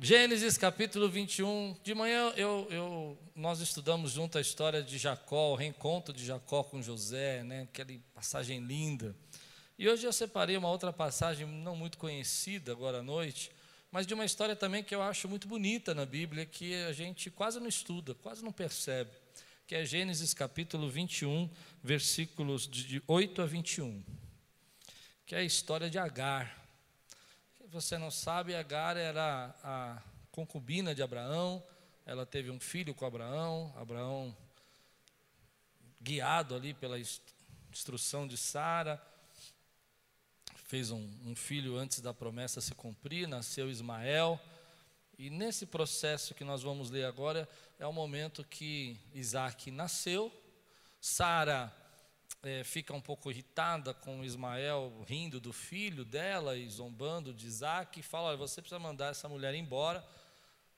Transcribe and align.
Gênesis 0.00 0.58
capítulo 0.58 1.08
21. 1.08 1.76
De 1.84 1.94
manhã 1.94 2.32
eu, 2.36 2.66
eu, 2.68 3.18
nós 3.34 3.60
estudamos 3.60 4.10
junto 4.10 4.36
a 4.36 4.40
história 4.40 4.82
de 4.82 4.98
Jacó, 4.98 5.52
o 5.52 5.54
reencontro 5.54 6.12
de 6.12 6.26
Jacó 6.26 6.64
com 6.64 6.82
José, 6.82 7.44
né? 7.44 7.62
aquela 7.62 7.92
passagem 8.12 8.58
linda. 8.58 9.14
E 9.78 9.88
hoje 9.88 10.04
eu 10.04 10.12
separei 10.12 10.56
uma 10.56 10.68
outra 10.68 10.92
passagem 10.92 11.46
não 11.46 11.76
muito 11.76 11.96
conhecida 11.96 12.72
agora 12.72 12.98
à 12.98 13.02
noite, 13.04 13.52
mas 13.90 14.04
de 14.04 14.14
uma 14.14 14.24
história 14.24 14.56
também 14.56 14.82
que 14.82 14.94
eu 14.94 15.00
acho 15.00 15.28
muito 15.28 15.46
bonita 15.46 15.94
na 15.94 16.04
Bíblia, 16.04 16.44
que 16.44 16.74
a 16.84 16.92
gente 16.92 17.30
quase 17.30 17.60
não 17.60 17.68
estuda, 17.68 18.14
quase 18.16 18.42
não 18.42 18.52
percebe, 18.52 19.12
que 19.64 19.76
é 19.76 19.84
Gênesis 19.84 20.34
capítulo 20.34 20.90
21, 20.90 21.48
versículos 21.84 22.66
de 22.66 23.00
8 23.06 23.42
a 23.42 23.46
21, 23.46 24.02
que 25.24 25.36
é 25.36 25.38
a 25.38 25.44
história 25.44 25.88
de 25.88 25.98
Agar 25.98 26.63
você 27.74 27.98
não 27.98 28.08
sabe, 28.08 28.54
Agar 28.54 28.96
era 28.96 29.52
a 29.64 30.00
concubina 30.30 30.94
de 30.94 31.02
Abraão, 31.02 31.60
ela 32.06 32.24
teve 32.24 32.48
um 32.48 32.60
filho 32.60 32.94
com 32.94 33.04
Abraão, 33.04 33.74
Abraão, 33.76 34.36
guiado 36.00 36.54
ali 36.54 36.72
pela 36.72 36.96
instrução 37.72 38.28
de 38.28 38.36
Sara, 38.36 39.04
fez 40.66 40.92
um, 40.92 41.10
um, 41.24 41.34
filho 41.34 41.76
antes 41.76 42.00
da 42.00 42.14
promessa 42.14 42.60
se 42.60 42.76
cumprir, 42.76 43.26
nasceu 43.26 43.68
Ismael, 43.68 44.40
e 45.18 45.28
nesse 45.28 45.66
processo 45.66 46.32
que 46.32 46.44
nós 46.44 46.62
vamos 46.62 46.90
ler 46.90 47.06
agora, 47.06 47.48
é 47.80 47.86
o 47.88 47.92
momento 47.92 48.44
que 48.44 48.96
Isaac 49.12 49.72
nasceu, 49.72 50.32
Sara 51.00 51.74
é, 52.44 52.62
fica 52.62 52.92
um 52.92 53.00
pouco 53.00 53.30
irritada 53.30 53.94
com 53.94 54.22
Ismael 54.22 55.02
rindo 55.06 55.40
do 55.40 55.52
filho 55.52 56.04
dela 56.04 56.56
e 56.56 56.68
zombando 56.68 57.32
de 57.32 57.46
Isaac, 57.46 57.98
e 57.98 58.02
fala: 58.02 58.28
Olha, 58.28 58.36
você 58.36 58.60
precisa 58.60 58.78
mandar 58.78 59.10
essa 59.10 59.28
mulher 59.28 59.54
embora. 59.54 60.06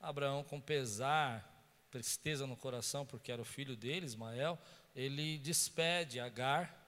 Abraão, 0.00 0.44
com 0.44 0.60
pesar, 0.60 1.44
tristeza 1.90 2.46
no 2.46 2.56
coração, 2.56 3.04
porque 3.04 3.32
era 3.32 3.42
o 3.42 3.44
filho 3.44 3.76
dele, 3.76 4.06
Ismael, 4.06 4.58
ele 4.94 5.38
despede 5.38 6.20
Agar 6.20 6.86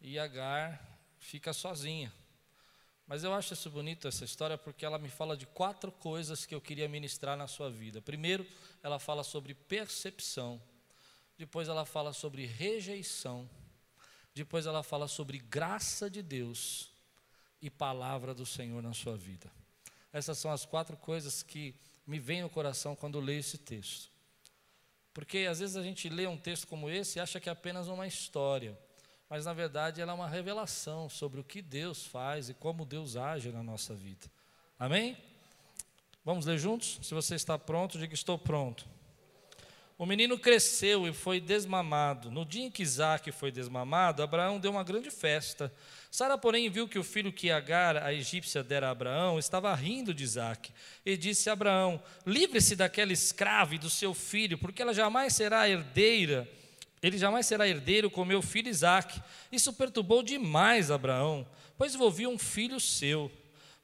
e 0.00 0.18
Agar 0.18 0.80
fica 1.18 1.52
sozinha. 1.52 2.12
Mas 3.06 3.24
eu 3.24 3.34
acho 3.34 3.54
isso 3.54 3.68
bonito, 3.68 4.06
essa 4.06 4.24
história, 4.24 4.56
porque 4.56 4.84
ela 4.84 4.96
me 4.98 5.08
fala 5.08 5.36
de 5.36 5.44
quatro 5.44 5.90
coisas 5.90 6.46
que 6.46 6.54
eu 6.54 6.60
queria 6.60 6.88
ministrar 6.88 7.36
na 7.36 7.48
sua 7.48 7.68
vida. 7.68 8.00
Primeiro, 8.00 8.46
ela 8.84 9.00
fala 9.00 9.24
sobre 9.24 9.52
percepção. 9.52 10.62
Depois, 11.36 11.66
ela 11.68 11.84
fala 11.84 12.12
sobre 12.12 12.46
rejeição. 12.46 13.50
Depois 14.34 14.66
ela 14.66 14.82
fala 14.82 15.08
sobre 15.08 15.38
graça 15.38 16.08
de 16.08 16.22
Deus 16.22 16.90
e 17.60 17.68
palavra 17.68 18.34
do 18.34 18.46
Senhor 18.46 18.82
na 18.82 18.92
sua 18.92 19.16
vida. 19.16 19.50
Essas 20.12 20.38
são 20.38 20.50
as 20.50 20.64
quatro 20.64 20.96
coisas 20.96 21.42
que 21.42 21.74
me 22.06 22.18
vêm 22.18 22.42
no 22.42 22.50
coração 22.50 22.96
quando 22.96 23.20
leio 23.20 23.40
esse 23.40 23.58
texto. 23.58 24.10
Porque 25.12 25.46
às 25.50 25.58
vezes 25.60 25.76
a 25.76 25.82
gente 25.82 26.08
lê 26.08 26.26
um 26.26 26.36
texto 26.36 26.66
como 26.66 26.88
esse 26.88 27.18
e 27.18 27.20
acha 27.20 27.40
que 27.40 27.48
é 27.48 27.52
apenas 27.52 27.88
uma 27.88 28.06
história, 28.06 28.78
mas 29.28 29.44
na 29.44 29.52
verdade 29.52 30.00
ela 30.00 30.12
é 30.12 30.14
uma 30.14 30.28
revelação 30.28 31.08
sobre 31.08 31.40
o 31.40 31.44
que 31.44 31.60
Deus 31.60 32.06
faz 32.06 32.48
e 32.48 32.54
como 32.54 32.84
Deus 32.84 33.16
age 33.16 33.50
na 33.50 33.62
nossa 33.62 33.94
vida. 33.94 34.30
Amém? 34.78 35.16
Vamos 36.24 36.46
ler 36.46 36.58
juntos? 36.58 36.98
Se 37.02 37.14
você 37.14 37.34
está 37.34 37.58
pronto, 37.58 37.98
diga 37.98 38.14
estou 38.14 38.38
pronto. 38.38 38.86
O 40.00 40.06
menino 40.06 40.38
cresceu 40.38 41.06
e 41.06 41.12
foi 41.12 41.38
desmamado. 41.38 42.30
No 42.30 42.42
dia 42.42 42.64
em 42.64 42.70
que 42.70 42.82
Isaac 42.82 43.30
foi 43.32 43.52
desmamado, 43.52 44.22
Abraão 44.22 44.58
deu 44.58 44.70
uma 44.70 44.82
grande 44.82 45.10
festa. 45.10 45.70
Sara, 46.10 46.38
porém, 46.38 46.70
viu 46.70 46.88
que 46.88 46.98
o 46.98 47.04
filho 47.04 47.30
que 47.30 47.50
Agar, 47.50 47.98
a 47.98 48.10
egípcia, 48.10 48.62
dera 48.62 48.88
a 48.88 48.92
Abraão, 48.92 49.38
estava 49.38 49.74
rindo 49.74 50.14
de 50.14 50.24
Isaac. 50.24 50.72
E 51.04 51.18
disse 51.18 51.50
a 51.50 51.52
Abraão: 51.52 52.02
Livre-se 52.24 52.74
daquela 52.76 53.12
escrava 53.12 53.74
e 53.74 53.78
do 53.78 53.90
seu 53.90 54.14
filho, 54.14 54.56
porque 54.56 54.80
ela 54.80 54.94
jamais 54.94 55.34
será 55.34 55.68
herdeira. 55.68 56.48
Ele 57.02 57.18
jamais 57.18 57.44
será 57.44 57.68
herdeiro 57.68 58.10
com 58.10 58.24
meu 58.24 58.40
filho 58.40 58.70
Isaac. 58.70 59.20
Isso 59.52 59.70
perturbou 59.70 60.22
demais 60.22 60.90
Abraão, 60.90 61.46
pois 61.76 61.94
envolvia 61.94 62.30
um 62.30 62.38
filho 62.38 62.80
seu. 62.80 63.30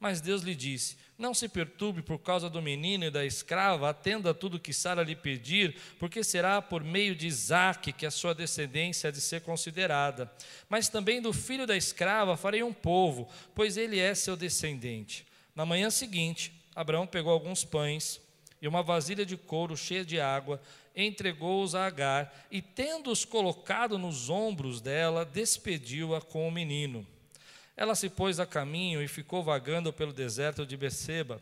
Mas 0.00 0.22
Deus 0.22 0.40
lhe 0.40 0.54
disse: 0.54 0.96
Não 1.18 1.32
se 1.32 1.48
perturbe 1.48 2.02
por 2.02 2.18
causa 2.18 2.50
do 2.50 2.60
menino 2.60 3.04
e 3.04 3.10
da 3.10 3.24
escrava, 3.24 3.88
atenda 3.88 4.30
a 4.30 4.34
tudo 4.34 4.60
que 4.60 4.72
Sara 4.72 5.02
lhe 5.02 5.16
pedir, 5.16 5.74
porque 5.98 6.22
será 6.22 6.60
por 6.60 6.84
meio 6.84 7.16
de 7.16 7.26
Isaque 7.26 7.92
que 7.92 8.04
a 8.04 8.10
sua 8.10 8.34
descendência 8.34 9.08
há 9.08 9.10
de 9.10 9.20
ser 9.20 9.40
considerada. 9.40 10.30
Mas 10.68 10.90
também 10.90 11.22
do 11.22 11.32
filho 11.32 11.66
da 11.66 11.76
escrava 11.76 12.36
farei 12.36 12.62
um 12.62 12.72
povo, 12.72 13.28
pois 13.54 13.78
ele 13.78 13.98
é 13.98 14.14
seu 14.14 14.36
descendente. 14.36 15.26
Na 15.54 15.64
manhã 15.64 15.88
seguinte, 15.88 16.52
Abraão 16.74 17.06
pegou 17.06 17.32
alguns 17.32 17.64
pães 17.64 18.20
e 18.60 18.68
uma 18.68 18.82
vasilha 18.82 19.24
de 19.24 19.38
couro 19.38 19.74
cheia 19.74 20.04
de 20.04 20.20
água, 20.20 20.60
entregou-os 20.94 21.74
a 21.74 21.86
Agar, 21.86 22.46
e 22.50 22.60
tendo-os 22.60 23.24
colocado 23.24 23.98
nos 23.98 24.28
ombros 24.28 24.80
dela, 24.80 25.24
despediu-a 25.24 26.20
com 26.20 26.46
o 26.46 26.52
menino. 26.52 27.06
Ela 27.76 27.94
se 27.94 28.08
pôs 28.08 28.40
a 28.40 28.46
caminho 28.46 29.02
e 29.02 29.08
ficou 29.08 29.42
vagando 29.42 29.92
pelo 29.92 30.12
deserto 30.12 30.64
de 30.64 30.76
Beceba. 30.76 31.40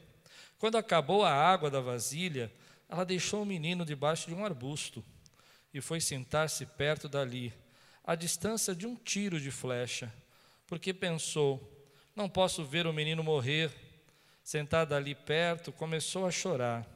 Quando 0.58 0.76
acabou 0.76 1.24
a 1.24 1.32
água 1.32 1.70
da 1.70 1.80
vasilha, 1.80 2.50
ela 2.88 3.04
deixou 3.04 3.42
o 3.42 3.46
menino 3.46 3.84
debaixo 3.84 4.26
de 4.28 4.34
um 4.34 4.44
arbusto 4.44 5.04
e 5.72 5.80
foi 5.80 6.00
sentar-se 6.00 6.66
perto 6.66 7.08
dali, 7.08 7.52
à 8.04 8.14
distância 8.14 8.74
de 8.74 8.86
um 8.86 8.94
tiro 8.94 9.40
de 9.40 9.50
flecha, 9.50 10.12
porque 10.66 10.92
pensou: 10.92 11.60
não 12.14 12.28
posso 12.28 12.64
ver 12.64 12.86
o 12.86 12.92
menino 12.92 13.24
morrer. 13.24 13.72
Sentada 14.42 14.94
ali 14.96 15.14
perto, 15.14 15.72
começou 15.72 16.26
a 16.26 16.30
chorar. 16.30 16.86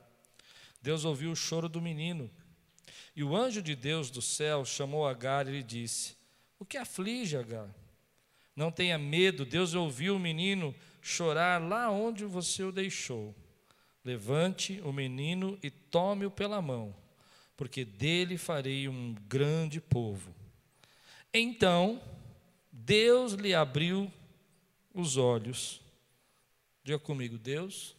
Deus 0.82 1.04
ouviu 1.04 1.32
o 1.32 1.36
choro 1.36 1.68
do 1.68 1.80
menino. 1.80 2.30
E 3.16 3.24
o 3.24 3.34
anjo 3.34 3.60
de 3.60 3.74
Deus 3.74 4.10
do 4.10 4.22
céu 4.22 4.64
chamou 4.64 5.06
Agar 5.06 5.48
e 5.48 5.52
lhe 5.52 5.62
disse: 5.62 6.14
O 6.58 6.64
que 6.64 6.76
aflige 6.76 7.36
Agar? 7.36 7.68
Não 8.58 8.72
tenha 8.72 8.98
medo, 8.98 9.46
Deus 9.46 9.72
ouviu 9.74 10.16
o 10.16 10.18
menino 10.18 10.74
chorar 11.00 11.62
lá 11.62 11.92
onde 11.92 12.24
você 12.24 12.64
o 12.64 12.72
deixou. 12.72 13.32
Levante 14.04 14.80
o 14.80 14.92
menino 14.92 15.56
e 15.62 15.70
tome-o 15.70 16.28
pela 16.28 16.60
mão, 16.60 16.92
porque 17.56 17.84
dele 17.84 18.36
farei 18.36 18.88
um 18.88 19.14
grande 19.28 19.80
povo. 19.80 20.34
Então, 21.32 22.02
Deus 22.72 23.34
lhe 23.34 23.54
abriu 23.54 24.12
os 24.92 25.16
olhos. 25.16 25.80
Diga 26.82 26.98
comigo, 26.98 27.38
Deus 27.38 27.94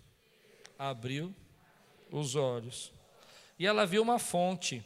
abriu 0.78 1.34
os 2.12 2.36
olhos. 2.36 2.92
E 3.58 3.66
ela 3.66 3.86
viu 3.86 4.02
uma 4.02 4.20
fonte. 4.20 4.84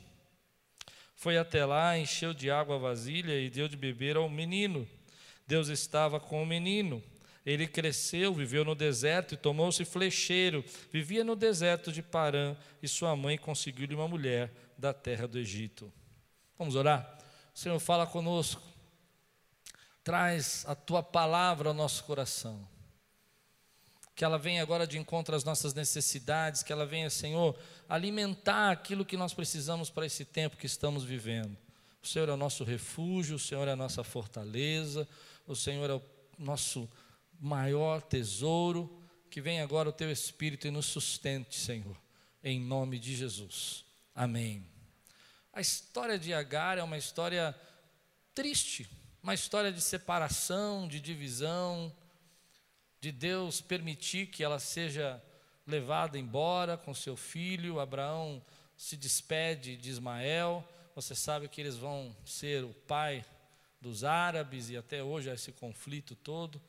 Foi 1.15 1.35
até 1.35 1.65
lá, 1.65 1.97
encheu 1.97 2.31
de 2.31 2.51
água 2.51 2.75
a 2.75 2.79
vasilha 2.79 3.41
e 3.41 3.49
deu 3.49 3.67
de 3.67 3.75
beber 3.75 4.17
ao 4.17 4.29
menino. 4.29 4.87
Deus 5.47 5.67
estava 5.67 6.19
com 6.19 6.41
o 6.41 6.45
menino. 6.45 7.03
Ele 7.45 7.67
cresceu, 7.67 8.33
viveu 8.33 8.63
no 8.63 8.73
deserto 8.73 9.33
e 9.33 9.37
tomou-se 9.37 9.83
flecheiro. 9.83 10.63
Vivia 10.91 11.23
no 11.23 11.35
deserto 11.35 11.91
de 11.91 12.01
Parã 12.01 12.55
e 12.81 12.87
sua 12.87 13.15
mãe 13.15 13.37
conseguiu-lhe 13.37 13.95
uma 13.95 14.07
mulher 14.07 14.51
da 14.77 14.93
terra 14.93 15.27
do 15.27 15.37
Egito. 15.37 15.91
Vamos 16.57 16.75
orar? 16.75 17.17
Senhor, 17.53 17.77
fala 17.79 18.07
conosco. 18.07 18.61
Traz 20.03 20.63
a 20.67 20.75
tua 20.75 21.03
palavra 21.03 21.69
ao 21.69 21.73
nosso 21.73 22.03
coração. 22.05 22.67
Que 24.15 24.23
ela 24.23 24.37
venha 24.37 24.61
agora 24.61 24.87
de 24.87 24.97
encontro 24.97 25.35
às 25.35 25.43
nossas 25.43 25.73
necessidades, 25.73 26.63
que 26.63 26.71
ela 26.71 26.85
venha, 26.85 27.09
Senhor, 27.09 27.57
alimentar 27.89 28.71
aquilo 28.71 29.05
que 29.05 29.17
nós 29.17 29.33
precisamos 29.33 29.89
para 29.89 30.05
esse 30.05 30.23
tempo 30.23 30.55
que 30.55 30.65
estamos 30.65 31.03
vivendo. 31.03 31.57
O 32.01 32.07
Senhor 32.07 32.29
é 32.29 32.33
o 32.33 32.37
nosso 32.37 32.63
refúgio, 32.63 33.37
o 33.37 33.39
Senhor 33.39 33.67
é 33.67 33.71
a 33.71 33.77
nossa 33.77 34.03
fortaleza, 34.03 35.07
o 35.45 35.55
Senhor 35.55 35.89
é 35.89 35.93
o 35.93 36.01
nosso 36.37 36.89
maior 37.39 38.01
tesouro. 38.01 38.99
Que 39.29 39.41
venha 39.41 39.63
agora 39.63 39.89
o 39.89 39.93
teu 39.93 40.11
Espírito 40.11 40.67
e 40.67 40.71
nos 40.71 40.85
sustente, 40.85 41.55
Senhor, 41.59 41.97
em 42.43 42.59
nome 42.59 42.99
de 42.99 43.15
Jesus. 43.15 43.83
Amém. 44.13 44.63
A 45.51 45.59
história 45.59 46.19
de 46.19 46.33
Agar 46.33 46.77
é 46.77 46.83
uma 46.83 46.97
história 46.97 47.55
triste, 48.33 48.89
uma 49.21 49.33
história 49.33 49.71
de 49.71 49.81
separação, 49.81 50.87
de 50.87 50.99
divisão, 50.99 51.91
de 53.01 53.11
Deus 53.11 53.59
permitir 53.59 54.27
que 54.27 54.43
ela 54.43 54.59
seja 54.59 55.21
levada 55.65 56.17
embora 56.17 56.77
com 56.77 56.93
seu 56.93 57.17
filho. 57.17 57.79
Abraão 57.79 58.43
se 58.77 58.95
despede 58.95 59.77
de 59.77 59.89
Ismael. 59.89 60.67
Você 60.95 61.15
sabe 61.15 61.47
que 61.47 61.59
eles 61.59 61.75
vão 61.75 62.15
ser 62.25 62.63
o 62.63 62.73
pai 62.73 63.25
dos 63.83 64.05
árabes 64.05 64.69
e 64.69 64.77
até 64.77 65.03
hoje 65.03 65.29
há 65.29 65.33
esse 65.33 65.51
conflito 65.51 66.15
todo. 66.15 66.59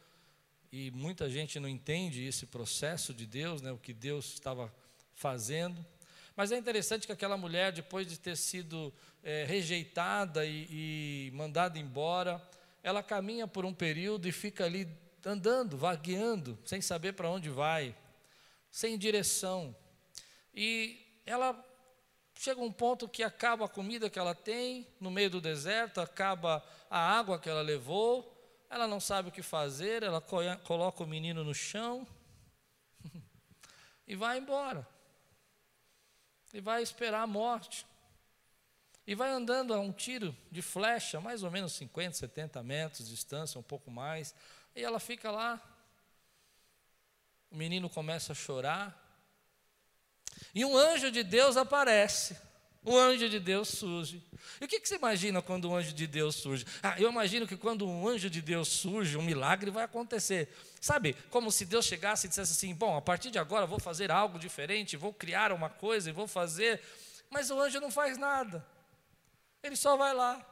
E 0.72 0.90
muita 0.90 1.30
gente 1.30 1.60
não 1.60 1.68
entende 1.68 2.24
esse 2.24 2.44
processo 2.46 3.14
de 3.14 3.24
Deus, 3.24 3.62
né, 3.62 3.70
o 3.70 3.78
que 3.78 3.92
Deus 3.92 4.34
estava 4.34 4.74
fazendo. 5.14 5.86
Mas 6.36 6.50
é 6.50 6.58
interessante 6.58 7.06
que 7.06 7.12
aquela 7.12 7.36
mulher, 7.36 7.70
depois 7.70 8.08
de 8.08 8.18
ter 8.18 8.36
sido 8.36 8.92
é, 9.22 9.44
rejeitada 9.44 10.44
e, 10.44 11.28
e 11.28 11.30
mandada 11.32 11.78
embora, 11.78 12.42
ela 12.82 13.04
caminha 13.04 13.46
por 13.46 13.64
um 13.64 13.72
período 13.72 14.26
e 14.26 14.32
fica 14.32 14.64
ali 14.64 14.88
andando, 15.24 15.76
vagueando, 15.76 16.58
sem 16.64 16.80
saber 16.80 17.12
para 17.12 17.30
onde 17.30 17.48
vai, 17.48 17.94
sem 18.70 18.98
direção. 18.98 19.74
e 20.52 21.00
ela 21.24 21.64
chega 22.38 22.60
um 22.60 22.72
ponto 22.72 23.08
que 23.08 23.22
acaba 23.22 23.64
a 23.64 23.68
comida 23.68 24.10
que 24.10 24.18
ela 24.18 24.34
tem 24.34 24.86
no 25.00 25.10
meio 25.10 25.30
do 25.30 25.40
deserto, 25.40 26.00
acaba 26.00 26.62
a 26.94 27.18
água 27.18 27.40
que 27.40 27.50
ela 27.50 27.60
levou, 27.60 28.32
ela 28.70 28.86
não 28.86 29.00
sabe 29.00 29.28
o 29.28 29.32
que 29.32 29.42
fazer, 29.42 30.04
ela 30.04 30.20
coloca 30.20 31.02
o 31.02 31.06
menino 31.08 31.42
no 31.42 31.52
chão 31.52 32.06
e 34.06 34.14
vai 34.14 34.38
embora. 34.38 34.86
E 36.52 36.60
vai 36.60 36.84
esperar 36.84 37.22
a 37.22 37.26
morte. 37.26 37.84
E 39.04 39.12
vai 39.16 39.32
andando 39.32 39.74
a 39.74 39.80
um 39.80 39.90
tiro 39.90 40.36
de 40.52 40.62
flecha, 40.62 41.20
mais 41.20 41.42
ou 41.42 41.50
menos 41.50 41.72
50, 41.72 42.16
70 42.16 42.62
metros 42.62 43.08
de 43.08 43.12
distância, 43.12 43.58
um 43.58 43.62
pouco 43.64 43.90
mais. 43.90 44.32
E 44.72 44.84
ela 44.84 45.00
fica 45.00 45.32
lá. 45.32 45.60
O 47.50 47.56
menino 47.56 47.90
começa 47.90 48.30
a 48.30 48.36
chorar. 48.36 48.96
E 50.54 50.64
um 50.64 50.76
anjo 50.76 51.10
de 51.10 51.24
Deus 51.24 51.56
aparece. 51.56 52.40
O 52.84 52.98
anjo 52.98 53.30
de 53.30 53.40
Deus 53.40 53.68
surge. 53.68 54.22
E 54.60 54.64
o 54.66 54.68
que, 54.68 54.78
que 54.78 54.86
você 54.86 54.96
imagina 54.96 55.40
quando 55.40 55.70
um 55.70 55.74
anjo 55.74 55.94
de 55.94 56.06
Deus 56.06 56.34
surge? 56.36 56.66
Ah, 56.82 57.00
eu 57.00 57.10
imagino 57.10 57.46
que 57.46 57.56
quando 57.56 57.88
um 57.88 58.06
anjo 58.06 58.28
de 58.28 58.42
Deus 58.42 58.68
surge, 58.68 59.16
um 59.16 59.22
milagre 59.22 59.70
vai 59.70 59.84
acontecer. 59.84 60.54
Sabe, 60.82 61.14
como 61.30 61.50
se 61.50 61.64
Deus 61.64 61.86
chegasse 61.86 62.26
e 62.26 62.28
dissesse 62.28 62.52
assim: 62.52 62.74
Bom, 62.74 62.94
a 62.94 63.00
partir 63.00 63.30
de 63.30 63.38
agora 63.38 63.66
vou 63.66 63.80
fazer 63.80 64.10
algo 64.10 64.38
diferente, 64.38 64.98
vou 64.98 65.14
criar 65.14 65.50
uma 65.50 65.70
coisa 65.70 66.10
e 66.10 66.12
vou 66.12 66.28
fazer. 66.28 66.82
Mas 67.30 67.50
o 67.50 67.58
anjo 67.58 67.80
não 67.80 67.90
faz 67.90 68.18
nada. 68.18 68.64
Ele 69.62 69.76
só 69.76 69.96
vai 69.96 70.12
lá. 70.12 70.44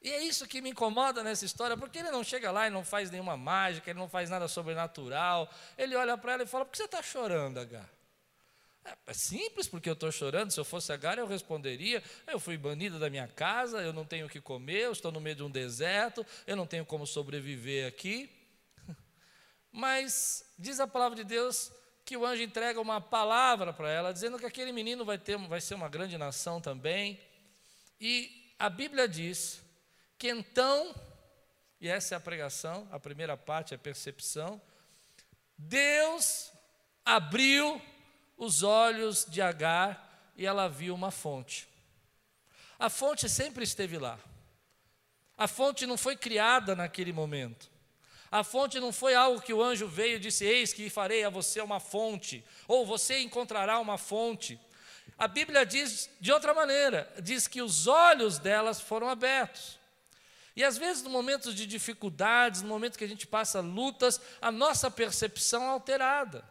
E 0.00 0.10
é 0.10 0.22
isso 0.22 0.46
que 0.46 0.62
me 0.62 0.70
incomoda 0.70 1.22
nessa 1.22 1.44
história, 1.44 1.76
porque 1.76 1.98
ele 1.98 2.10
não 2.10 2.24
chega 2.24 2.50
lá 2.50 2.66
e 2.66 2.70
não 2.70 2.84
faz 2.84 3.10
nenhuma 3.10 3.36
mágica, 3.36 3.90
ele 3.90 3.98
não 3.98 4.08
faz 4.08 4.30
nada 4.30 4.48
sobrenatural. 4.48 5.50
Ele 5.76 5.94
olha 5.96 6.16
para 6.16 6.32
ela 6.32 6.42
e 6.44 6.46
fala: 6.46 6.64
Por 6.64 6.70
que 6.70 6.78
você 6.78 6.84
está 6.84 7.02
chorando, 7.02 7.58
Agar? 7.58 7.95
É, 9.06 9.12
simples, 9.12 9.66
porque 9.66 9.88
eu 9.88 9.94
estou 9.94 10.12
chorando. 10.12 10.52
Se 10.52 10.60
eu 10.60 10.64
fosse 10.64 10.92
Agar, 10.92 11.18
eu 11.18 11.26
responderia: 11.26 12.02
Eu 12.26 12.38
fui 12.38 12.56
banida 12.56 12.98
da 12.98 13.10
minha 13.10 13.26
casa, 13.26 13.82
eu 13.82 13.92
não 13.92 14.04
tenho 14.04 14.26
o 14.26 14.28
que 14.28 14.40
comer, 14.40 14.82
eu 14.82 14.92
estou 14.92 15.10
no 15.10 15.20
meio 15.20 15.34
de 15.34 15.42
um 15.42 15.50
deserto, 15.50 16.24
eu 16.46 16.54
não 16.54 16.66
tenho 16.66 16.86
como 16.86 17.06
sobreviver 17.06 17.88
aqui. 17.88 18.30
Mas 19.72 20.44
diz 20.56 20.78
a 20.78 20.86
palavra 20.86 21.16
de 21.16 21.24
Deus 21.24 21.72
que 22.04 22.16
o 22.16 22.24
anjo 22.24 22.42
entrega 22.42 22.80
uma 22.80 23.00
palavra 23.00 23.72
para 23.72 23.90
ela, 23.90 24.12
dizendo 24.12 24.38
que 24.38 24.46
aquele 24.46 24.70
menino 24.70 25.04
vai, 25.04 25.18
ter, 25.18 25.36
vai 25.36 25.60
ser 25.60 25.74
uma 25.74 25.88
grande 25.88 26.16
nação 26.16 26.60
também. 26.60 27.20
E 28.00 28.54
a 28.56 28.70
Bíblia 28.70 29.08
diz 29.08 29.60
que 30.16 30.28
então, 30.28 30.94
e 31.80 31.88
essa 31.88 32.14
é 32.14 32.16
a 32.16 32.20
pregação, 32.20 32.88
a 32.92 33.00
primeira 33.00 33.36
parte 33.36 33.74
é 33.74 33.76
a 33.76 33.78
percepção, 33.78 34.62
Deus 35.58 36.52
abriu 37.04 37.82
os 38.36 38.62
olhos 38.62 39.24
de 39.24 39.40
Agar 39.40 40.32
e 40.36 40.44
ela 40.44 40.68
viu 40.68 40.94
uma 40.94 41.10
fonte. 41.10 41.68
A 42.78 42.90
fonte 42.90 43.28
sempre 43.28 43.64
esteve 43.64 43.98
lá. 43.98 44.18
A 45.36 45.48
fonte 45.48 45.86
não 45.86 45.96
foi 45.96 46.16
criada 46.16 46.74
naquele 46.74 47.12
momento. 47.12 47.70
A 48.30 48.42
fonte 48.42 48.80
não 48.80 48.92
foi 48.92 49.14
algo 49.14 49.40
que 49.40 49.52
o 49.52 49.62
anjo 49.62 49.86
veio 49.86 50.16
e 50.16 50.20
disse: 50.20 50.44
Eis 50.44 50.72
que 50.72 50.90
farei 50.90 51.24
a 51.24 51.30
você 51.30 51.60
uma 51.60 51.80
fonte, 51.80 52.44
ou 52.66 52.84
você 52.84 53.20
encontrará 53.20 53.78
uma 53.78 53.96
fonte. 53.96 54.58
A 55.18 55.28
Bíblia 55.28 55.64
diz 55.64 56.10
de 56.20 56.32
outra 56.32 56.52
maneira: 56.52 57.10
diz 57.22 57.46
que 57.46 57.62
os 57.62 57.86
olhos 57.86 58.38
delas 58.38 58.80
foram 58.80 59.08
abertos. 59.08 59.78
E 60.54 60.64
às 60.64 60.78
vezes, 60.78 61.02
no 61.02 61.10
momentos 61.10 61.54
de 61.54 61.66
dificuldades, 61.66 62.62
no 62.62 62.68
momento 62.68 62.98
que 62.98 63.04
a 63.04 63.08
gente 63.08 63.26
passa 63.26 63.60
lutas, 63.60 64.20
a 64.40 64.50
nossa 64.50 64.90
percepção 64.90 65.62
é 65.62 65.68
alterada. 65.68 66.44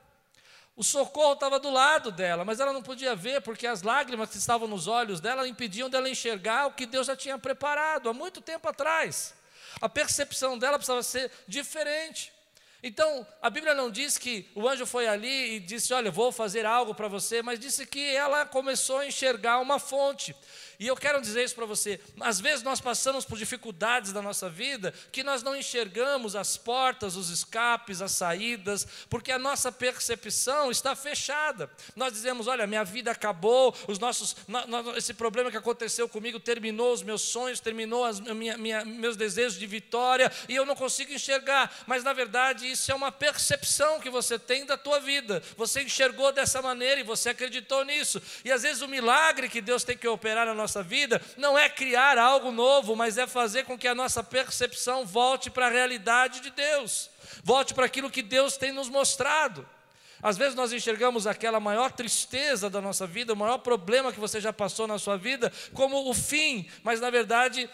O 0.75 0.83
socorro 0.83 1.33
estava 1.33 1.57
do 1.57 1.69
lado 1.69 2.11
dela, 2.11 2.43
mas 2.43 2.59
ela 2.59 2.73
não 2.73 2.81
podia 2.81 3.15
ver, 3.15 3.41
porque 3.41 3.65
as 3.65 3.81
lágrimas 3.81 4.29
que 4.29 4.37
estavam 4.37 4.67
nos 4.67 4.87
olhos 4.87 5.21
dela 5.21 5.47
impediam 5.47 5.89
dela 5.89 6.09
enxergar 6.09 6.67
o 6.67 6.73
que 6.73 6.85
Deus 6.85 7.07
já 7.07 7.15
tinha 7.15 7.37
preparado 7.37 8.09
há 8.09 8.13
muito 8.13 8.41
tempo 8.41 8.67
atrás. 8.67 9.33
A 9.79 9.87
percepção 9.87 10.57
dela 10.57 10.77
precisava 10.77 11.01
ser 11.01 11.31
diferente. 11.47 12.33
Então, 12.83 13.25
a 13.41 13.49
Bíblia 13.49 13.73
não 13.73 13.89
diz 13.89 14.17
que 14.17 14.47
o 14.53 14.67
anjo 14.67 14.85
foi 14.85 15.07
ali 15.07 15.55
e 15.55 15.59
disse: 15.59 15.93
Olha, 15.93 16.11
vou 16.11 16.31
fazer 16.31 16.65
algo 16.65 16.93
para 16.93 17.07
você, 17.07 17.41
mas 17.41 17.59
disse 17.59 17.85
que 17.85 18.13
ela 18.13 18.45
começou 18.45 18.99
a 18.99 19.07
enxergar 19.07 19.59
uma 19.59 19.79
fonte. 19.79 20.35
E 20.79 20.87
eu 20.87 20.95
quero 20.95 21.21
dizer 21.21 21.43
isso 21.43 21.55
para 21.55 21.65
você. 21.65 21.99
Às 22.19 22.39
vezes 22.39 22.63
nós 22.63 22.81
passamos 22.81 23.25
por 23.25 23.37
dificuldades 23.37 24.11
da 24.11 24.21
nossa 24.21 24.49
vida 24.49 24.93
que 25.11 25.23
nós 25.23 25.41
não 25.41 25.55
enxergamos 25.55 26.35
as 26.35 26.57
portas, 26.57 27.15
os 27.15 27.29
escapes, 27.29 28.01
as 28.01 28.11
saídas, 28.11 28.85
porque 29.09 29.31
a 29.31 29.39
nossa 29.39 29.71
percepção 29.71 30.69
está 30.69 30.95
fechada. 30.95 31.69
Nós 31.95 32.13
dizemos: 32.13 32.47
olha, 32.47 32.67
minha 32.67 32.83
vida 32.83 33.11
acabou, 33.11 33.75
os 33.87 33.99
nossos, 33.99 34.35
esse 34.97 35.13
problema 35.13 35.49
que 35.49 35.57
aconteceu 35.57 36.09
comigo 36.09 36.39
terminou 36.39 36.93
os 36.93 37.01
meus 37.01 37.21
sonhos, 37.21 37.59
terminou 37.59 38.03
as 38.03 38.19
minha, 38.19 38.57
minha, 38.57 38.83
meus 38.83 39.15
desejos 39.15 39.57
de 39.57 39.65
vitória 39.65 40.31
e 40.49 40.55
eu 40.55 40.65
não 40.65 40.75
consigo 40.75 41.13
enxergar. 41.13 41.73
Mas 41.87 42.03
na 42.03 42.13
verdade 42.13 42.69
isso 42.69 42.91
é 42.91 42.95
uma 42.95 43.11
percepção 43.11 43.99
que 43.99 44.09
você 44.09 44.37
tem 44.37 44.65
da 44.65 44.77
tua 44.77 44.99
vida. 44.99 45.41
Você 45.55 45.83
enxergou 45.83 46.31
dessa 46.31 46.61
maneira 46.61 46.99
e 46.99 47.03
você 47.03 47.29
acreditou 47.29 47.83
nisso. 47.85 48.21
E 48.43 48.51
às 48.51 48.63
vezes 48.63 48.81
o 48.81 48.87
milagre 48.87 49.49
que 49.49 49.61
Deus 49.61 49.83
tem 49.83 49.97
que 49.97 50.07
operar 50.07 50.45
na 50.45 50.53
nossa 50.53 50.64
nossa 50.65 50.81
vida 50.81 51.21
não 51.37 51.55
é 51.57 51.69
criar 51.69 52.17
algo 52.17 52.51
novo, 52.51 52.95
mas 52.95 53.19
é 53.19 53.27
fazer 53.27 53.65
com 53.65 53.77
que 53.77 53.87
a 53.87 53.93
nossa 53.93 54.23
percepção 54.23 55.05
volte 55.05 55.51
para 55.51 55.67
a 55.67 55.69
realidade 55.69 56.39
de 56.39 56.49
Deus, 56.49 57.09
volte 57.43 57.73
para 57.73 57.85
aquilo 57.85 58.09
que 58.09 58.23
Deus 58.23 58.57
tem 58.57 58.71
nos 58.71 58.89
mostrado. 58.89 59.67
Às 60.23 60.37
vezes 60.37 60.55
nós 60.55 60.73
enxergamos 60.73 61.27
aquela 61.27 61.59
maior 61.59 61.91
tristeza 61.91 62.67
da 62.67 62.81
nossa 62.81 63.05
vida, 63.05 63.33
o 63.33 63.35
maior 63.35 63.59
problema 63.59 64.11
que 64.11 64.19
você 64.19 64.41
já 64.41 64.51
passou 64.51 64.87
na 64.87 64.97
sua 64.97 65.17
vida, 65.17 65.53
como 65.71 66.09
o 66.09 66.13
fim, 66.15 66.67
mas 66.81 66.99
na 66.99 67.11
verdade 67.11 67.69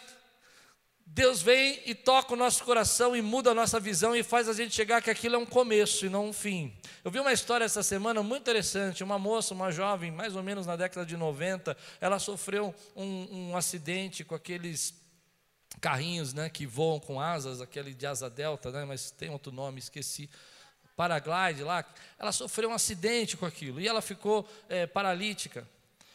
Deus 1.13 1.42
vem 1.42 1.81
e 1.86 1.94
toca 1.94 2.34
o 2.34 2.38
nosso 2.38 2.63
coração 2.63 3.13
e 3.13 3.22
muda 3.22 3.52
a 3.52 3.54
nossa 3.54 3.81
visão 3.81 4.16
e 4.16 4.24
faz 4.24 4.48
a 4.48 4.54
gente 4.54 4.74
chegar 4.74 5.02
que 5.02 5.10
aquilo 5.10 5.36
é 5.36 5.38
um 5.38 5.46
começo 5.46 6.06
e 6.06 6.10
não 6.10 6.30
um 6.30 6.34
fim. 6.34 6.74
Eu 7.04 7.12
vi 7.12 7.19
uma 7.19 7.34
história 7.34 7.66
essa 7.66 7.84
semana 7.84 8.24
muito 8.24 8.44
interessante. 8.44 9.04
Uma 9.04 9.19
moça, 9.19 9.54
uma 9.54 9.74
jovem, 9.74 10.10
mais 10.10 10.38
ou 10.38 10.42
menos 10.42 10.66
na 10.66 10.78
década 10.78 11.06
de 11.06 11.18
90, 11.18 11.76
ela 12.00 12.18
sofreu 12.18 12.74
um, 12.95 13.50
um 13.50 13.57
acidente 13.57 14.24
com 14.24 14.35
aqueles 14.35 14.94
carrinhos 15.81 16.33
né, 16.33 16.50
que 16.50 16.66
voam 16.66 16.97
com 16.97 17.19
asas, 17.19 17.59
aquele 17.59 17.94
de 17.94 18.07
asa 18.07 18.30
delta, 18.30 18.71
né, 18.71 18.85
mas 18.85 19.12
tem 19.12 19.30
outro 19.30 19.52
nome, 19.52 19.80
esqueci. 19.80 20.30
Paraglide 20.95 21.62
lá. 21.62 21.83
Ela 22.18 22.31
sofreu 22.31 22.69
um 22.69 22.74
acidente 22.74 23.35
com 23.35 23.45
aquilo 23.45 23.81
e 23.81 23.88
ela 23.88 24.02
ficou 24.02 24.47
é, 24.69 24.88
paralítica. 24.88 25.68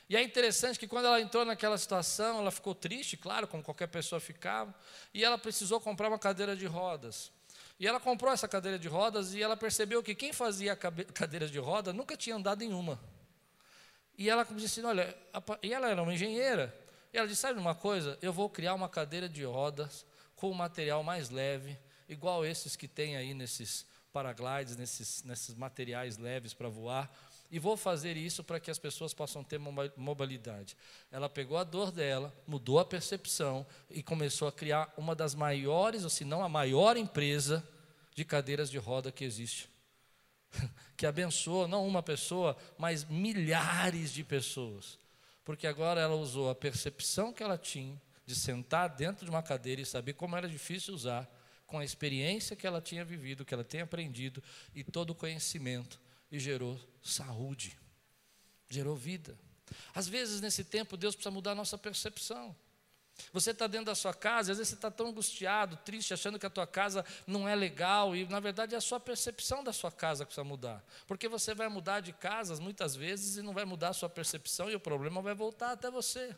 E 0.08 0.16
é 0.16 0.22
interessante 0.22 0.78
que 0.78 0.86
quando 0.86 1.06
ela 1.06 1.20
entrou 1.20 1.44
naquela 1.44 1.76
situação, 1.76 2.38
ela 2.38 2.50
ficou 2.50 2.74
triste, 2.74 3.16
claro, 3.16 3.48
como 3.48 3.62
qualquer 3.62 3.88
pessoa 3.88 4.20
ficava, 4.20 4.72
e 5.12 5.24
ela 5.24 5.36
precisou 5.36 5.80
comprar 5.80 6.08
uma 6.08 6.18
cadeira 6.18 6.54
de 6.54 6.66
rodas. 6.66 7.32
E 7.78 7.86
ela 7.86 7.98
comprou 7.98 8.32
essa 8.32 8.46
cadeira 8.46 8.78
de 8.78 8.88
rodas 8.88 9.34
e 9.34 9.42
ela 9.42 9.56
percebeu 9.56 10.02
que 10.02 10.14
quem 10.14 10.32
fazia 10.32 10.74
cadeira 10.76 11.46
de 11.46 11.58
roda 11.58 11.92
nunca 11.92 12.16
tinha 12.16 12.36
andado 12.36 12.62
em 12.62 12.72
uma. 12.72 12.98
E 14.16 14.30
ela 14.30 14.44
disse: 14.44 14.80
Olha, 14.82 15.14
e 15.62 15.74
ela 15.74 15.90
era 15.90 16.02
uma 16.02 16.14
engenheira. 16.14 16.74
E 17.12 17.18
ela 17.18 17.26
disse: 17.26 17.42
Sabe 17.42 17.58
uma 17.58 17.74
coisa? 17.74 18.18
Eu 18.22 18.32
vou 18.32 18.48
criar 18.48 18.74
uma 18.74 18.88
cadeira 18.88 19.28
de 19.28 19.44
rodas 19.44 20.06
com 20.34 20.50
um 20.50 20.54
material 20.54 21.02
mais 21.02 21.28
leve, 21.28 21.78
igual 22.08 22.46
esses 22.46 22.76
que 22.76 22.88
tem 22.88 23.16
aí 23.16 23.34
nesses 23.34 23.86
paraglides, 24.10 24.76
nesses, 24.76 25.22
nesses 25.24 25.54
materiais 25.54 26.16
leves 26.16 26.54
para 26.54 26.68
voar 26.68 27.10
e 27.50 27.58
vou 27.58 27.76
fazer 27.76 28.16
isso 28.16 28.42
para 28.42 28.58
que 28.58 28.70
as 28.70 28.78
pessoas 28.78 29.14
possam 29.14 29.42
ter 29.44 29.58
mobilidade. 29.96 30.76
Ela 31.10 31.28
pegou 31.28 31.56
a 31.56 31.64
dor 31.64 31.90
dela, 31.90 32.34
mudou 32.46 32.78
a 32.78 32.84
percepção 32.84 33.66
e 33.90 34.02
começou 34.02 34.48
a 34.48 34.52
criar 34.52 34.92
uma 34.96 35.14
das 35.14 35.34
maiores, 35.34 36.04
ou 36.04 36.10
se 36.10 36.24
não 36.24 36.42
a 36.42 36.48
maior 36.48 36.96
empresa 36.96 37.66
de 38.14 38.24
cadeiras 38.24 38.70
de 38.70 38.78
roda 38.78 39.12
que 39.12 39.24
existe. 39.24 39.70
Que 40.96 41.04
abençoou 41.04 41.68
não 41.68 41.86
uma 41.86 42.02
pessoa, 42.02 42.56
mas 42.78 43.04
milhares 43.04 44.10
de 44.14 44.24
pessoas. 44.24 44.98
Porque 45.44 45.66
agora 45.66 46.00
ela 46.00 46.14
usou 46.14 46.48
a 46.48 46.54
percepção 46.54 47.34
que 47.34 47.42
ela 47.42 47.58
tinha 47.58 48.00
de 48.24 48.34
sentar 48.34 48.88
dentro 48.88 49.26
de 49.26 49.30
uma 49.30 49.42
cadeira 49.42 49.82
e 49.82 49.84
saber 49.84 50.14
como 50.14 50.36
era 50.36 50.48
difícil 50.48 50.94
usar, 50.94 51.30
com 51.66 51.78
a 51.78 51.84
experiência 51.84 52.56
que 52.56 52.66
ela 52.66 52.80
tinha 52.80 53.04
vivido, 53.04 53.44
que 53.44 53.52
ela 53.52 53.62
tem 53.62 53.82
aprendido 53.82 54.42
e 54.74 54.82
todo 54.82 55.10
o 55.10 55.14
conhecimento 55.14 56.00
e 56.30 56.38
gerou 56.38 56.78
saúde, 57.06 57.76
gerou 58.68 58.96
vida. 58.96 59.38
Às 59.94 60.06
vezes, 60.06 60.40
nesse 60.40 60.64
tempo, 60.64 60.96
Deus 60.96 61.14
precisa 61.14 61.30
mudar 61.30 61.52
a 61.52 61.54
nossa 61.54 61.76
percepção. 61.76 62.54
Você 63.32 63.50
está 63.50 63.66
dentro 63.66 63.86
da 63.86 63.94
sua 63.94 64.12
casa, 64.12 64.52
às 64.52 64.58
vezes 64.58 64.68
você 64.70 64.74
está 64.74 64.90
tão 64.90 65.08
angustiado, 65.08 65.76
triste, 65.78 66.12
achando 66.12 66.38
que 66.38 66.46
a 66.46 66.50
tua 66.50 66.66
casa 66.66 67.04
não 67.26 67.48
é 67.48 67.54
legal, 67.54 68.14
e 68.14 68.26
na 68.28 68.40
verdade 68.40 68.74
é 68.74 68.78
a 68.78 68.80
sua 68.80 69.00
percepção 69.00 69.64
da 69.64 69.72
sua 69.72 69.90
casa 69.90 70.24
que 70.24 70.28
precisa 70.28 70.44
mudar. 70.44 70.84
Porque 71.06 71.28
você 71.28 71.54
vai 71.54 71.68
mudar 71.68 72.00
de 72.00 72.12
casas 72.12 72.58
muitas 72.58 72.94
vezes 72.94 73.36
e 73.36 73.42
não 73.42 73.54
vai 73.54 73.64
mudar 73.64 73.88
a 73.88 73.94
sua 73.94 74.08
percepção, 74.08 74.70
e 74.70 74.74
o 74.74 74.80
problema 74.80 75.22
vai 75.22 75.34
voltar 75.34 75.72
até 75.72 75.90
você. 75.90 76.36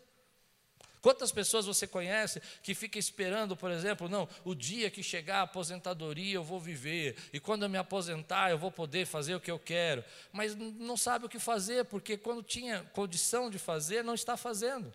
Quantas 1.00 1.30
pessoas 1.30 1.66
você 1.66 1.86
conhece 1.86 2.40
que 2.62 2.74
fica 2.74 2.98
esperando, 2.98 3.56
por 3.56 3.70
exemplo, 3.70 4.08
não, 4.08 4.28
o 4.44 4.54
dia 4.54 4.90
que 4.90 5.02
chegar 5.02 5.38
a 5.38 5.42
aposentadoria 5.42 6.34
eu 6.34 6.44
vou 6.44 6.60
viver, 6.60 7.16
e 7.32 7.38
quando 7.38 7.62
eu 7.62 7.68
me 7.68 7.78
aposentar 7.78 8.50
eu 8.50 8.58
vou 8.58 8.70
poder 8.70 9.06
fazer 9.06 9.34
o 9.34 9.40
que 9.40 9.50
eu 9.50 9.58
quero, 9.58 10.04
mas 10.32 10.54
não 10.56 10.96
sabe 10.96 11.26
o 11.26 11.28
que 11.28 11.38
fazer, 11.38 11.84
porque 11.84 12.16
quando 12.16 12.42
tinha 12.42 12.82
condição 12.92 13.48
de 13.48 13.58
fazer, 13.58 14.02
não 14.02 14.14
está 14.14 14.36
fazendo, 14.36 14.92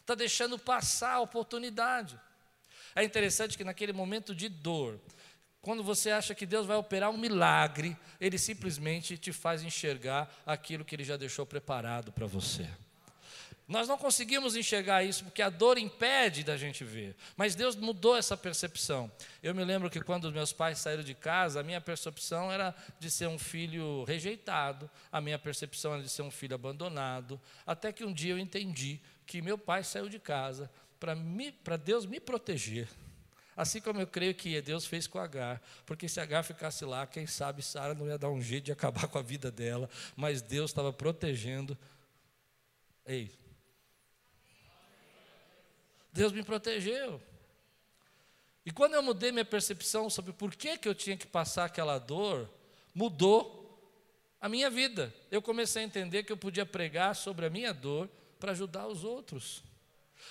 está 0.00 0.14
deixando 0.14 0.58
passar 0.58 1.14
a 1.14 1.20
oportunidade. 1.20 2.18
É 2.94 3.02
interessante 3.02 3.56
que 3.56 3.64
naquele 3.64 3.92
momento 3.92 4.34
de 4.34 4.48
dor, 4.48 5.00
quando 5.60 5.82
você 5.82 6.10
acha 6.10 6.34
que 6.34 6.46
Deus 6.46 6.66
vai 6.66 6.76
operar 6.76 7.10
um 7.10 7.16
milagre, 7.16 7.96
Ele 8.20 8.38
simplesmente 8.38 9.16
te 9.16 9.32
faz 9.32 9.62
enxergar 9.62 10.32
aquilo 10.46 10.84
que 10.84 10.94
Ele 10.94 11.04
já 11.04 11.16
deixou 11.16 11.44
preparado 11.44 12.12
para 12.12 12.26
você. 12.26 12.68
Nós 13.66 13.88
não 13.88 13.96
conseguimos 13.96 14.56
enxergar 14.56 15.02
isso 15.04 15.24
porque 15.24 15.40
a 15.40 15.48
dor 15.48 15.78
impede 15.78 16.44
da 16.44 16.54
gente 16.54 16.84
ver. 16.84 17.16
Mas 17.34 17.54
Deus 17.54 17.74
mudou 17.74 18.14
essa 18.14 18.36
percepção. 18.36 19.10
Eu 19.42 19.54
me 19.54 19.64
lembro 19.64 19.88
que 19.88 20.02
quando 20.02 20.30
meus 20.30 20.52
pais 20.52 20.78
saíram 20.78 21.02
de 21.02 21.14
casa, 21.14 21.60
a 21.60 21.62
minha 21.62 21.80
percepção 21.80 22.52
era 22.52 22.74
de 23.00 23.10
ser 23.10 23.26
um 23.26 23.38
filho 23.38 24.04
rejeitado, 24.04 24.90
a 25.10 25.18
minha 25.18 25.38
percepção 25.38 25.94
era 25.94 26.02
de 26.02 26.10
ser 26.10 26.20
um 26.20 26.30
filho 26.30 26.54
abandonado, 26.54 27.40
até 27.66 27.90
que 27.90 28.04
um 28.04 28.12
dia 28.12 28.34
eu 28.34 28.38
entendi 28.38 29.00
que 29.26 29.40
meu 29.40 29.56
pai 29.56 29.82
saiu 29.82 30.10
de 30.10 30.18
casa 30.18 30.70
para 31.00 31.76
Deus 31.78 32.04
me 32.04 32.20
proteger. 32.20 32.86
Assim 33.56 33.80
como 33.80 34.00
eu 34.00 34.06
creio 34.06 34.34
que 34.34 34.60
Deus 34.60 34.84
fez 34.84 35.06
com 35.06 35.18
Agar, 35.18 35.62
porque 35.86 36.08
se 36.08 36.20
Agar 36.20 36.42
ficasse 36.42 36.84
lá, 36.84 37.06
quem 37.06 37.26
sabe 37.26 37.62
Sara 37.62 37.94
não 37.94 38.06
ia 38.08 38.18
dar 38.18 38.28
um 38.28 38.42
jeito 38.42 38.64
de 38.64 38.72
acabar 38.72 39.06
com 39.08 39.16
a 39.16 39.22
vida 39.22 39.50
dela, 39.50 39.88
mas 40.14 40.42
Deus 40.42 40.70
estava 40.70 40.92
protegendo. 40.92 41.78
Ei, 43.06 43.30
Deus 46.14 46.32
me 46.32 46.44
protegeu. 46.44 47.20
E 48.64 48.70
quando 48.70 48.94
eu 48.94 49.02
mudei 49.02 49.32
minha 49.32 49.44
percepção 49.44 50.08
sobre 50.08 50.32
por 50.32 50.54
que, 50.54 50.78
que 50.78 50.88
eu 50.88 50.94
tinha 50.94 51.16
que 51.16 51.26
passar 51.26 51.64
aquela 51.64 51.98
dor, 51.98 52.48
mudou 52.94 53.60
a 54.40 54.48
minha 54.48 54.70
vida. 54.70 55.12
Eu 55.28 55.42
comecei 55.42 55.82
a 55.82 55.84
entender 55.84 56.22
que 56.22 56.30
eu 56.30 56.36
podia 56.36 56.64
pregar 56.64 57.16
sobre 57.16 57.46
a 57.46 57.50
minha 57.50 57.74
dor 57.74 58.08
para 58.38 58.52
ajudar 58.52 58.86
os 58.86 59.02
outros. 59.02 59.64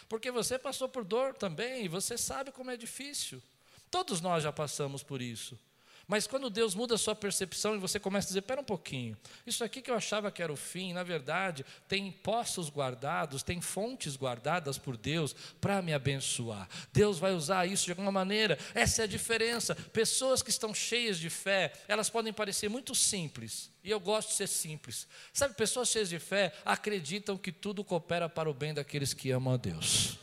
Porque 0.08 0.32
você 0.32 0.58
passou 0.58 0.88
por 0.88 1.04
dor 1.04 1.34
também, 1.34 1.84
e 1.84 1.90
você 1.90 2.18
sabe 2.18 2.52
como 2.54 2.72
é 2.72 2.78
difícil. 2.78 3.44
Todos 3.92 4.22
nós 4.22 4.42
já 4.42 4.54
passamos 4.54 5.04
por 5.04 5.22
isso. 5.22 5.60
Mas 6.08 6.28
quando 6.28 6.50
Deus 6.50 6.76
muda 6.76 6.96
a 6.96 6.98
sua 6.98 7.16
percepção 7.16 7.76
e 7.76 7.80
você 7.80 8.00
começa 8.00 8.28
a 8.28 8.30
dizer: 8.30 8.42
pera 8.42 8.62
um 8.62 8.64
pouquinho, 8.64 9.18
isso 9.48 9.64
aqui 9.64 9.82
que 9.82 9.90
eu 9.90 9.96
achava 9.96 10.32
que 10.32 10.44
era 10.44 10.52
o 10.52 10.58
fim, 10.58 10.94
na 10.94 11.04
verdade, 11.04 11.66
tem 11.88 12.12
poços 12.12 12.70
guardados, 12.70 13.44
tem 13.44 13.62
fontes 13.62 14.16
guardadas 14.16 14.78
por 14.78 14.98
Deus 14.98 15.36
para 15.62 15.82
me 15.82 15.94
abençoar. 15.94 16.68
Deus 16.92 17.20
vai 17.20 17.34
usar 17.34 17.66
isso 17.66 17.86
de 17.86 17.92
alguma 17.92 18.12
maneira. 18.12 18.58
Essa 18.74 19.02
é 19.02 19.06
a 19.06 19.08
diferença. 19.08 19.76
Pessoas 19.76 20.42
que 20.42 20.50
estão 20.50 20.74
cheias 20.74 21.18
de 21.18 21.30
fé, 21.30 21.72
elas 21.88 22.10
podem 22.10 22.34
parecer 22.34 22.70
muito 22.70 22.94
simples. 22.94 23.72
E 23.84 23.90
eu 23.90 24.00
gosto 24.00 24.30
de 24.30 24.36
ser 24.36 24.48
simples. 24.48 25.08
Sabe, 25.34 25.56
pessoas 25.56 25.90
cheias 25.90 26.10
de 26.10 26.20
fé 26.20 26.54
acreditam 26.64 27.38
que 27.38 27.52
tudo 27.52 27.84
coopera 27.84 28.30
para 28.30 28.50
o 28.50 28.54
bem 28.54 28.74
daqueles 28.74 29.14
que 29.14 29.32
amam 29.32 29.54
a 29.54 29.58
Deus. 29.58 30.18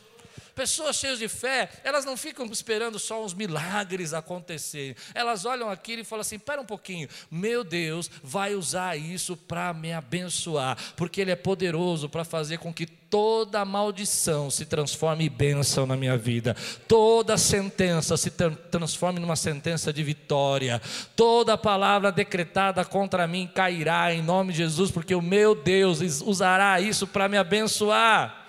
Pessoas 0.61 0.97
cheias 0.97 1.17
de 1.17 1.27
fé, 1.27 1.71
elas 1.83 2.05
não 2.05 2.15
ficam 2.15 2.45
esperando 2.45 2.99
só 2.99 3.25
os 3.25 3.33
milagres 3.33 4.13
acontecerem. 4.13 4.95
Elas 5.11 5.43
olham 5.43 5.71
aquilo 5.71 6.03
e 6.03 6.05
falam 6.05 6.21
assim: 6.21 6.35
espera 6.35 6.61
um 6.61 6.65
pouquinho, 6.65 7.09
meu 7.31 7.63
Deus 7.63 8.11
vai 8.23 8.53
usar 8.53 8.95
isso 8.95 9.35
para 9.35 9.73
me 9.73 9.91
abençoar, 9.91 10.77
porque 10.95 11.19
Ele 11.19 11.31
é 11.31 11.35
poderoso 11.35 12.07
para 12.07 12.23
fazer 12.23 12.59
com 12.59 12.71
que 12.71 12.85
toda 12.85 13.65
maldição 13.65 14.51
se 14.51 14.67
transforme 14.67 15.25
em 15.25 15.31
bênção 15.31 15.87
na 15.87 15.97
minha 15.97 16.15
vida, 16.15 16.55
toda 16.87 17.39
sentença 17.39 18.15
se 18.15 18.29
transforme 18.29 19.19
numa 19.19 19.35
sentença 19.35 19.91
de 19.91 20.03
vitória, 20.03 20.79
toda 21.15 21.57
palavra 21.57 22.11
decretada 22.11 22.85
contra 22.85 23.25
mim 23.25 23.49
cairá 23.51 24.13
em 24.13 24.21
nome 24.21 24.51
de 24.51 24.59
Jesus, 24.59 24.91
porque 24.91 25.15
o 25.15 25.23
meu 25.23 25.55
Deus 25.55 26.21
usará 26.21 26.79
isso 26.79 27.07
para 27.07 27.27
me 27.27 27.37
abençoar. 27.37 28.40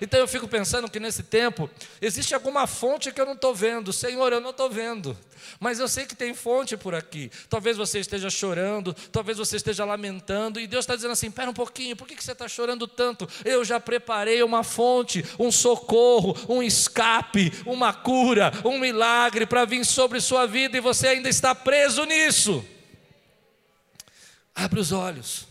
Então 0.00 0.18
eu 0.18 0.28
fico 0.28 0.48
pensando 0.48 0.90
que 0.90 1.00
nesse 1.00 1.22
tempo 1.22 1.68
existe 2.00 2.34
alguma 2.34 2.66
fonte 2.66 3.12
que 3.12 3.20
eu 3.20 3.26
não 3.26 3.34
estou 3.34 3.54
vendo. 3.54 3.92
Senhor, 3.92 4.32
eu 4.32 4.40
não 4.40 4.50
estou 4.50 4.70
vendo. 4.70 5.16
Mas 5.58 5.78
eu 5.78 5.88
sei 5.88 6.06
que 6.06 6.14
tem 6.14 6.34
fonte 6.34 6.76
por 6.76 6.94
aqui. 6.94 7.30
Talvez 7.48 7.76
você 7.76 7.98
esteja 7.98 8.30
chorando, 8.30 8.94
talvez 9.10 9.38
você 9.38 9.56
esteja 9.56 9.84
lamentando, 9.84 10.60
e 10.60 10.66
Deus 10.66 10.84
está 10.84 10.94
dizendo 10.94 11.12
assim: 11.12 11.30
pera 11.30 11.50
um 11.50 11.54
pouquinho, 11.54 11.96
por 11.96 12.06
que 12.06 12.22
você 12.22 12.32
está 12.32 12.48
chorando 12.48 12.86
tanto? 12.86 13.28
Eu 13.44 13.64
já 13.64 13.80
preparei 13.80 14.42
uma 14.42 14.62
fonte, 14.62 15.24
um 15.38 15.50
socorro, 15.50 16.36
um 16.48 16.62
escape, 16.62 17.52
uma 17.66 17.92
cura, 17.92 18.52
um 18.64 18.78
milagre 18.78 19.46
para 19.46 19.64
vir 19.64 19.84
sobre 19.84 20.20
sua 20.20 20.46
vida, 20.46 20.76
e 20.76 20.80
você 20.80 21.08
ainda 21.08 21.28
está 21.28 21.54
preso 21.54 22.04
nisso. 22.04 22.64
Abre 24.54 24.80
os 24.80 24.92
olhos, 24.92 25.46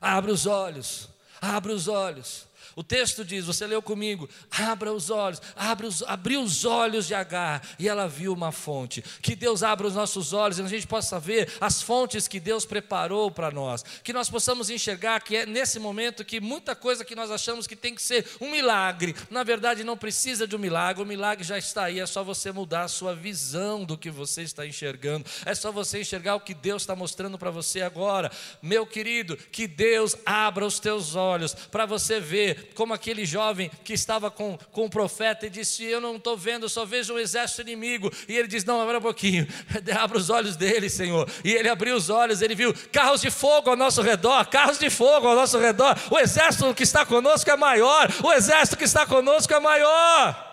abre 0.00 0.30
os 0.30 0.46
olhos, 0.46 1.08
abre 1.40 1.72
os 1.72 1.86
olhos. 1.86 2.47
O 2.78 2.84
texto 2.84 3.24
diz, 3.24 3.44
você 3.44 3.66
leu 3.66 3.82
comigo, 3.82 4.30
abra 4.52 4.92
os 4.92 5.10
olhos, 5.10 5.42
abra 5.56 5.84
os, 5.84 6.00
abriu 6.04 6.40
os 6.40 6.64
olhos 6.64 7.08
de 7.08 7.14
Agar 7.14 7.60
e 7.76 7.88
ela 7.88 8.06
viu 8.06 8.32
uma 8.32 8.52
fonte. 8.52 9.02
Que 9.20 9.34
Deus 9.34 9.64
abra 9.64 9.88
os 9.88 9.96
nossos 9.96 10.32
olhos 10.32 10.60
e 10.60 10.62
a 10.62 10.68
gente 10.68 10.86
possa 10.86 11.18
ver 11.18 11.52
as 11.60 11.82
fontes 11.82 12.28
que 12.28 12.38
Deus 12.38 12.64
preparou 12.64 13.32
para 13.32 13.50
nós. 13.50 13.84
Que 14.04 14.12
nós 14.12 14.30
possamos 14.30 14.70
enxergar 14.70 15.20
que 15.22 15.38
é 15.38 15.44
nesse 15.44 15.80
momento 15.80 16.24
que 16.24 16.40
muita 16.40 16.76
coisa 16.76 17.04
que 17.04 17.16
nós 17.16 17.32
achamos 17.32 17.66
que 17.66 17.74
tem 17.74 17.96
que 17.96 18.00
ser 18.00 18.24
um 18.40 18.48
milagre, 18.48 19.16
na 19.28 19.42
verdade 19.42 19.82
não 19.82 19.96
precisa 19.96 20.46
de 20.46 20.54
um 20.54 20.60
milagre, 20.60 21.02
o 21.02 21.06
milagre 21.06 21.42
já 21.42 21.58
está 21.58 21.86
aí, 21.86 21.98
é 21.98 22.06
só 22.06 22.22
você 22.22 22.52
mudar 22.52 22.82
a 22.82 22.88
sua 22.88 23.12
visão 23.12 23.84
do 23.84 23.98
que 23.98 24.08
você 24.08 24.42
está 24.42 24.64
enxergando, 24.64 25.26
é 25.44 25.52
só 25.52 25.72
você 25.72 26.02
enxergar 26.02 26.36
o 26.36 26.40
que 26.40 26.54
Deus 26.54 26.82
está 26.82 26.94
mostrando 26.94 27.36
para 27.36 27.50
você 27.50 27.80
agora. 27.80 28.30
Meu 28.62 28.86
querido, 28.86 29.36
que 29.36 29.66
Deus 29.66 30.14
abra 30.24 30.64
os 30.64 30.78
teus 30.78 31.16
olhos 31.16 31.54
para 31.54 31.84
você 31.84 32.20
ver 32.20 32.67
como 32.74 32.94
aquele 32.94 33.24
jovem 33.24 33.70
que 33.84 33.92
estava 33.92 34.30
com, 34.30 34.58
com 34.72 34.86
o 34.86 34.90
profeta 34.90 35.46
e 35.46 35.50
disse: 35.50 35.84
Eu 35.84 36.00
não 36.00 36.16
estou 36.16 36.36
vendo, 36.36 36.68
só 36.68 36.84
vejo 36.84 37.14
um 37.14 37.18
exército 37.18 37.62
inimigo. 37.62 38.12
E 38.28 38.36
ele 38.36 38.48
diz: 38.48 38.64
Não, 38.64 38.80
abra 38.80 38.98
um 38.98 39.02
pouquinho, 39.02 39.46
abra 39.98 40.18
os 40.18 40.30
olhos 40.30 40.56
dele, 40.56 40.88
Senhor. 40.88 41.28
E 41.44 41.52
ele 41.52 41.68
abriu 41.68 41.96
os 41.96 42.10
olhos, 42.10 42.42
ele 42.42 42.54
viu 42.54 42.74
carros 42.92 43.20
de 43.20 43.30
fogo 43.30 43.70
ao 43.70 43.76
nosso 43.76 44.02
redor, 44.02 44.46
carros 44.46 44.78
de 44.78 44.90
fogo 44.90 45.28
ao 45.28 45.34
nosso 45.34 45.58
redor. 45.58 45.96
O 46.10 46.18
exército 46.18 46.74
que 46.74 46.82
está 46.82 47.04
conosco 47.04 47.50
é 47.50 47.56
maior, 47.56 48.08
o 48.22 48.32
exército 48.32 48.76
que 48.76 48.84
está 48.84 49.06
conosco 49.06 49.52
é 49.52 49.60
maior. 49.60 50.48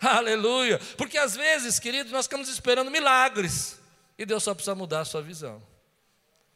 Aleluia. 0.00 0.80
Porque 0.96 1.16
às 1.16 1.36
vezes, 1.36 1.78
querido, 1.78 2.10
nós 2.10 2.26
ficamos 2.26 2.48
esperando 2.48 2.90
milagres. 2.90 3.80
E 4.18 4.26
Deus 4.26 4.42
só 4.42 4.52
precisa 4.52 4.74
mudar 4.74 5.00
a 5.00 5.04
sua 5.04 5.22
visão. 5.22 5.62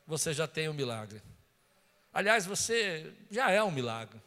Você 0.06 0.33
já 0.33 0.47
tem 0.47 0.68
o 0.68 0.73
um 0.73 0.75
milagre. 0.75 1.23
Aliás, 2.16 2.46
você 2.46 3.12
já 3.30 3.50
é 3.50 3.62
um 3.62 3.70
milagre. 3.70 4.18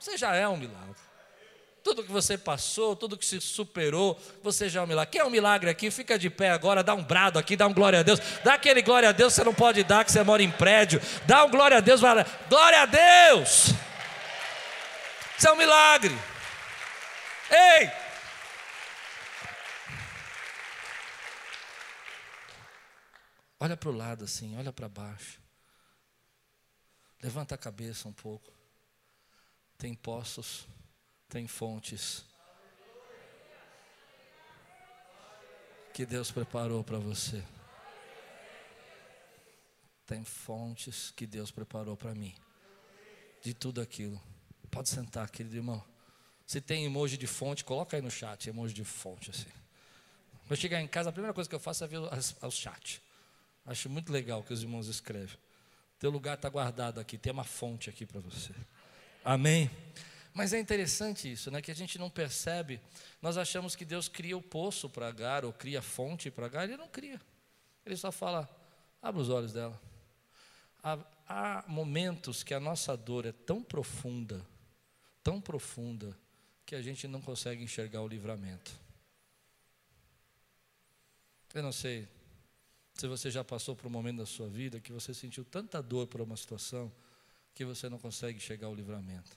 Você 0.00 0.16
já 0.16 0.34
é 0.34 0.48
um 0.48 0.56
milagre. 0.56 0.94
Tudo 1.82 2.02
que 2.02 2.10
você 2.10 2.38
passou, 2.38 2.96
tudo 2.96 3.18
que 3.18 3.26
se 3.26 3.38
superou, 3.38 4.18
você 4.42 4.70
já 4.70 4.80
é 4.80 4.82
um 4.82 4.86
milagre. 4.86 5.12
Quem 5.12 5.20
é 5.20 5.24
um 5.26 5.30
milagre 5.30 5.68
aqui? 5.68 5.90
Fica 5.90 6.18
de 6.18 6.30
pé 6.30 6.52
agora, 6.52 6.82
dá 6.82 6.94
um 6.94 7.04
brado 7.04 7.38
aqui, 7.38 7.54
dá 7.54 7.66
um 7.66 7.74
glória 7.74 8.00
a 8.00 8.02
Deus. 8.02 8.18
Dá 8.42 8.54
aquele 8.54 8.80
glória 8.80 9.10
a 9.10 9.12
Deus, 9.12 9.34
você 9.34 9.44
não 9.44 9.52
pode 9.52 9.84
dar, 9.84 10.06
que 10.06 10.10
você 10.10 10.22
mora 10.22 10.42
em 10.42 10.50
prédio. 10.50 11.02
Dá 11.26 11.44
um 11.44 11.50
glória 11.50 11.76
a 11.76 11.80
Deus, 11.80 12.00
vai 12.00 12.24
glória 12.48 12.80
a 12.80 12.86
Deus! 12.86 13.66
Isso 15.36 15.46
é 15.46 15.52
um 15.52 15.56
milagre. 15.56 16.18
Ei! 17.50 17.90
Olha 23.60 23.76
para 23.76 23.90
o 23.90 23.92
lado 23.92 24.24
assim, 24.24 24.56
olha 24.56 24.72
para 24.72 24.88
baixo. 24.88 25.43
Levanta 27.24 27.54
a 27.54 27.58
cabeça 27.58 28.06
um 28.06 28.12
pouco. 28.12 28.52
Tem 29.78 29.94
poços, 29.94 30.68
tem 31.26 31.46
fontes. 31.46 32.22
Que 35.94 36.04
Deus 36.04 36.30
preparou 36.30 36.84
para 36.84 36.98
você. 36.98 37.42
Tem 40.06 40.22
fontes 40.22 41.12
que 41.12 41.26
Deus 41.26 41.50
preparou 41.50 41.96
para 41.96 42.14
mim. 42.14 42.34
De 43.40 43.54
tudo 43.54 43.80
aquilo. 43.80 44.20
Pode 44.70 44.90
sentar, 44.90 45.30
querido 45.30 45.56
irmão. 45.56 45.82
Se 46.44 46.60
tem 46.60 46.84
emoji 46.84 47.16
de 47.16 47.26
fonte, 47.26 47.64
coloca 47.64 47.96
aí 47.96 48.02
no 48.02 48.10
chat, 48.10 48.50
emoji 48.50 48.74
de 48.74 48.84
fonte 48.84 49.30
assim. 49.30 49.48
Quando 50.46 50.60
chegar 50.60 50.78
em 50.82 50.86
casa, 50.86 51.08
a 51.08 51.12
primeira 51.12 51.32
coisa 51.32 51.48
que 51.48 51.56
eu 51.56 51.60
faço 51.60 51.84
é 51.84 51.86
ver 51.86 52.00
o 52.00 52.50
chat. 52.50 53.02
Acho 53.64 53.88
muito 53.88 54.12
legal 54.12 54.40
o 54.40 54.44
que 54.44 54.52
os 54.52 54.60
irmãos 54.62 54.88
escrevem. 54.88 55.42
Teu 56.04 56.10
lugar 56.10 56.34
está 56.34 56.50
guardado 56.50 57.00
aqui, 57.00 57.16
tem 57.16 57.32
uma 57.32 57.44
fonte 57.44 57.88
aqui 57.88 58.04
para 58.04 58.20
você. 58.20 58.52
Amém? 59.24 59.70
Mas 60.34 60.52
é 60.52 60.60
interessante 60.60 61.32
isso, 61.32 61.50
né? 61.50 61.62
Que 61.62 61.70
a 61.70 61.74
gente 61.74 61.98
não 61.98 62.10
percebe. 62.10 62.78
Nós 63.22 63.38
achamos 63.38 63.74
que 63.74 63.86
Deus 63.86 64.06
cria 64.06 64.36
o 64.36 64.42
poço 64.42 64.90
para 64.90 65.08
Agar, 65.08 65.46
ou 65.46 65.52
cria 65.54 65.78
a 65.78 65.82
fonte 65.82 66.30
para 66.30 66.44
Agar. 66.44 66.64
Ele 66.64 66.76
não 66.76 66.88
cria. 66.88 67.18
Ele 67.86 67.96
só 67.96 68.12
fala: 68.12 68.46
abre 69.00 69.18
os 69.18 69.30
olhos 69.30 69.54
dela. 69.54 69.80
Há, 70.82 70.98
há 71.26 71.64
momentos 71.66 72.42
que 72.42 72.52
a 72.52 72.60
nossa 72.60 72.94
dor 72.98 73.24
é 73.24 73.32
tão 73.32 73.62
profunda, 73.62 74.44
tão 75.22 75.40
profunda 75.40 76.14
que 76.66 76.74
a 76.74 76.82
gente 76.82 77.08
não 77.08 77.22
consegue 77.22 77.64
enxergar 77.64 78.02
o 78.02 78.08
livramento. 78.08 78.78
Eu 81.54 81.62
não 81.62 81.72
sei 81.72 82.06
se 82.94 83.08
você 83.08 83.30
já 83.30 83.42
passou 83.42 83.74
por 83.74 83.86
um 83.86 83.90
momento 83.90 84.18
da 84.18 84.26
sua 84.26 84.48
vida 84.48 84.80
que 84.80 84.92
você 84.92 85.12
sentiu 85.12 85.44
tanta 85.44 85.82
dor 85.82 86.06
por 86.06 86.20
uma 86.20 86.36
situação 86.36 86.92
que 87.54 87.64
você 87.64 87.88
não 87.88 87.98
consegue 87.98 88.38
chegar 88.38 88.68
ao 88.68 88.74
livramento. 88.74 89.36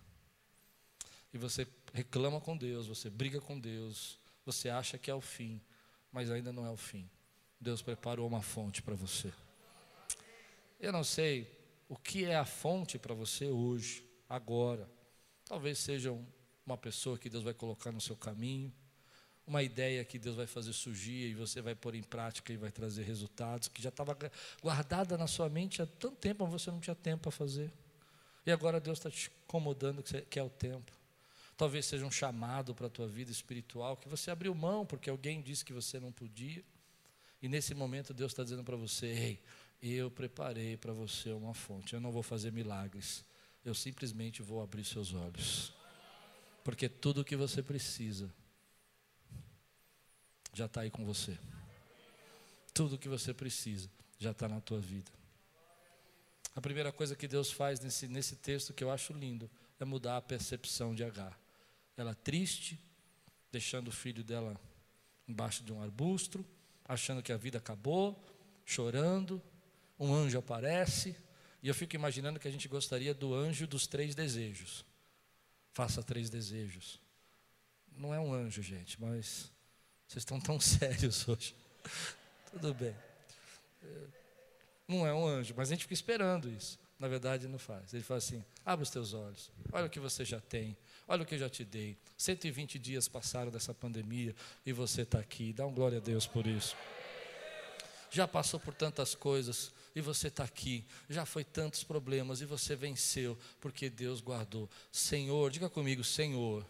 E 1.33 1.37
você 1.37 1.67
reclama 1.93 2.39
com 2.39 2.55
Deus, 2.55 2.87
você 2.87 3.09
briga 3.09 3.41
com 3.41 3.59
Deus, 3.59 4.19
você 4.45 4.69
acha 4.69 4.97
que 4.97 5.11
é 5.11 5.13
o 5.13 5.21
fim, 5.21 5.61
mas 6.11 6.31
ainda 6.31 6.53
não 6.53 6.65
é 6.65 6.69
o 6.69 6.77
fim. 6.77 7.09
Deus 7.59 7.81
preparou 7.81 8.27
uma 8.27 8.41
fonte 8.41 8.81
para 8.81 8.95
você. 8.95 9.33
Eu 10.79 10.91
não 10.91 11.03
sei 11.03 11.51
o 11.89 11.95
que 11.95 12.25
é 12.25 12.35
a 12.35 12.45
fonte 12.45 12.99
para 12.99 13.13
você 13.13 13.47
hoje, 13.47 14.07
agora. 14.29 14.89
Talvez 15.45 15.79
seja 15.79 16.15
uma 16.65 16.77
pessoa 16.77 17.17
que 17.17 17.29
Deus 17.29 17.43
vai 17.43 17.53
colocar 17.53 17.91
no 17.91 18.01
seu 18.01 18.15
caminho, 18.15 18.71
uma 19.47 19.63
ideia 19.63 20.03
que 20.03 20.19
Deus 20.19 20.35
vai 20.35 20.45
fazer 20.45 20.73
surgir 20.73 21.29
e 21.29 21.33
você 21.33 21.61
vai 21.61 21.73
pôr 21.73 21.95
em 21.95 22.03
prática 22.03 22.51
e 22.51 22.57
vai 22.57 22.69
trazer 22.69 23.03
resultados, 23.03 23.69
que 23.69 23.81
já 23.81 23.87
estava 23.87 24.15
guardada 24.61 25.17
na 25.17 25.25
sua 25.25 25.47
mente 25.47 25.81
há 25.81 25.85
tanto 25.85 26.17
tempo, 26.17 26.43
mas 26.43 26.61
você 26.61 26.69
não 26.69 26.81
tinha 26.81 26.95
tempo 26.95 27.23
para 27.23 27.31
fazer. 27.31 27.71
E 28.45 28.51
agora 28.51 28.79
Deus 28.79 28.97
está 28.97 29.09
te 29.09 29.31
incomodando 29.45 30.03
que 30.03 30.37
é 30.37 30.43
o 30.43 30.49
tempo. 30.49 30.91
Talvez 31.55 31.85
seja 31.85 32.05
um 32.05 32.11
chamado 32.11 32.75
para 32.75 32.87
a 32.87 32.89
tua 32.89 33.07
vida 33.07 33.31
espiritual, 33.31 33.95
que 33.95 34.09
você 34.09 34.29
abriu 34.29 34.53
mão 34.53 34.85
porque 34.85 35.09
alguém 35.09 35.41
disse 35.41 35.63
que 35.63 35.73
você 35.73 35.99
não 35.99 36.11
podia. 36.11 36.63
E 37.41 37.47
nesse 37.47 37.73
momento 37.73 38.13
Deus 38.13 38.33
está 38.33 38.43
dizendo 38.43 38.63
para 38.63 38.75
você: 38.75 39.07
Ei, 39.07 39.41
eu 39.81 40.11
preparei 40.11 40.77
para 40.77 40.93
você 40.93 41.31
uma 41.31 41.53
fonte. 41.53 41.93
Eu 41.93 42.01
não 42.01 42.11
vou 42.11 42.21
fazer 42.21 42.51
milagres. 42.51 43.23
Eu 43.65 43.73
simplesmente 43.73 44.41
vou 44.41 44.61
abrir 44.61 44.85
seus 44.85 45.13
olhos. 45.13 45.73
Porque 46.63 46.87
tudo 46.87 47.21
o 47.21 47.25
que 47.25 47.35
você 47.35 47.63
precisa 47.63 48.31
já 50.57 50.65
está 50.65 50.81
aí 50.81 50.89
com 50.89 51.05
você. 51.05 51.37
Tudo 52.73 52.95
o 52.95 52.97
que 52.97 53.07
você 53.07 53.31
precisa 53.31 53.89
já 54.17 54.31
está 54.31 54.47
na 54.47 54.59
tua 54.59 54.79
vida. 54.79 55.11
A 56.55 56.59
primeira 56.59 56.91
coisa 56.91 57.15
que 57.15 57.27
Deus 57.27 57.51
faz 57.51 57.79
nesse, 57.79 58.07
nesse 58.07 58.35
texto 58.35 58.73
que 58.73 58.83
eu 58.83 58.89
acho 58.89 59.13
lindo 59.13 59.49
é 59.79 59.85
mudar 59.85 60.17
a 60.17 60.21
percepção 60.21 60.95
de 60.95 61.03
Agar. 61.03 61.39
Ela 61.95 62.15
triste, 62.15 62.81
deixando 63.51 63.89
o 63.89 63.91
filho 63.91 64.23
dela 64.23 64.59
embaixo 65.27 65.63
de 65.63 65.71
um 65.71 65.79
arbusto, 65.79 66.43
achando 66.83 67.21
que 67.21 67.31
a 67.31 67.37
vida 67.37 67.59
acabou, 67.59 68.19
chorando, 68.65 69.39
um 69.99 70.11
anjo 70.11 70.39
aparece, 70.39 71.15
e 71.61 71.67
eu 71.67 71.75
fico 71.75 71.95
imaginando 71.95 72.39
que 72.39 72.47
a 72.47 72.51
gente 72.51 72.67
gostaria 72.67 73.13
do 73.13 73.35
anjo 73.35 73.67
dos 73.67 73.85
três 73.85 74.15
desejos. 74.15 74.83
Faça 75.71 76.01
três 76.01 76.31
desejos. 76.31 76.99
Não 77.95 78.11
é 78.11 78.19
um 78.19 78.33
anjo, 78.33 78.63
gente, 78.63 78.99
mas 78.99 79.51
vocês 80.07 80.21
estão 80.21 80.39
tão 80.39 80.59
sérios 80.61 81.27
hoje. 81.27 81.53
Tudo 82.51 82.73
bem. 82.73 82.95
Não 84.87 85.05
é 85.05 85.13
um 85.13 85.27
anjo, 85.27 85.53
mas 85.57 85.69
a 85.69 85.73
gente 85.73 85.81
fica 85.81 85.93
esperando 85.93 86.49
isso. 86.49 86.79
Na 86.97 87.07
verdade, 87.07 87.47
não 87.47 87.59
faz. 87.59 87.93
Ele 87.93 88.03
fala 88.03 88.17
assim: 88.17 88.43
abre 88.65 88.83
os 88.83 88.89
teus 88.89 89.13
olhos, 89.13 89.51
olha 89.71 89.85
o 89.85 89.89
que 89.89 89.99
você 89.99 90.25
já 90.25 90.39
tem, 90.39 90.75
olha 91.07 91.23
o 91.23 91.25
que 91.25 91.35
eu 91.35 91.39
já 91.39 91.49
te 91.49 91.63
dei. 91.63 91.97
120 92.17 92.79
dias 92.79 93.07
passaram 93.07 93.51
dessa 93.51 93.73
pandemia 93.73 94.33
e 94.65 94.71
você 94.71 95.01
está 95.01 95.19
aqui. 95.19 95.53
Dá 95.53 95.65
um 95.65 95.73
glória 95.73 95.97
a 95.97 96.01
Deus 96.01 96.25
por 96.25 96.47
isso. 96.47 96.75
Já 98.09 98.27
passou 98.27 98.59
por 98.59 98.73
tantas 98.73 99.13
coisas, 99.13 99.71
e 99.93 100.01
você 100.01 100.27
está 100.27 100.43
aqui. 100.43 100.85
Já 101.09 101.25
foi 101.25 101.43
tantos 101.43 101.83
problemas 101.83 102.39
e 102.39 102.45
você 102.45 102.75
venceu, 102.75 103.37
porque 103.59 103.89
Deus 103.89 104.21
guardou. 104.21 104.69
Senhor, 104.91 105.51
diga 105.51 105.69
comigo, 105.69 106.03
Senhor, 106.03 106.65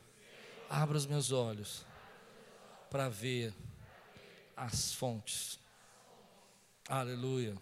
abra 0.70 0.98
os 0.98 1.06
meus 1.06 1.32
olhos 1.32 1.86
para 2.90 3.10
ver 3.10 3.54
as 4.56 4.94
fontes. 4.94 5.60
Aleluia. 6.88 7.56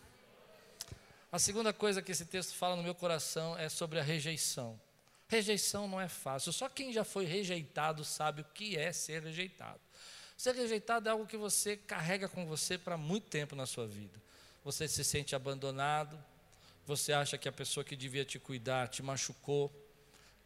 A 1.32 1.40
segunda 1.40 1.74
coisa 1.74 2.02
que 2.02 2.12
esse 2.12 2.26
texto 2.26 2.56
fala 2.56 2.76
no 2.76 2.84
meu 2.84 2.96
coração 2.96 3.58
é 3.58 3.68
sobre 3.68 4.00
a 4.00 4.04
rejeição. 4.04 4.80
Rejeição 5.28 5.88
não 5.88 6.00
é 6.00 6.08
fácil. 6.08 6.54
Só 6.54 6.70
quem 6.70 6.94
já 6.94 7.04
foi 7.04 7.26
rejeitado 7.26 8.06
sabe 8.06 8.42
o 8.42 8.46
que 8.54 8.78
é 8.78 8.94
ser 8.94 9.24
rejeitado. 9.24 9.82
Ser 10.38 10.54
rejeitado 10.54 11.10
é 11.10 11.12
algo 11.12 11.26
que 11.26 11.38
você 11.38 11.76
carrega 11.76 12.30
com 12.30 12.46
você 12.46 12.78
para 12.78 12.98
muito 12.98 13.28
tempo 13.28 13.56
na 13.56 13.66
sua 13.66 13.88
vida 13.88 14.26
você 14.66 14.88
se 14.88 15.04
sente 15.04 15.36
abandonado, 15.36 16.18
você 16.88 17.14
acha 17.14 17.38
que 17.38 17.48
a 17.48 17.52
pessoa 17.52 17.84
que 17.84 17.96
devia 17.96 18.26
te 18.26 18.40
cuidar 18.40 18.88
te 18.88 19.04
machucou, 19.04 19.72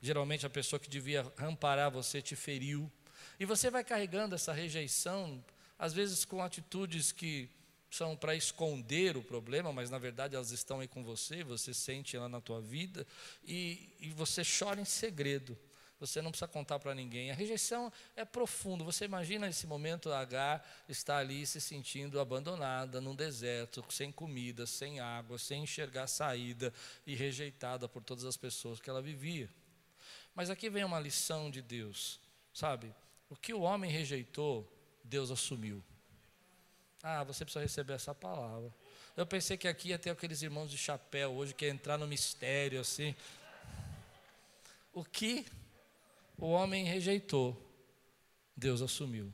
geralmente 0.02 0.46
a 0.46 0.50
pessoa 0.50 0.78
que 0.78 0.90
devia 0.90 1.26
amparar 1.38 1.90
você 1.90 2.22
te 2.22 2.36
feriu, 2.36 2.92
e 3.40 3.46
você 3.46 3.70
vai 3.70 3.84
carregando 3.84 4.36
essa 4.36 4.52
rejeição, 4.52 5.44
às 5.78 5.94
vezes 5.94 6.26
com 6.26 6.44
atitudes 6.44 7.12
que 7.12 7.50
são 7.90 8.16
para 8.16 8.36
esconder 8.36 9.18
o 9.18 9.24
problema, 9.24 9.72
mas 9.72 9.90
na 9.90 9.98
verdade 9.98 10.36
elas 10.36 10.52
estão 10.52 10.80
aí 10.80 10.88
com 10.88 11.04
você, 11.04 11.44
você 11.44 11.74
sente 11.74 12.16
ela 12.16 12.30
na 12.30 12.42
tua 12.42 12.62
vida, 12.62 13.08
e, 13.44 13.90
e 14.00 14.10
você 14.10 14.44
chora 14.44 14.80
em 14.80 14.86
segredo. 14.86 15.58
Você 16.00 16.22
não 16.22 16.32
precisa 16.32 16.48
contar 16.48 16.80
para 16.80 16.96
ninguém. 16.96 17.30
A 17.30 17.34
rejeição 17.34 17.92
é 18.16 18.24
profunda. 18.24 18.86
Você 18.86 19.04
imagina 19.04 19.50
esse 19.50 19.68
momento 19.68 20.10
a 20.10 20.20
H 20.22 20.64
está 20.88 21.18
ali 21.18 21.46
se 21.46 21.60
sentindo 21.60 22.22
abandonada 22.22 23.02
num 23.02 23.14
deserto, 23.14 23.84
sem 23.90 24.10
comida, 24.10 24.66
sem 24.66 25.02
água, 25.02 25.38
sem 25.38 25.64
enxergar 25.64 26.08
saída 26.08 26.74
e 27.06 27.16
rejeitada 27.16 27.90
por 27.90 28.02
todas 28.02 28.24
as 28.24 28.38
pessoas 28.38 28.80
que 28.80 28.90
ela 28.90 29.02
vivia. 29.02 29.50
Mas 30.34 30.50
aqui 30.50 30.70
vem 30.70 30.86
uma 30.86 31.02
lição 31.02 31.52
de 31.52 31.62
Deus, 31.62 32.18
sabe? 32.54 32.96
O 33.30 33.36
que 33.36 33.54
o 33.54 33.62
homem 33.62 33.92
rejeitou, 33.92 34.68
Deus 35.04 35.30
assumiu. 35.30 35.84
Ah, 37.02 37.24
você 37.24 37.46
precisa 37.46 37.64
receber 37.64 37.94
essa 37.94 38.14
palavra. 38.14 38.74
Eu 39.16 39.26
pensei 39.26 39.58
que 39.58 39.68
aqui 39.68 39.90
ia 39.90 40.00
ter 40.00 40.10
aqueles 40.10 40.42
irmãos 40.42 40.70
de 40.72 40.78
chapéu 40.78 41.32
hoje 41.32 41.54
que 41.54 41.66
ia 41.66 41.72
entrar 41.72 41.98
no 41.98 42.08
mistério 42.08 42.80
assim. 42.80 43.16
O 44.94 45.04
que 45.04 45.46
o 46.38 46.50
homem 46.50 46.86
rejeitou, 46.86 47.56
Deus 48.56 48.82
assumiu. 48.82 49.32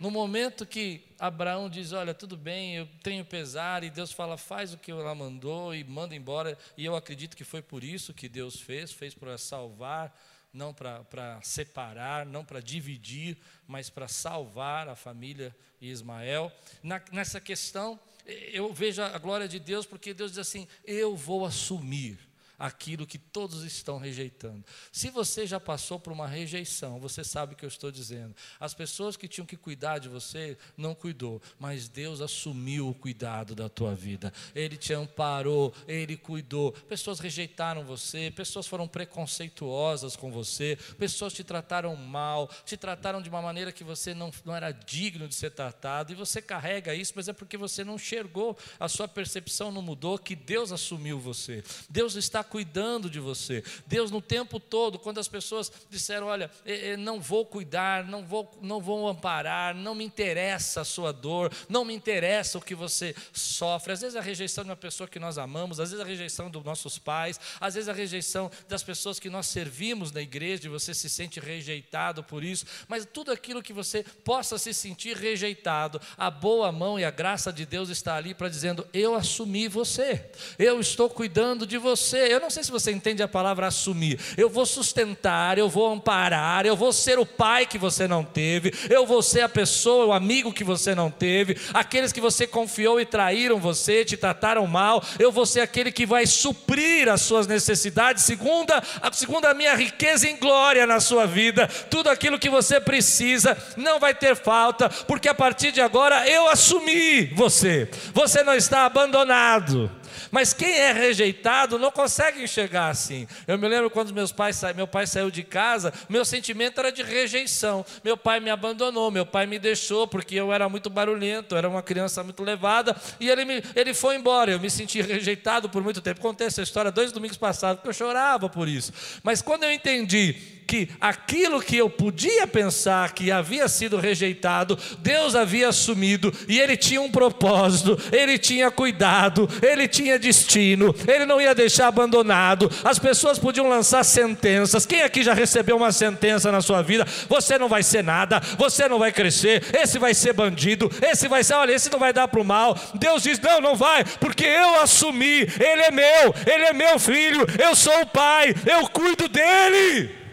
No 0.00 0.10
momento 0.10 0.66
que 0.66 1.04
Abraão 1.18 1.70
diz: 1.70 1.92
Olha, 1.92 2.12
tudo 2.12 2.36
bem, 2.36 2.76
eu 2.76 2.88
tenho 3.02 3.24
pesar, 3.24 3.84
e 3.84 3.90
Deus 3.90 4.10
fala: 4.12 4.36
Faz 4.36 4.74
o 4.74 4.78
que 4.78 4.90
ela 4.90 5.14
mandou 5.14 5.74
e 5.74 5.84
manda 5.84 6.14
embora, 6.14 6.58
e 6.76 6.84
eu 6.84 6.96
acredito 6.96 7.36
que 7.36 7.44
foi 7.44 7.62
por 7.62 7.84
isso 7.84 8.12
que 8.12 8.28
Deus 8.28 8.60
fez 8.60 8.90
fez 8.92 9.14
para 9.14 9.38
salvar, 9.38 10.16
não 10.54 10.72
para 10.72 11.40
separar, 11.42 12.24
não 12.24 12.44
para 12.44 12.60
dividir, 12.60 13.36
mas 13.66 13.90
para 13.90 14.06
salvar 14.06 14.88
a 14.88 14.94
família 14.94 15.54
de 15.80 15.88
Ismael. 15.88 16.50
Na, 16.82 17.02
nessa 17.10 17.40
questão, 17.40 17.98
eu 18.24 18.72
vejo 18.72 19.02
a 19.02 19.18
glória 19.18 19.48
de 19.48 19.58
Deus, 19.58 19.84
porque 19.84 20.14
Deus 20.14 20.30
diz 20.30 20.38
assim: 20.38 20.68
Eu 20.84 21.16
vou 21.16 21.44
assumir 21.44 22.18
aquilo 22.58 23.06
que 23.06 23.18
todos 23.18 23.64
estão 23.64 23.98
rejeitando. 23.98 24.64
Se 24.92 25.10
você 25.10 25.46
já 25.46 25.58
passou 25.58 25.98
por 25.98 26.12
uma 26.12 26.26
rejeição, 26.26 27.00
você 27.00 27.24
sabe 27.24 27.54
o 27.54 27.56
que 27.56 27.64
eu 27.64 27.68
estou 27.68 27.90
dizendo. 27.90 28.34
As 28.60 28.74
pessoas 28.74 29.16
que 29.16 29.28
tinham 29.28 29.46
que 29.46 29.56
cuidar 29.56 29.98
de 29.98 30.08
você 30.08 30.56
não 30.76 30.94
cuidou, 30.94 31.40
mas 31.58 31.88
Deus 31.88 32.20
assumiu 32.20 32.88
o 32.88 32.94
cuidado 32.94 33.54
da 33.54 33.68
tua 33.68 33.94
vida. 33.94 34.32
Ele 34.54 34.76
te 34.76 34.92
amparou, 34.92 35.74
ele 35.88 36.16
cuidou. 36.16 36.72
Pessoas 36.72 37.18
rejeitaram 37.18 37.84
você, 37.84 38.30
pessoas 38.30 38.66
foram 38.66 38.86
preconceituosas 38.86 40.16
com 40.16 40.30
você, 40.30 40.78
pessoas 40.98 41.32
te 41.32 41.42
trataram 41.42 41.96
mal, 41.96 42.48
te 42.64 42.76
trataram 42.76 43.20
de 43.20 43.28
uma 43.28 43.42
maneira 43.42 43.72
que 43.72 43.82
você 43.82 44.14
não, 44.14 44.30
não 44.44 44.54
era 44.54 44.70
digno 44.70 45.26
de 45.26 45.34
ser 45.34 45.50
tratado, 45.50 46.12
e 46.12 46.14
você 46.14 46.40
carrega 46.40 46.94
isso, 46.94 47.12
mas 47.16 47.28
é 47.28 47.32
porque 47.32 47.56
você 47.56 47.82
não 47.82 47.96
enxergou, 47.96 48.56
a 48.78 48.88
sua 48.88 49.08
percepção 49.08 49.72
não 49.72 49.82
mudou, 49.82 50.18
que 50.18 50.36
Deus 50.36 50.70
assumiu 50.70 51.18
você. 51.18 51.64
Deus 51.88 52.14
está 52.14 52.43
cuidando 52.44 53.10
de 53.10 53.18
você. 53.18 53.62
Deus, 53.86 54.10
no 54.10 54.20
tempo 54.20 54.60
todo, 54.60 54.98
quando 54.98 55.18
as 55.18 55.28
pessoas 55.28 55.70
disseram: 55.90 56.26
Olha, 56.26 56.50
não 56.98 57.20
vou 57.20 57.44
cuidar, 57.44 58.04
não 58.04 58.24
vou, 58.24 58.50
não 58.60 58.80
vou 58.80 59.08
amparar, 59.08 59.74
não 59.74 59.94
me 59.94 60.04
interessa 60.04 60.82
a 60.82 60.84
sua 60.84 61.12
dor, 61.12 61.52
não 61.68 61.84
me 61.84 61.94
interessa 61.94 62.58
o 62.58 62.62
que 62.62 62.74
você 62.74 63.14
sofre. 63.32 63.92
Às 63.92 64.00
vezes 64.00 64.16
a 64.16 64.20
rejeição 64.20 64.64
de 64.64 64.70
uma 64.70 64.76
pessoa 64.76 65.08
que 65.08 65.18
nós 65.18 65.38
amamos, 65.38 65.80
às 65.80 65.90
vezes 65.90 66.04
a 66.04 66.08
rejeição 66.08 66.50
dos 66.50 66.64
nossos 66.64 66.98
pais, 66.98 67.40
às 67.60 67.74
vezes 67.74 67.88
a 67.88 67.92
rejeição 67.92 68.50
das 68.68 68.82
pessoas 68.82 69.18
que 69.18 69.30
nós 69.30 69.46
servimos 69.46 70.12
na 70.12 70.20
igreja 70.20 70.66
e 70.66 70.68
você 70.68 70.94
se 70.94 71.08
sente 71.08 71.40
rejeitado 71.40 72.22
por 72.22 72.44
isso, 72.44 72.66
mas 72.88 73.06
tudo 73.10 73.32
aquilo 73.32 73.62
que 73.62 73.72
você 73.72 74.04
possa 74.24 74.58
se 74.58 74.74
sentir 74.74 75.16
rejeitado, 75.16 76.00
a 76.16 76.30
boa 76.30 76.70
mão 76.70 76.98
e 76.98 77.04
a 77.04 77.10
graça 77.10 77.52
de 77.52 77.64
Deus 77.64 77.88
está 77.88 78.16
ali 78.16 78.34
para 78.34 78.48
dizendo: 78.48 78.86
Eu 78.92 79.14
assumi 79.14 79.68
você, 79.68 80.30
eu 80.58 80.80
estou 80.80 81.08
cuidando 81.08 81.66
de 81.66 81.78
você, 81.78 82.33
eu 82.34 82.40
não 82.40 82.50
sei 82.50 82.62
se 82.62 82.70
você 82.70 82.90
entende 82.90 83.22
a 83.22 83.28
palavra 83.28 83.66
assumir. 83.66 84.18
Eu 84.36 84.48
vou 84.48 84.66
sustentar, 84.66 85.58
eu 85.58 85.68
vou 85.68 85.92
amparar, 85.92 86.66
eu 86.66 86.76
vou 86.76 86.92
ser 86.92 87.18
o 87.18 87.26
pai 87.26 87.66
que 87.66 87.78
você 87.78 88.06
não 88.06 88.24
teve, 88.24 88.72
eu 88.90 89.06
vou 89.06 89.22
ser 89.22 89.42
a 89.42 89.48
pessoa, 89.48 90.06
o 90.06 90.12
amigo 90.12 90.52
que 90.52 90.64
você 90.64 90.94
não 90.94 91.10
teve, 91.10 91.56
aqueles 91.72 92.12
que 92.12 92.20
você 92.20 92.46
confiou 92.46 93.00
e 93.00 93.06
traíram 93.06 93.58
você, 93.58 94.04
te 94.04 94.16
trataram 94.16 94.66
mal, 94.66 95.02
eu 95.18 95.30
vou 95.30 95.46
ser 95.46 95.60
aquele 95.60 95.90
que 95.90 96.06
vai 96.06 96.26
suprir 96.26 97.08
as 97.08 97.22
suas 97.22 97.46
necessidades, 97.46 98.24
segundo 98.24 98.72
a, 98.72 99.12
segundo 99.12 99.46
a 99.46 99.54
minha 99.54 99.74
riqueza 99.74 100.28
em 100.28 100.36
glória 100.36 100.86
na 100.86 101.00
sua 101.00 101.26
vida. 101.26 101.66
Tudo 101.90 102.10
aquilo 102.10 102.38
que 102.38 102.50
você 102.50 102.80
precisa 102.80 103.56
não 103.76 103.98
vai 103.98 104.14
ter 104.14 104.36
falta, 104.36 104.88
porque 104.88 105.28
a 105.28 105.34
partir 105.34 105.72
de 105.72 105.80
agora 105.80 106.28
eu 106.28 106.48
assumi 106.48 107.26
você. 107.34 107.88
Você 108.12 108.42
não 108.42 108.54
está 108.54 108.84
abandonado. 108.84 109.90
Mas 110.30 110.52
quem 110.52 110.78
é 110.78 110.92
rejeitado 110.92 111.78
não 111.78 111.90
consegue 111.90 112.42
enxergar 112.42 112.88
assim. 112.88 113.26
Eu 113.46 113.58
me 113.58 113.68
lembro 113.68 113.90
quando 113.90 114.12
meus 114.12 114.32
pais 114.32 114.56
sa... 114.56 114.72
meu 114.72 114.86
pai 114.86 115.06
saiu 115.06 115.30
de 115.30 115.42
casa, 115.42 115.92
meu 116.08 116.24
sentimento 116.24 116.78
era 116.78 116.90
de 116.90 117.02
rejeição. 117.02 117.84
Meu 118.02 118.16
pai 118.16 118.40
me 118.40 118.50
abandonou, 118.50 119.10
meu 119.10 119.26
pai 119.26 119.46
me 119.46 119.58
deixou 119.58 120.06
porque 120.06 120.34
eu 120.34 120.52
era 120.52 120.68
muito 120.68 120.90
barulhento, 120.90 121.56
era 121.56 121.68
uma 121.68 121.82
criança 121.82 122.22
muito 122.22 122.42
levada 122.42 122.96
e 123.20 123.28
ele, 123.28 123.44
me... 123.44 123.62
ele 123.74 123.94
foi 123.94 124.16
embora. 124.16 124.50
Eu 124.50 124.60
me 124.60 124.70
senti 124.70 125.00
rejeitado 125.00 125.68
por 125.68 125.82
muito 125.82 126.00
tempo. 126.00 126.20
Contei 126.20 126.46
essa 126.46 126.62
história 126.62 126.90
dois 126.90 127.12
domingos 127.12 127.36
passados, 127.36 127.76
porque 127.76 127.88
eu 127.88 127.94
chorava 127.94 128.48
por 128.48 128.68
isso. 128.68 128.92
Mas 129.22 129.42
quando 129.42 129.64
eu 129.64 129.72
entendi 129.72 130.63
que 130.66 130.88
aquilo 131.00 131.60
que 131.60 131.76
eu 131.76 131.88
podia 131.88 132.46
pensar 132.46 133.12
que 133.12 133.30
havia 133.30 133.68
sido 133.68 133.98
rejeitado, 133.98 134.78
Deus 134.98 135.34
havia 135.34 135.68
assumido 135.68 136.32
e 136.48 136.58
Ele 136.58 136.76
tinha 136.76 137.00
um 137.00 137.10
propósito, 137.10 137.98
Ele 138.12 138.38
tinha 138.38 138.70
cuidado, 138.70 139.48
Ele 139.62 139.86
tinha 139.86 140.18
destino, 140.18 140.94
Ele 141.06 141.26
não 141.26 141.40
ia 141.40 141.54
deixar 141.54 141.88
abandonado. 141.88 142.70
As 142.82 142.98
pessoas 142.98 143.38
podiam 143.38 143.68
lançar 143.68 144.04
sentenças. 144.04 144.86
Quem 144.86 145.02
aqui 145.02 145.22
já 145.22 145.34
recebeu 145.34 145.76
uma 145.76 145.92
sentença 145.92 146.50
na 146.50 146.60
sua 146.60 146.82
vida? 146.82 147.06
Você 147.28 147.58
não 147.58 147.68
vai 147.68 147.82
ser 147.82 148.02
nada, 148.02 148.40
você 148.58 148.88
não 148.88 148.98
vai 148.98 149.12
crescer, 149.12 149.62
esse 149.74 149.98
vai 149.98 150.14
ser 150.14 150.32
bandido, 150.32 150.90
esse 151.02 151.28
vai 151.28 151.44
ser, 151.44 151.54
olha, 151.54 151.72
esse 151.72 151.90
não 151.90 151.98
vai 151.98 152.12
dar 152.12 152.28
para 152.28 152.40
o 152.40 152.44
mal. 152.44 152.78
Deus 152.94 153.22
diz: 153.22 153.38
não, 153.40 153.60
não 153.60 153.76
vai, 153.76 154.04
porque 154.04 154.44
eu 154.44 154.80
assumi, 154.80 155.40
Ele 155.40 155.82
é 155.82 155.90
meu, 155.90 156.34
Ele 156.46 156.64
é 156.64 156.72
meu 156.72 156.98
filho, 156.98 157.46
eu 157.62 157.74
sou 157.74 158.00
o 158.00 158.06
pai, 158.06 158.54
eu 158.66 158.88
cuido 158.88 159.28
dele. 159.28 160.23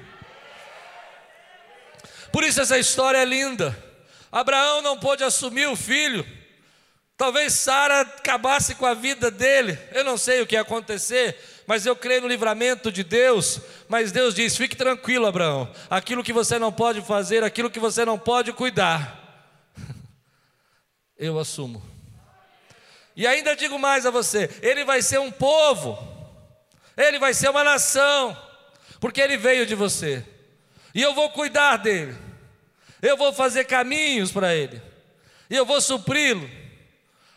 Por 2.31 2.43
isso 2.43 2.61
essa 2.61 2.77
história 2.77 3.17
é 3.17 3.25
linda. 3.25 3.77
Abraão 4.31 4.81
não 4.81 4.97
pôde 4.97 5.23
assumir 5.23 5.67
o 5.67 5.75
filho. 5.75 6.25
Talvez 7.17 7.53
Sara 7.53 8.01
acabasse 8.01 8.73
com 8.73 8.85
a 8.85 8.95
vida 8.95 9.29
dele. 9.29 9.77
Eu 9.91 10.03
não 10.03 10.17
sei 10.17 10.41
o 10.41 10.47
que 10.47 10.55
ia 10.55 10.61
acontecer, 10.61 11.37
mas 11.67 11.85
eu 11.85 11.95
creio 11.95 12.21
no 12.21 12.27
livramento 12.27 12.91
de 12.91 13.03
Deus. 13.03 13.59
Mas 13.87 14.11
Deus 14.11 14.33
diz: 14.33 14.57
fique 14.57 14.75
tranquilo, 14.75 15.27
Abraão. 15.27 15.71
Aquilo 15.87 16.23
que 16.23 16.33
você 16.33 16.57
não 16.57 16.71
pode 16.71 17.01
fazer, 17.01 17.43
aquilo 17.43 17.69
que 17.69 17.79
você 17.79 18.03
não 18.05 18.17
pode 18.17 18.51
cuidar, 18.53 19.71
eu 21.15 21.37
assumo. 21.37 21.83
E 23.15 23.27
ainda 23.27 23.55
digo 23.55 23.77
mais 23.77 24.05
a 24.05 24.09
você: 24.09 24.49
ele 24.61 24.83
vai 24.83 25.03
ser 25.03 25.19
um 25.19 25.31
povo, 25.31 25.99
ele 26.97 27.19
vai 27.19 27.35
ser 27.35 27.49
uma 27.49 27.63
nação, 27.63 28.35
porque 28.99 29.21
ele 29.21 29.37
veio 29.37 29.67
de 29.67 29.75
você. 29.75 30.25
E 30.93 31.01
eu 31.01 31.13
vou 31.13 31.29
cuidar 31.29 31.77
dele. 31.77 32.15
Eu 33.01 33.17
vou 33.17 33.33
fazer 33.33 33.65
caminhos 33.65 34.31
para 34.31 34.53
ele. 34.55 34.81
E 35.49 35.55
eu 35.55 35.65
vou 35.65 35.81
supri-lo. 35.81 36.49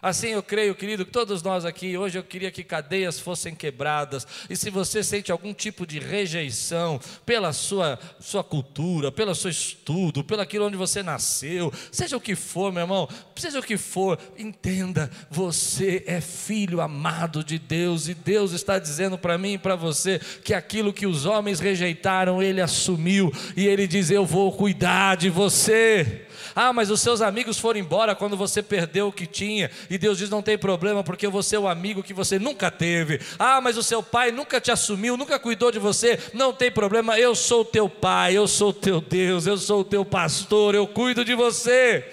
Assim 0.04 0.28
eu 0.28 0.42
creio, 0.42 0.74
querido, 0.74 1.02
que 1.06 1.10
todos 1.10 1.42
nós 1.42 1.64
aqui, 1.64 1.96
hoje 1.96 2.18
eu 2.18 2.22
queria 2.22 2.50
que 2.50 2.62
cadeias 2.62 3.18
fossem 3.18 3.54
quebradas. 3.54 4.26
E 4.50 4.54
se 4.54 4.68
você 4.68 5.02
sente 5.02 5.32
algum 5.32 5.54
tipo 5.54 5.86
de 5.86 5.98
rejeição 5.98 7.00
pela 7.24 7.54
sua, 7.54 7.98
sua 8.20 8.44
cultura, 8.44 9.10
pelo 9.10 9.34
seu 9.34 9.50
estudo, 9.50 10.22
pelo 10.22 10.42
aquilo 10.42 10.66
onde 10.66 10.76
você 10.76 11.02
nasceu, 11.02 11.72
seja 11.90 12.18
o 12.18 12.20
que 12.20 12.34
for, 12.34 12.70
meu 12.70 12.82
irmão, 12.82 13.08
seja 13.34 13.58
o 13.58 13.62
que 13.62 13.78
for, 13.78 14.18
entenda, 14.36 15.10
você 15.30 16.04
é 16.06 16.20
filho 16.20 16.82
amado 16.82 17.42
de 17.42 17.58
Deus 17.58 18.06
e 18.06 18.12
Deus 18.12 18.52
está 18.52 18.78
dizendo 18.78 19.16
para 19.16 19.38
mim 19.38 19.54
e 19.54 19.58
para 19.58 19.74
você 19.74 20.20
que 20.44 20.52
aquilo 20.52 20.92
que 20.92 21.06
os 21.06 21.24
homens 21.24 21.60
rejeitaram, 21.60 22.42
ele 22.42 22.60
assumiu 22.60 23.32
e 23.56 23.66
ele 23.66 23.86
diz: 23.86 24.10
"Eu 24.10 24.26
vou 24.26 24.52
cuidar 24.52 25.16
de 25.16 25.30
você". 25.30 26.26
Ah, 26.54 26.72
mas 26.72 26.90
os 26.90 27.00
seus 27.00 27.20
amigos 27.20 27.58
foram 27.58 27.80
embora 27.80 28.14
quando 28.14 28.36
você 28.36 28.62
perdeu 28.62 29.08
o 29.08 29.12
que 29.12 29.26
tinha. 29.26 29.70
E 29.94 29.98
Deus 29.98 30.18
diz: 30.18 30.28
não 30.28 30.42
tem 30.42 30.58
problema, 30.58 31.04
porque 31.04 31.28
você 31.28 31.54
é 31.54 31.58
o 31.58 31.68
amigo 31.68 32.02
que 32.02 32.12
você 32.12 32.36
nunca 32.36 32.68
teve. 32.68 33.20
Ah, 33.38 33.60
mas 33.60 33.76
o 33.76 33.82
seu 33.82 34.02
pai 34.02 34.32
nunca 34.32 34.60
te 34.60 34.72
assumiu, 34.72 35.16
nunca 35.16 35.38
cuidou 35.38 35.70
de 35.70 35.78
você. 35.78 36.18
Não 36.32 36.52
tem 36.52 36.68
problema, 36.68 37.16
eu 37.16 37.32
sou 37.32 37.64
teu 37.64 37.88
pai, 37.88 38.36
eu 38.36 38.48
sou 38.48 38.72
teu 38.72 39.00
Deus, 39.00 39.46
eu 39.46 39.56
sou 39.56 39.84
teu 39.84 40.04
pastor, 40.04 40.74
eu 40.74 40.84
cuido 40.84 41.24
de 41.24 41.36
você. 41.36 42.10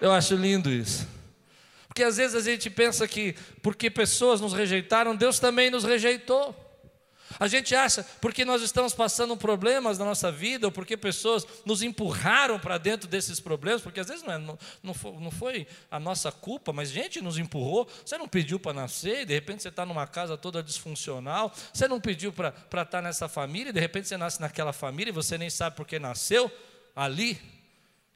Eu 0.00 0.12
acho 0.12 0.36
lindo 0.36 0.70
isso. 0.70 1.08
Porque 1.88 2.04
às 2.04 2.18
vezes 2.18 2.36
a 2.36 2.40
gente 2.40 2.70
pensa 2.70 3.08
que 3.08 3.34
porque 3.60 3.90
pessoas 3.90 4.40
nos 4.40 4.52
rejeitaram, 4.52 5.16
Deus 5.16 5.40
também 5.40 5.70
nos 5.70 5.82
rejeitou. 5.82 6.54
A 7.40 7.48
gente 7.48 7.74
acha, 7.74 8.04
porque 8.20 8.44
nós 8.44 8.60
estamos 8.60 8.92
passando 8.92 9.34
problemas 9.34 9.96
na 9.98 10.04
nossa 10.04 10.30
vida, 10.30 10.66
ou 10.66 10.70
porque 10.70 10.94
pessoas 10.94 11.46
nos 11.64 11.80
empurraram 11.80 12.60
para 12.60 12.76
dentro 12.76 13.08
desses 13.08 13.40
problemas, 13.40 13.80
porque 13.80 13.98
às 13.98 14.08
vezes 14.08 14.22
não, 14.22 14.34
é, 14.34 14.38
não, 14.38 14.58
não, 14.82 14.92
foi, 14.92 15.12
não, 15.18 15.30
foi, 15.30 15.66
a 15.90 15.98
nossa 15.98 16.30
culpa, 16.30 16.70
mas 16.70 16.90
gente 16.90 17.22
nos 17.22 17.38
empurrou. 17.38 17.88
Você 18.04 18.18
não 18.18 18.28
pediu 18.28 18.60
para 18.60 18.74
nascer, 18.74 19.22
e 19.22 19.24
de 19.24 19.32
repente 19.32 19.62
você 19.62 19.70
está 19.70 19.86
numa 19.86 20.06
casa 20.06 20.36
toda 20.36 20.62
disfuncional. 20.62 21.50
Você 21.72 21.88
não 21.88 21.98
pediu 21.98 22.30
para 22.30 22.50
estar 22.50 22.84
tá 22.84 23.00
nessa 23.00 23.26
família, 23.26 23.70
e 23.70 23.72
de 23.72 23.80
repente 23.80 24.06
você 24.06 24.18
nasce 24.18 24.38
naquela 24.38 24.74
família 24.74 25.10
e 25.10 25.14
você 25.14 25.38
nem 25.38 25.48
sabe 25.48 25.76
por 25.76 25.86
que 25.86 25.98
nasceu 25.98 26.52
ali. 26.94 27.40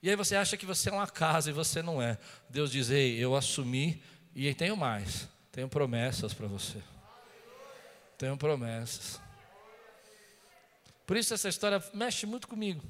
E 0.03 0.11
aí 0.11 0.17
você 0.17 0.37
acha 0.37 0.55
que 0.55 0.67
você 0.67 0.91
é 0.91 0.93
uma 0.93 1.07
casa 1.07 1.49
e 1.49 1.53
você 1.55 1.81
não 1.81 2.03
é. 2.03 2.19
Deus 2.51 2.71
diz: 2.71 2.91
Ei, 2.91 3.17
eu 3.17 3.35
assumi 3.35 4.03
e 4.37 4.53
tenho 4.53 4.77
mais, 4.77 5.27
tenho 5.51 5.67
promessas 5.67 6.35
para 6.35 6.47
você. 6.47 6.77
Tenho 8.17 8.37
promessas. 8.37 9.21
Por 11.07 11.17
isso 11.17 11.35
essa 11.35 11.49
história 11.49 11.83
mexe 11.93 12.27
muito 12.27 12.49
comigo. 12.49 12.83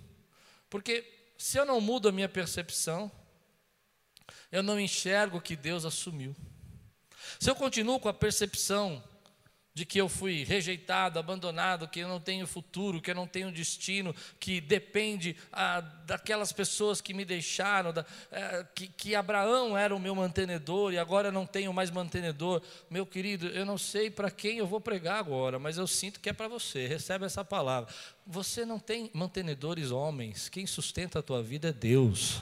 Porque 0.70 1.04
se 1.36 1.58
eu 1.58 1.64
não 1.64 1.80
mudo 1.80 2.08
a 2.08 2.12
minha 2.12 2.28
percepção, 2.28 3.10
eu 4.50 4.62
não 4.62 4.78
enxergo 4.78 5.40
que 5.40 5.56
Deus 5.56 5.84
assumiu. 5.84 6.34
Se 7.40 7.50
eu 7.50 7.54
continuo 7.54 7.98
com 7.98 8.08
a 8.08 8.14
percepção 8.14 9.02
de 9.74 9.84
que 9.84 10.00
eu 10.00 10.08
fui 10.08 10.44
rejeitado, 10.44 11.18
abandonado, 11.18 11.88
que 11.88 11.98
eu 11.98 12.06
não 12.06 12.20
tenho 12.20 12.46
futuro, 12.46 13.00
que 13.00 13.10
eu 13.10 13.14
não 13.14 13.26
tenho 13.26 13.50
destino, 13.50 14.14
que 14.38 14.60
depende 14.60 15.36
ah, 15.52 15.80
daquelas 16.06 16.52
pessoas 16.52 17.00
que 17.00 17.12
me 17.12 17.24
deixaram, 17.24 17.92
da, 17.92 18.06
é, 18.30 18.64
que, 18.72 18.86
que 18.86 19.16
Abraão 19.16 19.76
era 19.76 19.94
o 19.94 19.98
meu 19.98 20.14
mantenedor 20.14 20.92
e 20.92 20.98
agora 20.98 21.32
não 21.32 21.44
tenho 21.44 21.72
mais 21.72 21.90
mantenedor. 21.90 22.62
Meu 22.88 23.04
querido, 23.04 23.48
eu 23.48 23.66
não 23.66 23.76
sei 23.76 24.08
para 24.08 24.30
quem 24.30 24.58
eu 24.58 24.66
vou 24.66 24.80
pregar 24.80 25.18
agora, 25.18 25.58
mas 25.58 25.76
eu 25.76 25.88
sinto 25.88 26.20
que 26.20 26.28
é 26.28 26.32
para 26.32 26.46
você. 26.46 26.86
Recebe 26.86 27.24
essa 27.24 27.44
palavra. 27.44 27.92
Você 28.24 28.64
não 28.64 28.78
tem 28.78 29.10
mantenedores 29.12 29.90
homens, 29.90 30.48
quem 30.48 30.68
sustenta 30.68 31.18
a 31.18 31.22
tua 31.22 31.42
vida 31.42 31.70
é 31.70 31.72
Deus. 31.72 32.40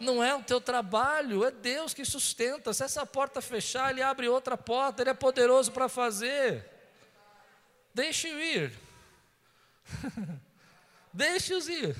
Não 0.00 0.22
é 0.22 0.34
o 0.34 0.42
teu 0.42 0.60
trabalho, 0.60 1.44
é 1.44 1.50
Deus 1.50 1.94
que 1.94 2.04
sustenta. 2.04 2.72
Se 2.72 2.84
essa 2.84 3.04
porta 3.06 3.40
fechar, 3.40 3.90
Ele 3.90 4.02
abre 4.02 4.28
outra 4.28 4.56
porta, 4.56 5.02
Ele 5.02 5.10
é 5.10 5.14
poderoso 5.14 5.72
para 5.72 5.88
fazer. 5.88 6.68
Deixe-o 7.94 8.38
ir. 8.38 8.72
Deixe-os 11.12 11.68
ir. 11.68 11.96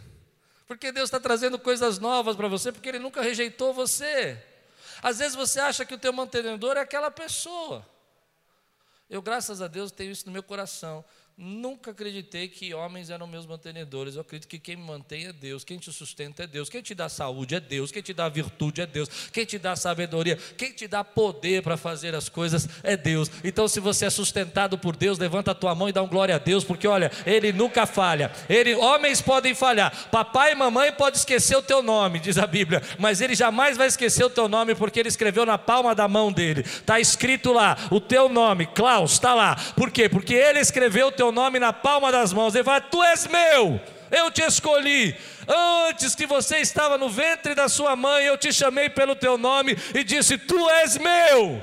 Porque 0.66 0.92
Deus 0.92 1.06
está 1.06 1.20
trazendo 1.20 1.58
coisas 1.58 1.98
novas 1.98 2.36
para 2.36 2.48
você, 2.48 2.72
porque 2.72 2.88
Ele 2.88 2.98
nunca 2.98 3.22
rejeitou 3.22 3.72
você. 3.72 4.42
Às 5.02 5.18
vezes 5.18 5.34
você 5.34 5.60
acha 5.60 5.84
que 5.84 5.94
o 5.94 5.98
teu 5.98 6.12
mantenedor 6.12 6.76
é 6.76 6.80
aquela 6.80 7.10
pessoa. 7.10 7.86
Eu, 9.08 9.22
graças 9.22 9.62
a 9.62 9.68
Deus, 9.68 9.92
tenho 9.92 10.10
isso 10.10 10.26
no 10.26 10.32
meu 10.32 10.42
coração. 10.42 11.04
Nunca 11.38 11.90
acreditei 11.90 12.48
que 12.48 12.72
homens 12.72 13.10
eram 13.10 13.26
meus 13.26 13.44
mantenedores. 13.44 14.14
Eu 14.14 14.22
acredito 14.22 14.48
que 14.48 14.58
quem 14.58 14.74
me 14.74 14.84
mantém 14.84 15.26
é 15.26 15.34
Deus, 15.34 15.64
quem 15.64 15.76
te 15.76 15.92
sustenta 15.92 16.44
é 16.44 16.46
Deus, 16.46 16.70
quem 16.70 16.80
te 16.80 16.94
dá 16.94 17.10
saúde 17.10 17.54
é 17.54 17.60
Deus, 17.60 17.92
quem 17.92 18.02
te 18.02 18.14
dá 18.14 18.26
virtude 18.26 18.80
é 18.80 18.86
Deus, 18.86 19.28
quem 19.30 19.44
te 19.44 19.58
dá 19.58 19.76
sabedoria, 19.76 20.38
quem 20.56 20.72
te 20.72 20.88
dá 20.88 21.04
poder 21.04 21.62
para 21.62 21.76
fazer 21.76 22.14
as 22.14 22.30
coisas 22.30 22.66
é 22.82 22.96
Deus. 22.96 23.30
Então, 23.44 23.68
se 23.68 23.80
você 23.80 24.06
é 24.06 24.10
sustentado 24.10 24.78
por 24.78 24.96
Deus, 24.96 25.18
levanta 25.18 25.50
a 25.50 25.54
tua 25.54 25.74
mão 25.74 25.90
e 25.90 25.92
dá 25.92 26.02
um 26.02 26.08
glória 26.08 26.36
a 26.36 26.38
Deus, 26.38 26.64
porque 26.64 26.88
olha, 26.88 27.12
Ele 27.26 27.52
nunca 27.52 27.84
falha. 27.84 28.32
Ele, 28.48 28.74
homens 28.74 29.20
podem 29.20 29.54
falhar, 29.54 30.08
papai 30.10 30.52
e 30.52 30.54
mamãe 30.54 30.90
podem 30.90 31.18
esquecer 31.18 31.56
o 31.56 31.62
teu 31.62 31.82
nome, 31.82 32.18
diz 32.18 32.38
a 32.38 32.46
Bíblia, 32.46 32.82
mas 32.98 33.20
Ele 33.20 33.34
jamais 33.34 33.76
vai 33.76 33.88
esquecer 33.88 34.24
o 34.24 34.30
teu 34.30 34.48
nome, 34.48 34.74
porque 34.74 35.00
Ele 35.00 35.10
escreveu 35.10 35.44
na 35.44 35.58
palma 35.58 35.94
da 35.94 36.08
mão 36.08 36.32
dele. 36.32 36.62
Está 36.62 36.98
escrito 36.98 37.52
lá 37.52 37.76
o 37.90 38.00
teu 38.00 38.26
nome, 38.26 38.64
Klaus, 38.64 39.12
está 39.12 39.34
lá. 39.34 39.54
Por 39.76 39.90
quê? 39.90 40.08
Porque 40.08 40.32
Ele 40.32 40.60
escreveu 40.60 41.08
o 41.08 41.12
teu 41.12 41.25
teu 41.26 41.32
nome 41.32 41.58
na 41.58 41.72
palma 41.72 42.12
das 42.12 42.32
mãos. 42.32 42.54
Ele 42.54 42.64
fala: 42.64 42.80
Tu 42.80 43.02
és 43.02 43.26
meu, 43.26 43.80
eu 44.10 44.30
te 44.30 44.42
escolhi. 44.42 45.16
Antes 45.88 46.14
que 46.14 46.26
você 46.26 46.58
estava 46.58 46.98
no 46.98 47.08
ventre 47.08 47.54
da 47.54 47.68
sua 47.68 47.94
mãe, 47.96 48.24
eu 48.24 48.36
te 48.36 48.52
chamei 48.52 48.88
pelo 48.88 49.16
teu 49.16 49.36
nome 49.36 49.76
e 49.94 50.04
disse: 50.04 50.38
Tu 50.38 50.70
és 50.70 50.96
meu. 50.98 51.62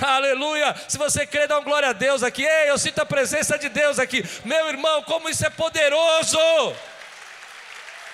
Aleluia! 0.00 0.74
Se 0.88 0.98
você 0.98 1.24
crê, 1.24 1.46
dá 1.46 1.58
um 1.58 1.64
glória 1.64 1.90
a 1.90 1.92
Deus 1.92 2.22
aqui. 2.22 2.44
Ei, 2.44 2.70
eu 2.70 2.78
sinto 2.78 3.00
a 3.00 3.06
presença 3.06 3.58
de 3.58 3.68
Deus 3.68 3.98
aqui. 3.98 4.24
Meu 4.44 4.68
irmão, 4.68 5.02
como 5.02 5.28
isso 5.28 5.46
é 5.46 5.50
poderoso! 5.50 6.38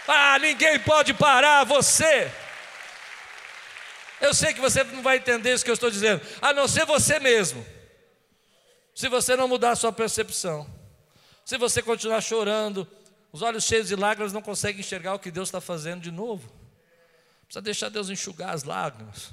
Ah, 0.07 0.39
ninguém 0.39 0.79
pode 0.81 1.15
parar 1.15 1.65
você. 1.65 2.31
Eu 4.21 4.35
sei 4.35 4.53
que 4.53 4.61
você 4.61 4.85
não 4.85 5.03
vai 5.03 5.17
entender 5.17 5.55
isso 5.55 5.65
que 5.65 5.71
eu 5.71 5.75
estou 5.75 5.91
dizendo, 5.91 6.21
a 6.43 6.53
não 6.53 6.69
ser 6.69 6.85
você 6.85 7.19
mesmo. 7.19 7.65
Se 9.01 9.09
você 9.09 9.35
não 9.35 9.49
mudar 9.49 9.71
a 9.71 9.77
sua 9.77 9.91
percepção, 9.91 10.71
se 11.43 11.57
você 11.57 11.81
continuar 11.81 12.21
chorando, 12.21 12.87
os 13.33 13.41
olhos 13.41 13.65
cheios 13.65 13.89
de 13.89 13.97
lágrimas 13.97 14.31
não 14.31 14.43
conseguem 14.43 14.81
enxergar 14.81 15.15
o 15.15 15.19
que 15.19 15.31
Deus 15.31 15.49
está 15.49 15.59
fazendo 15.59 16.03
de 16.03 16.11
novo. 16.11 16.53
Precisa 17.47 17.63
deixar 17.63 17.89
Deus 17.89 18.11
enxugar 18.11 18.51
as 18.51 18.63
lágrimas. 18.63 19.33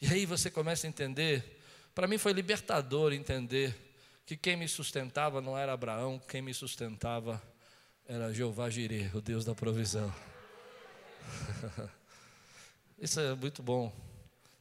E 0.00 0.06
aí 0.06 0.24
você 0.24 0.48
começa 0.48 0.86
a 0.86 0.88
entender. 0.88 1.60
Para 1.92 2.06
mim 2.06 2.18
foi 2.18 2.32
libertador 2.32 3.12
entender 3.12 3.76
que 4.24 4.36
quem 4.36 4.56
me 4.56 4.68
sustentava 4.68 5.40
não 5.40 5.58
era 5.58 5.72
Abraão, 5.72 6.22
quem 6.28 6.40
me 6.40 6.54
sustentava 6.54 7.42
era 8.06 8.32
Jeová 8.32 8.70
Jireh, 8.70 9.10
o 9.12 9.20
Deus 9.20 9.44
da 9.44 9.56
provisão. 9.56 10.14
Isso 12.96 13.18
é 13.18 13.34
muito 13.34 13.60
bom. 13.60 13.92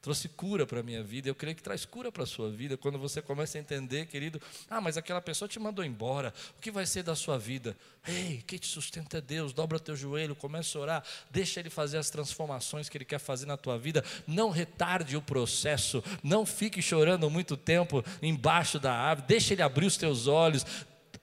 Trouxe 0.02 0.30
cura 0.30 0.66
para 0.66 0.80
a 0.80 0.84
minha 0.84 1.04
vida. 1.04 1.28
Eu 1.28 1.36
creio 1.36 1.56
que 1.56 1.62
traz 1.62 1.84
cura 1.84 2.12
para 2.12 2.24
a 2.24 2.26
sua 2.26 2.50
vida. 2.50 2.78
Quando 2.78 3.00
você 3.00 3.22
começa 3.22 3.58
a 3.58 3.62
entender, 3.62 4.06
querido, 4.06 4.42
ah, 4.70 4.80
mas 4.80 4.96
aquela 4.96 5.20
pessoa 5.20 5.50
te 5.50 5.60
mandou 5.60 5.84
embora. 5.84 6.34
O 6.58 6.62
que 6.62 6.72
vai 6.72 6.86
ser 6.86 7.04
da 7.04 7.16
sua 7.16 7.38
vida? 7.38 7.76
Ei, 8.08 8.44
quem 8.48 8.58
te 8.60 8.68
sustenta 8.68 9.18
é 9.18 9.22
Deus. 9.22 9.52
Dobra 9.54 9.80
teu 9.80 9.96
joelho, 9.96 10.36
começa 10.36 10.78
a 10.78 10.82
orar. 10.82 11.04
Deixa 11.30 11.60
Ele 11.60 11.70
fazer 11.70 11.98
as 11.98 12.10
transformações 12.10 12.88
que 12.88 12.98
Ele 12.98 13.06
quer 13.06 13.20
fazer 13.20 13.46
na 13.46 13.58
tua 13.58 13.78
vida. 13.78 14.04
Não 14.26 14.50
retarde 14.50 15.18
o 15.18 15.22
processo. 15.22 16.04
Não 16.24 16.46
fique 16.46 16.82
chorando 16.82 17.30
muito 17.30 17.58
tempo 17.58 18.04
embaixo 18.22 18.80
da 18.80 18.94
árvore. 18.94 19.28
Deixa 19.28 19.54
Ele 19.54 19.62
abrir 19.62 19.88
os 19.88 19.98
teus 19.98 20.28
olhos. 20.28 20.66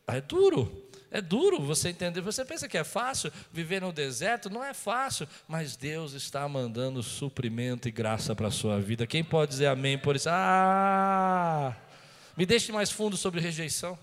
É 0.07 0.21
duro. 0.21 0.84
É 1.15 1.21
duro 1.21 1.61
você 1.61 1.91
entender. 1.91 2.21
Você 2.23 2.45
pensa 2.45 2.69
que 2.69 2.77
é 2.77 2.83
fácil 2.83 3.31
viver 3.53 3.81
no 3.81 3.93
deserto? 3.93 4.51
Não 4.51 4.65
é 4.65 4.75
fácil, 4.75 5.29
mas 5.47 5.77
Deus 5.77 6.13
está 6.13 6.49
mandando 6.49 7.05
suprimento 7.05 7.87
e 7.87 7.93
graça 7.93 8.35
para 8.35 8.49
a 8.49 8.51
sua 8.51 8.81
vida. 8.81 9.07
Quem 9.07 9.23
pode 9.23 9.53
dizer 9.53 9.69
amém 9.69 9.97
por 9.97 10.17
isso? 10.17 10.29
Ah! 10.29 11.77
Me 12.37 12.45
deixe 12.45 12.73
mais 12.73 12.91
fundo 12.91 13.17
sobre 13.17 13.41
rejeição. 13.41 13.97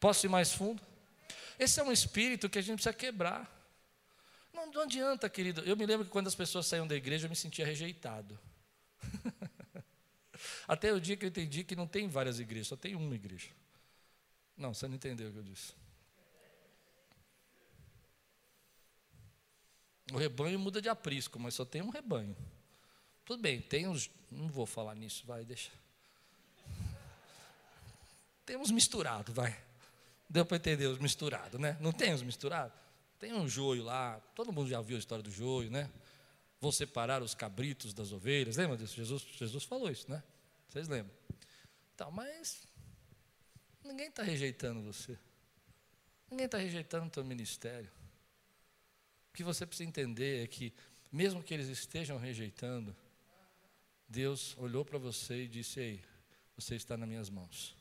Posso 0.00 0.26
ir 0.26 0.28
mais 0.28 0.52
fundo? 0.52 0.82
Esse 1.56 1.78
é 1.78 1.84
um 1.84 1.92
espírito 1.92 2.50
que 2.50 2.58
a 2.58 2.62
gente 2.62 2.82
precisa 2.82 2.92
quebrar. 2.92 3.48
Não, 4.52 4.68
não 4.68 4.82
adianta, 4.82 5.30
querido. 5.30 5.60
Eu 5.60 5.76
me 5.76 5.86
lembro 5.86 6.04
que 6.04 6.10
quando 6.10 6.26
as 6.26 6.34
pessoas 6.34 6.66
saíam 6.66 6.88
da 6.88 6.96
igreja, 6.96 7.26
eu 7.26 7.30
me 7.30 7.36
sentia 7.36 7.64
rejeitado. 7.64 8.36
Até 10.66 10.92
o 10.92 11.00
dia 11.00 11.16
que 11.16 11.24
eu 11.24 11.28
entendi 11.28 11.62
que 11.62 11.76
não 11.76 11.86
tem 11.86 12.08
várias 12.08 12.40
igrejas, 12.40 12.66
só 12.66 12.76
tem 12.76 12.96
uma 12.96 13.14
igreja. 13.14 13.50
Não, 14.56 14.74
você 14.74 14.88
não 14.88 14.96
entendeu 14.96 15.28
o 15.28 15.32
que 15.32 15.38
eu 15.38 15.44
disse. 15.44 15.78
O 20.12 20.16
rebanho 20.16 20.58
muda 20.58 20.80
de 20.80 20.88
aprisco, 20.88 21.38
mas 21.38 21.54
só 21.54 21.64
tem 21.64 21.82
um 21.82 21.90
rebanho. 21.90 22.36
Tudo 23.24 23.40
bem, 23.40 23.60
tem 23.60 23.86
uns. 23.86 24.10
Não 24.30 24.48
vou 24.48 24.66
falar 24.66 24.94
nisso, 24.94 25.24
vai, 25.26 25.44
deixa. 25.44 25.70
Temos 28.44 28.70
misturado, 28.70 29.32
vai. 29.32 29.56
Deu 30.28 30.44
para 30.44 30.56
entender 30.56 30.86
os 30.86 30.98
misturados, 30.98 31.60
né? 31.60 31.76
Não 31.80 31.92
tem 31.92 32.12
os 32.12 32.22
misturados? 32.22 32.76
Tem 33.18 33.32
um 33.32 33.48
joio 33.48 33.84
lá, 33.84 34.18
todo 34.34 34.52
mundo 34.52 34.68
já 34.68 34.80
viu 34.80 34.96
a 34.96 34.98
história 34.98 35.22
do 35.22 35.30
joio, 35.30 35.70
né? 35.70 35.90
Vou 36.60 36.72
separar 36.72 37.22
os 37.22 37.34
cabritos 37.34 37.94
das 37.94 38.12
ovelhas. 38.12 38.56
Lembra 38.56 38.76
disso? 38.76 38.96
Jesus, 38.96 39.22
Jesus 39.36 39.64
falou 39.64 39.90
isso, 39.90 40.10
né? 40.10 40.22
Vocês 40.68 40.88
lembram? 40.88 41.14
Então, 41.94 42.10
mas 42.10 42.66
ninguém 43.84 44.08
está 44.08 44.22
rejeitando 44.22 44.82
você. 44.82 45.18
Ninguém 46.30 46.46
está 46.46 46.58
rejeitando 46.58 47.06
o 47.06 47.10
teu 47.10 47.24
ministério. 47.24 47.90
Que 49.40 49.44
você 49.44 49.64
precisa 49.64 49.88
entender 49.88 50.44
é 50.44 50.46
que, 50.46 50.70
mesmo 51.10 51.42
que 51.42 51.54
eles 51.54 51.68
estejam 51.68 52.18
rejeitando, 52.18 52.94
Deus 54.06 54.54
olhou 54.58 54.84
para 54.84 54.98
você 54.98 55.44
e 55.44 55.48
disse: 55.48 55.80
Ei, 55.80 56.00
você 56.54 56.74
está 56.74 56.94
nas 56.94 57.08
minhas 57.08 57.30
mãos. 57.30 57.74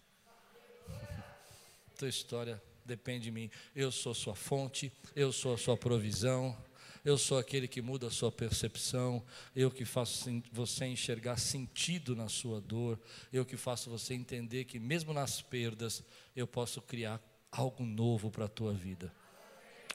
Tua 2.00 2.08
história 2.08 2.63
depende 2.86 3.26
de 3.26 3.32
mim. 3.32 3.52
Eu 3.76 3.91
sou 3.91 4.13
sua 4.13 4.36
fonte, 4.36 4.89
eu 5.13 5.34
sou 5.34 5.54
a 5.54 5.58
sua 5.58 5.76
provisão, 5.76 6.58
eu 7.04 7.17
sou 7.17 7.38
aquele 7.38 7.67
que 7.67 7.82
muda 7.82 8.08
a 8.08 8.10
sua 8.10 8.32
percepção, 8.32 9.22
eu 9.54 9.69
que 9.69 9.84
faço 9.84 10.30
você 10.54 10.86
enxergar 10.86 11.36
sentido 11.36 12.15
na 12.15 12.30
sua 12.30 12.62
dor, 12.62 12.98
eu 13.34 13.45
que 13.45 13.58
faço 13.58 13.89
você 13.89 14.13
entender 14.13 14.63
que, 14.63 14.80
mesmo 14.80 15.12
nas 15.12 15.41
perdas, 15.41 16.06
eu 16.34 16.48
posso 16.48 16.82
criar 16.82 17.22
algo 17.52 17.84
novo 17.84 18.32
para 18.32 18.45
a 18.45 18.48
tua 18.48 18.72
vida. 18.72 19.13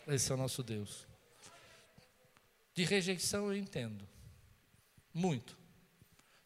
Esse 0.07 0.31
é 0.31 0.35
o 0.35 0.37
nosso 0.37 0.62
Deus. 0.62 1.13
De 2.74 2.82
rejeição 2.82 3.46
eu 3.46 3.56
entendo. 3.56 4.06
Muito. 5.12 5.56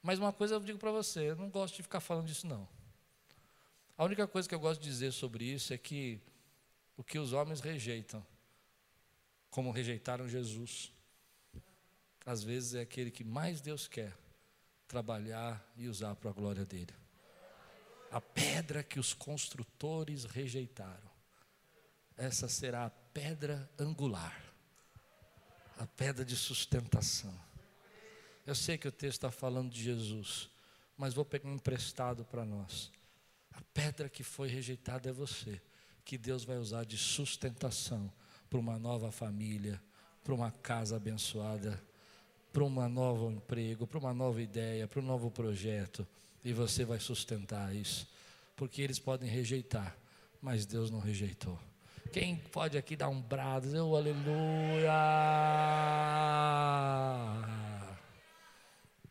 Mas 0.03 0.19
uma 0.19 0.33
coisa 0.33 0.55
eu 0.55 0.61
digo 0.61 0.79
para 0.79 0.93
você, 0.93 1.31
eu 1.31 1.37
não 1.37 1.49
gosto 1.49 1.77
de 1.77 1.83
ficar 1.83 2.01
falando 2.01 2.27
disso 2.27 2.47
não. 2.47 2.69
A 3.97 4.05
única 4.05 4.29
coisa 4.29 4.49
que 4.49 4.55
eu 4.55 4.61
gosto 4.61 4.81
de 4.81 4.89
dizer 4.89 5.13
sobre 5.13 5.45
isso 5.45 5.73
é 5.73 5.79
que 5.79 6.21
o 6.97 7.03
que 7.03 7.19
os 7.19 7.33
homens 7.33 7.61
rejeitam, 7.61 8.25
como 9.51 9.71
rejeitaram 9.71 10.29
Jesus, 10.29 10.93
às 12.27 12.43
vezes 12.43 12.75
é 12.75 12.83
aquele 12.83 13.11
que 13.11 13.25
mais 13.25 13.61
Deus 13.61 13.89
quer 13.89 14.15
trabalhar 14.87 15.67
e 15.77 15.89
usar 15.89 16.15
para 16.15 16.31
a 16.31 16.33
glória 16.33 16.65
dele. 16.65 16.95
A 18.11 18.21
pedra 18.21 18.83
que 18.83 19.01
os 19.01 19.15
construtores 19.15 20.25
rejeitaram, 20.25 21.11
essa 22.17 22.49
será 22.49 22.87
a 22.87 22.91
pedra 22.91 23.69
angular 23.79 24.48
a 25.79 25.87
pedra 25.87 26.25
de 26.25 26.37
sustentação. 26.37 27.33
Eu 28.45 28.55
sei 28.55 28.77
que 28.77 28.89
o 28.89 28.93
texto 28.93 29.19
está 29.19 29.31
falando 29.31 29.71
de 29.71 29.83
Jesus, 29.83 30.51
mas 30.97 31.15
vou 31.15 31.25
pegar 31.25 31.49
um 31.49 31.55
emprestado 31.55 32.25
para 32.25 32.45
nós. 32.45 32.91
A 33.53 33.61
pedra 33.73 34.09
que 34.09 34.23
foi 34.23 34.49
rejeitada 34.49 35.09
é 35.09 35.13
você, 35.13 35.61
que 36.05 36.19
Deus 36.19 36.45
vai 36.45 36.57
usar 36.57 36.85
de 36.85 36.99
sustentação 36.99 38.13
para 38.51 38.59
uma 38.59 38.79
nova 38.79 39.13
família, 39.13 39.81
para 40.25 40.35
uma 40.35 40.51
casa 40.51 40.97
abençoada, 40.97 41.81
para 42.53 42.65
um 42.65 42.89
novo 42.89 43.31
emprego, 43.31 43.87
para 43.87 43.99
uma 43.99 44.15
nova 44.15 44.43
ideia, 44.43 44.89
para 44.89 45.01
um 45.01 45.05
novo 45.05 45.31
projeto, 45.31 46.07
e 46.43 46.53
você 46.53 46.85
vai 46.85 46.99
sustentar 46.99 47.75
isso, 47.75 48.09
porque 48.57 48.83
eles 48.83 48.99
podem 48.99 49.29
rejeitar, 49.29 49.97
mas 50.41 50.67
Deus 50.67 50.91
não 50.91 50.99
rejeitou. 50.99 51.59
Quem 52.13 52.37
pode 52.37 52.79
aqui 52.79 52.97
dar 52.97 53.09
um 53.09 53.21
brado? 53.21 53.75
Eu, 53.77 53.95
aleluia! 53.95 54.93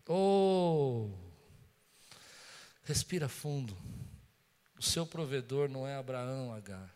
Oh! 0.08 1.10
Respira 2.84 3.28
fundo. 3.28 3.78
O 4.78 4.82
seu 4.82 5.06
provedor 5.06 5.70
não 5.70 5.88
é 5.88 5.96
Abraão, 5.96 6.54
Agar. 6.54 6.96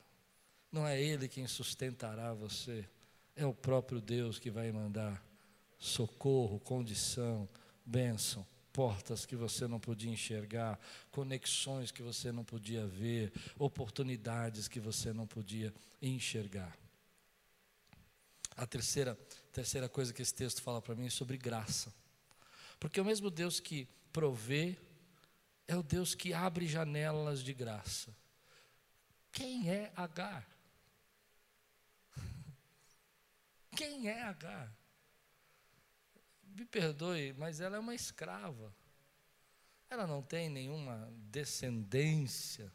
Não 0.72 0.88
é 0.88 1.02
ele 1.02 1.28
quem 1.28 1.48
sustentará 1.48 2.34
você. 2.34 2.88
É 3.36 3.46
o 3.46 3.54
próprio 3.54 4.00
Deus 4.00 4.40
que 4.40 4.50
vai 4.50 4.72
mandar 4.72 5.24
socorro, 5.78 6.60
condição, 6.60 7.48
bênção 7.86 8.46
portas 8.74 9.26
que 9.26 9.36
você 9.36 9.68
não 9.68 9.80
podia 9.80 10.12
enxergar, 10.12 10.80
conexões 11.12 11.92
que 11.92 12.02
você 12.02 12.32
não 12.32 12.44
podia 12.44 12.88
ver, 12.88 13.32
oportunidades 13.58 14.68
que 14.68 14.80
você 14.80 15.14
não 15.14 15.28
podia 15.28 15.74
enxergar. 16.02 16.78
A 18.56 18.66
terceira, 18.66 19.16
terceira 19.52 19.90
coisa 19.90 20.14
que 20.14 20.22
esse 20.22 20.34
texto 20.34 20.62
fala 20.62 20.82
para 20.82 20.96
mim 20.96 21.08
é 21.08 21.10
sobre 21.10 21.38
graça. 21.38 21.94
Porque 22.80 23.00
o 23.00 23.06
mesmo 23.06 23.30
Deus 23.30 23.60
que 23.60 23.88
provê 24.12 24.78
é 25.68 25.76
o 25.76 25.84
Deus 25.84 26.16
que 26.16 26.34
abre 26.34 26.68
janelas 26.68 27.44
de 27.44 27.54
graça. 27.54 28.16
Quem 29.32 29.70
é 29.70 29.92
Agar? 29.96 30.46
Quem 33.76 34.10
é 34.10 34.24
Agar? 34.24 34.81
Me 36.56 36.66
perdoe, 36.66 37.34
mas 37.34 37.60
ela 37.60 37.78
é 37.78 37.80
uma 37.80 37.96
escrava. 37.96 38.74
Ela 39.90 40.08
não 40.08 40.22
tem 40.22 40.50
nenhuma 40.50 41.12
descendência. 41.30 42.72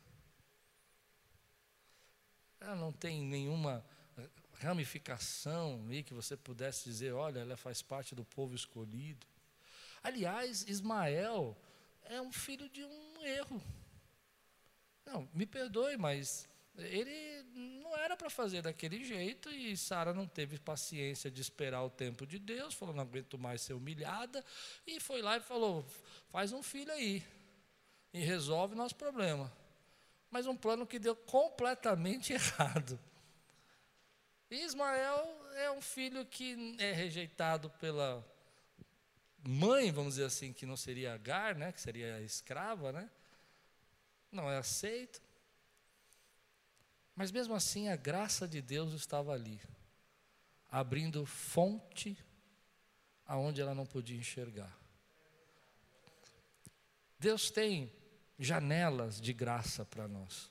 Ela 2.61 2.75
não 2.75 2.93
tem 2.93 3.23
nenhuma 3.23 3.85
ramificação 4.61 5.87
aí 5.89 6.03
que 6.03 6.15
você 6.15 6.37
pudesse 6.37 6.85
dizer, 6.85 7.13
olha, 7.13 7.41
ela 7.41 7.57
faz 7.57 7.83
parte 7.83 8.15
do 8.15 8.25
povo 8.25 8.55
escolhido. 8.55 9.27
Aliás, 10.03 10.65
Ismael 10.69 11.57
é 12.05 12.21
um 12.21 12.33
filho 12.33 12.69
de 12.69 12.85
um 12.85 13.25
erro. 13.25 13.63
Não, 15.05 15.29
me 15.33 15.47
perdoe, 15.47 15.97
mas 15.97 16.49
ele 16.79 17.43
não 17.55 17.97
era 17.97 18.17
para 18.17 18.29
fazer 18.29 18.63
daquele 18.63 19.03
jeito 19.05 19.51
e 19.51 19.77
Sara 19.77 20.13
não 20.13 20.27
teve 20.27 20.59
paciência 20.59 21.31
de 21.31 21.41
esperar 21.41 21.83
o 21.83 21.91
tempo 21.91 22.27
de 22.27 22.39
Deus, 22.39 22.75
falou: 22.75 22.95
não 22.95 23.03
aguento 23.03 23.39
mais 23.39 23.63
ser 23.63 23.73
humilhada, 23.73 24.45
e 24.87 25.01
foi 25.01 25.23
lá 25.23 25.37
e 25.37 25.41
falou: 25.41 25.85
faz 26.31 26.53
um 26.53 26.63
filho 26.63 26.93
aí. 26.93 27.23
e 28.13 28.21
resolve 28.21 28.75
nosso 28.75 28.97
problema. 28.97 29.53
Mas 30.31 30.47
um 30.47 30.57
plano 30.57 30.87
que 30.87 30.99
deu 30.99 31.17
completamente 31.17 32.33
errado. 32.35 32.99
Ismael 34.51 35.41
é 35.55 35.71
um 35.71 35.81
filho 35.81 36.25
que 36.25 36.77
é 36.79 36.93
rejeitado 36.93 37.71
pela 37.81 38.25
mãe, 39.43 39.91
vamos 39.91 40.15
dizer 40.15 40.27
assim, 40.27 40.53
que 40.53 40.67
não 40.67 40.77
seria 40.77 41.15
Agar, 41.15 41.55
né, 41.55 41.73
que 41.73 41.81
seria 41.81 42.17
a 42.17 42.23
escrava, 42.23 42.93
né? 42.93 43.11
Não 44.31 44.51
é 44.51 44.57
aceito. 44.57 45.26
Mas 47.17 47.33
mesmo 47.33 47.55
assim, 47.55 47.89
a 47.89 47.97
graça 47.97 48.47
de 48.47 48.61
Deus 48.61 48.93
estava 48.93 49.33
ali, 49.33 49.59
abrindo 50.71 51.25
fonte 51.25 52.17
aonde 53.27 53.61
ela 53.61 53.75
não 53.75 53.87
podia 53.87 54.17
enxergar. 54.17 54.79
Deus 57.19 57.51
tem 57.51 57.91
janelas 58.39 59.19
de 59.19 59.33
graça 59.33 59.83
para 59.85 60.07
nós. 60.07 60.51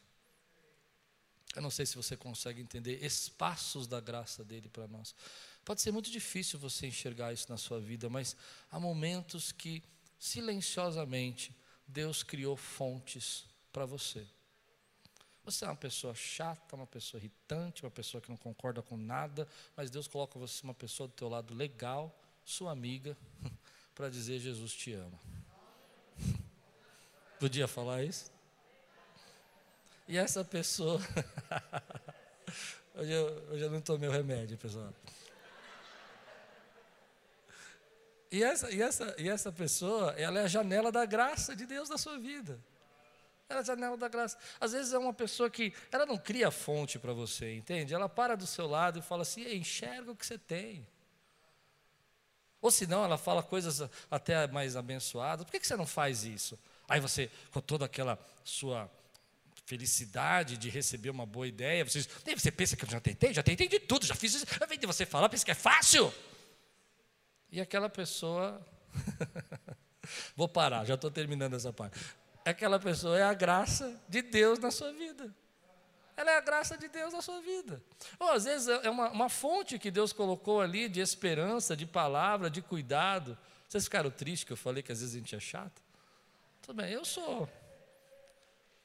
Eu 1.55 1.61
não 1.61 1.69
sei 1.69 1.85
se 1.85 1.95
você 1.95 2.17
consegue 2.17 2.61
entender 2.61 3.05
espaços 3.05 3.87
da 3.87 4.01
graça 4.01 4.43
dele 4.43 4.67
para 4.67 4.87
nós. 4.87 5.15
Pode 5.63 5.81
ser 5.81 5.91
muito 5.91 6.09
difícil 6.09 6.59
você 6.59 6.87
enxergar 6.87 7.31
isso 7.31 7.49
na 7.49 7.57
sua 7.57 7.79
vida, 7.79 8.09
mas 8.09 8.35
há 8.69 8.79
momentos 8.79 9.51
que 9.51 9.83
silenciosamente 10.19 11.55
Deus 11.87 12.23
criou 12.23 12.57
fontes 12.57 13.45
para 13.71 13.85
você. 13.85 14.27
Você 15.45 15.63
é 15.63 15.67
uma 15.67 15.75
pessoa 15.75 16.15
chata, 16.15 16.75
uma 16.75 16.87
pessoa 16.87 17.19
irritante, 17.19 17.83
uma 17.83 17.91
pessoa 17.91 18.19
que 18.19 18.29
não 18.29 18.37
concorda 18.37 18.81
com 18.81 18.97
nada, 18.97 19.47
mas 19.77 19.91
Deus 19.91 20.07
coloca 20.07 20.39
você 20.39 20.63
uma 20.63 20.73
pessoa 20.73 21.07
do 21.07 21.13
teu 21.13 21.29
lado 21.29 21.53
legal, 21.53 22.13
sua 22.43 22.71
amiga, 22.71 23.15
para 23.93 24.09
dizer 24.09 24.39
Jesus 24.39 24.73
te 24.73 24.93
ama. 24.93 25.19
Podia 27.39 27.67
falar 27.67 28.03
isso? 28.03 28.31
E 30.07 30.17
essa 30.17 30.43
pessoa. 30.43 30.99
hoje, 32.95 33.11
eu, 33.11 33.25
hoje 33.51 33.63
eu 33.63 33.69
não 33.69 33.81
tomei 33.81 34.09
o 34.09 34.11
remédio, 34.11 34.57
pessoal. 34.57 34.91
E 38.31 38.43
essa, 38.43 38.71
e, 38.71 38.81
essa, 38.81 39.15
e 39.19 39.29
essa 39.29 39.51
pessoa, 39.51 40.11
ela 40.13 40.39
é 40.39 40.43
a 40.43 40.47
janela 40.47 40.91
da 40.91 41.05
graça 41.05 41.55
de 41.55 41.67
Deus 41.67 41.87
na 41.87 41.99
sua 41.99 42.17
vida. 42.17 42.59
Ela 43.47 43.59
é 43.59 43.61
a 43.61 43.65
janela 43.65 43.97
da 43.97 44.07
graça. 44.07 44.37
Às 44.59 44.71
vezes 44.71 44.93
é 44.93 44.97
uma 44.97 45.13
pessoa 45.13 45.49
que, 45.49 45.73
ela 45.91 46.05
não 46.05 46.17
cria 46.17 46.49
fonte 46.49 46.97
para 46.97 47.13
você, 47.13 47.55
entende? 47.55 47.93
Ela 47.93 48.09
para 48.09 48.35
do 48.35 48.47
seu 48.47 48.67
lado 48.67 48.99
e 48.99 49.01
fala 49.01 49.21
assim, 49.21 49.47
enxerga 49.55 50.11
o 50.11 50.15
que 50.15 50.25
você 50.25 50.37
tem. 50.37 50.85
Ou 52.59 52.71
senão 52.71 53.03
ela 53.05 53.17
fala 53.17 53.43
coisas 53.43 53.87
até 54.09 54.47
mais 54.47 54.75
abençoadas. 54.75 55.45
Por 55.45 55.51
que, 55.51 55.65
você 55.65 55.75
não 55.75 55.85
faz 55.85 56.23
isso? 56.23 56.57
Aí 56.89 56.99
você, 56.99 57.29
com 57.51 57.61
toda 57.61 57.85
aquela 57.85 58.17
sua 58.43 58.89
felicidade 59.65 60.57
de 60.57 60.69
receber 60.69 61.11
uma 61.11 61.25
boa 61.25 61.47
ideia. 61.47 61.83
Você, 61.83 62.01
você 62.35 62.51
pensa 62.51 62.75
que 62.75 62.83
eu 62.83 62.89
já 62.89 62.99
tentei? 62.99 63.33
Já 63.33 63.43
tentei 63.43 63.67
de 63.67 63.79
tudo, 63.79 64.05
já 64.05 64.15
fiz 64.15 64.33
isso. 64.33 64.45
Invés 64.63 64.79
de 64.79 64.87
você 64.87 65.05
falar, 65.05 65.29
pensa 65.29 65.45
que 65.45 65.51
é 65.51 65.55
fácil. 65.55 66.11
E 67.51 67.61
aquela 67.61 67.89
pessoa. 67.89 68.59
Vou 70.35 70.47
parar, 70.47 70.85
já 70.85 70.95
estou 70.95 71.11
terminando 71.11 71.55
essa 71.55 71.71
parte. 71.71 71.99
Aquela 72.45 72.79
pessoa 72.79 73.17
é 73.17 73.23
a 73.23 73.33
graça 73.33 73.99
de 74.07 74.21
Deus 74.21 74.59
na 74.59 74.69
sua 74.69 74.93
vida. 74.93 75.33
Ela 76.15 76.31
é 76.31 76.37
a 76.37 76.41
graça 76.41 76.77
de 76.77 76.87
Deus 76.87 77.11
na 77.11 77.21
sua 77.21 77.41
vida. 77.41 77.81
Ou 78.19 78.29
às 78.29 78.45
vezes 78.45 78.67
é 78.67 78.89
uma, 78.89 79.09
uma 79.09 79.29
fonte 79.29 79.79
que 79.79 79.89
Deus 79.89 80.13
colocou 80.13 80.61
ali 80.61 80.87
de 80.87 81.01
esperança, 81.01 81.75
de 81.75 81.85
palavra, 81.85 82.49
de 82.49 82.61
cuidado. 82.61 83.37
Vocês 83.67 83.85
ficaram 83.85 84.11
tristes 84.11 84.43
que 84.43 84.53
eu 84.53 84.57
falei 84.57 84.83
que 84.83 84.91
às 84.91 85.01
vezes 85.01 85.15
a 85.15 85.17
gente 85.17 85.35
é 85.35 85.39
chato? 85.39 85.81
Tudo 86.61 86.81
bem, 86.81 86.93
eu 86.93 87.03
sou. 87.03 87.49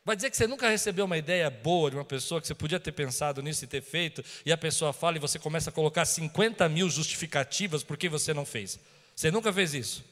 Vai 0.04 0.16
dizer 0.16 0.30
que 0.30 0.36
você 0.36 0.46
nunca 0.46 0.68
recebeu 0.68 1.04
uma 1.04 1.18
ideia 1.18 1.50
boa 1.50 1.90
de 1.90 1.96
uma 1.96 2.04
pessoa 2.04 2.40
que 2.40 2.46
você 2.46 2.54
podia 2.54 2.80
ter 2.80 2.92
pensado 2.92 3.42
nisso 3.42 3.64
e 3.64 3.68
ter 3.68 3.82
feito, 3.82 4.24
e 4.44 4.50
a 4.50 4.56
pessoa 4.56 4.92
fala 4.92 5.18
e 5.18 5.20
você 5.20 5.38
começa 5.38 5.68
a 5.70 5.72
colocar 5.72 6.06
50 6.06 6.66
mil 6.68 6.88
justificativas 6.88 7.84
por 7.84 7.96
que 7.98 8.08
você 8.08 8.32
não 8.32 8.46
fez. 8.46 8.80
Você 9.14 9.30
nunca 9.30 9.52
fez 9.52 9.74
isso. 9.74 10.04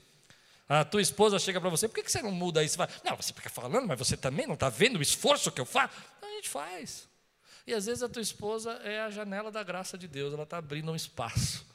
A 0.68 0.85
tua 0.85 1.00
esposa 1.00 1.38
chega 1.38 1.61
para 1.61 1.70
você, 1.70 1.88
por 1.88 1.94
que 1.94 2.11
você 2.11 2.20
não 2.20 2.31
muda 2.31 2.62
isso? 2.62 2.76
Não, 3.02 3.16
você 3.16 3.33
fica 3.33 3.48
falando, 3.48 3.87
mas 3.87 3.98
você 3.98 4.16
também 4.16 4.46
não 4.46 4.54
está 4.54 4.68
vendo 4.68 4.98
o 4.98 5.02
esforço 5.02 5.50
que 5.50 5.61
eu 5.61 5.64
faço? 5.64 5.94
Não, 6.20 6.28
a 6.28 6.33
gente 6.33 6.48
faz. 6.48 7.09
E 7.66 7.72
às 7.72 7.87
vezes 7.87 8.02
a 8.02 8.09
tua 8.09 8.20
esposa 8.20 8.72
é 8.85 9.00
a 9.00 9.11
janela 9.11 9.50
da 9.50 9.62
graça 9.62 9.96
de 9.96 10.07
Deus, 10.07 10.35
ela 10.35 10.42
está 10.42 10.59
abrindo 10.59 10.92
um 10.92 10.96
espaço. 10.96 11.66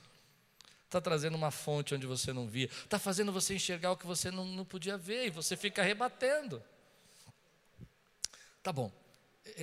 Está 0.86 1.02
trazendo 1.02 1.36
uma 1.36 1.50
fonte 1.50 1.96
onde 1.96 2.06
você 2.06 2.32
não 2.32 2.48
via. 2.48 2.68
Está 2.68 3.00
fazendo 3.00 3.32
você 3.32 3.56
enxergar 3.56 3.92
o 3.92 3.98
que 3.98 4.06
você 4.06 4.30
não, 4.30 4.46
não 4.46 4.64
podia 4.64 4.96
ver, 4.96 5.26
e 5.26 5.30
você 5.32 5.58
fica 5.58 5.82
rebatendo. 5.82 6.62
Tá 8.62 8.72
bom. 8.72 8.92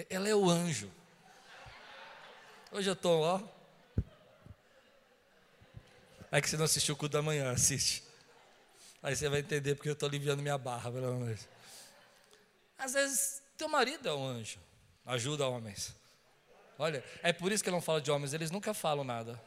Ela 0.08 0.28
é 0.28 0.34
o 0.34 0.50
anjo. 0.50 0.90
Hoje 2.72 2.90
eu 2.90 2.94
estou, 2.94 3.22
ó. 3.22 3.40
É 6.32 6.40
que 6.40 6.50
você 6.50 6.56
não 6.56 6.64
assistiu 6.64 6.94
o 6.94 6.98
culto 6.98 7.12
da 7.12 7.22
manhã, 7.22 7.52
assiste. 7.52 8.09
Aí 9.02 9.16
você 9.16 9.28
vai 9.28 9.40
entender 9.40 9.74
porque 9.74 9.88
eu 9.88 9.94
estou 9.94 10.08
aliviando 10.08 10.42
minha 10.42 10.58
barra, 10.58 10.92
pelo 10.92 11.14
menos. 11.14 11.48
Às 12.78 12.92
vezes, 12.92 13.42
teu 13.56 13.68
marido 13.68 14.08
é 14.08 14.14
um 14.14 14.26
anjo. 14.26 14.58
Ajuda 15.06 15.48
homens. 15.48 15.96
Olha, 16.78 17.02
é 17.22 17.32
por 17.32 17.52
isso 17.52 17.62
que 17.62 17.68
eu 17.68 17.72
não 17.72 17.80
falo 17.80 18.00
de 18.00 18.10
homens, 18.10 18.32
eles 18.32 18.50
nunca 18.50 18.72
falam 18.72 19.04
nada. 19.04 19.40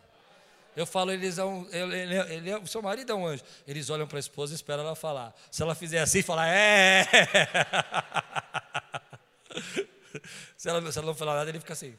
Eu 0.75 0.87
falo, 0.87 1.11
eles 1.11 1.37
um, 1.37 1.67
ele, 1.71 1.95
ele, 1.95 2.15
ele 2.33 2.55
o 2.55 2.65
seu 2.65 2.81
marido 2.81 3.11
é 3.11 3.15
um 3.15 3.27
anjo. 3.27 3.43
Eles 3.67 3.89
olham 3.89 4.07
para 4.07 4.17
a 4.17 4.19
esposa 4.19 4.53
e 4.53 4.55
esperam 4.55 4.83
ela 4.83 4.95
falar. 4.95 5.33
Se 5.51 5.61
ela 5.61 5.75
fizer 5.75 5.99
assim, 5.99 6.23
falar, 6.23 6.47
é. 6.47 7.05
se, 10.57 10.67
ela, 10.67 10.91
se 10.91 10.97
ela 10.97 11.07
não 11.07 11.15
falar 11.15 11.35
nada, 11.35 11.49
ele 11.49 11.59
fica 11.59 11.73
assim. 11.73 11.95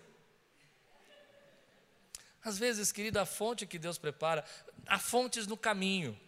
Às 2.45 2.59
vezes, 2.59 2.91
querido, 2.91 3.21
a 3.21 3.25
fonte 3.25 3.65
que 3.65 3.79
Deus 3.79 3.97
prepara, 3.97 4.45
há 4.87 4.99
fontes 4.99 5.47
no 5.47 5.57
caminho. 5.57 6.19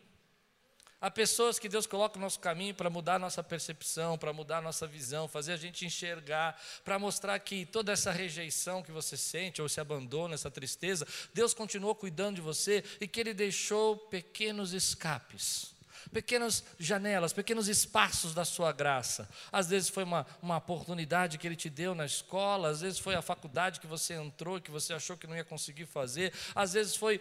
Há 0.99 1.11
pessoas 1.11 1.59
que 1.59 1.69
Deus 1.69 1.87
coloca 1.87 2.17
no 2.19 2.23
nosso 2.23 2.41
caminho 2.41 2.75
para 2.75 2.89
mudar 2.89 3.17
a 3.17 3.19
nossa 3.19 3.43
percepção, 3.43 4.17
para 4.17 4.33
mudar 4.33 4.59
a 4.59 4.63
nossa 4.63 4.87
visão, 4.87 5.29
fazer 5.29 5.53
a 5.53 5.57
gente 5.57 5.85
enxergar, 5.85 6.59
para 6.85 6.99
mostrar 6.99 7.39
que 7.39 7.67
toda 7.67 7.93
essa 7.93 8.11
rejeição 8.11 8.83
que 8.83 8.91
você 8.91 9.17
sente, 9.17 9.61
ou 9.61 9.67
esse 9.67 9.79
abandono, 9.79 10.33
essa 10.33 10.51
tristeza, 10.51 11.07
Deus 11.35 11.53
continuou 11.53 11.95
cuidando 11.95 12.37
de 12.37 12.41
você 12.41 12.83
e 12.99 13.07
que 13.07 13.21
Ele 13.21 13.35
deixou 13.35 13.97
pequenos 13.97 14.73
escapes 14.73 15.76
pequenas 16.12 16.64
janelas, 16.79 17.33
pequenos 17.33 17.69
espaços 17.69 18.35
da 18.35 18.45
sua 18.45 18.73
graça. 18.73 19.29
Às 19.51 19.69
vezes 19.69 19.88
foi 19.88 20.05
uma, 20.05 20.27
uma 20.42 20.57
oportunidade 20.57 21.38
que 21.38 21.47
Ele 21.47 21.57
te 21.57 21.71
deu 21.71 21.95
na 21.95 22.05
escola, 22.05 22.69
às 22.69 22.81
vezes 22.81 22.99
foi 22.99 23.14
a 23.14 23.23
faculdade 23.23 23.81
que 23.81 23.87
você 23.87 24.14
entrou, 24.14 24.61
que 24.61 24.71
você 24.71 24.92
achou 24.92 25.16
que 25.16 25.27
não 25.27 25.37
ia 25.37 25.45
conseguir 25.45 25.87
fazer, 25.87 26.33
às 26.55 26.73
vezes 26.73 26.97
foi 26.97 27.21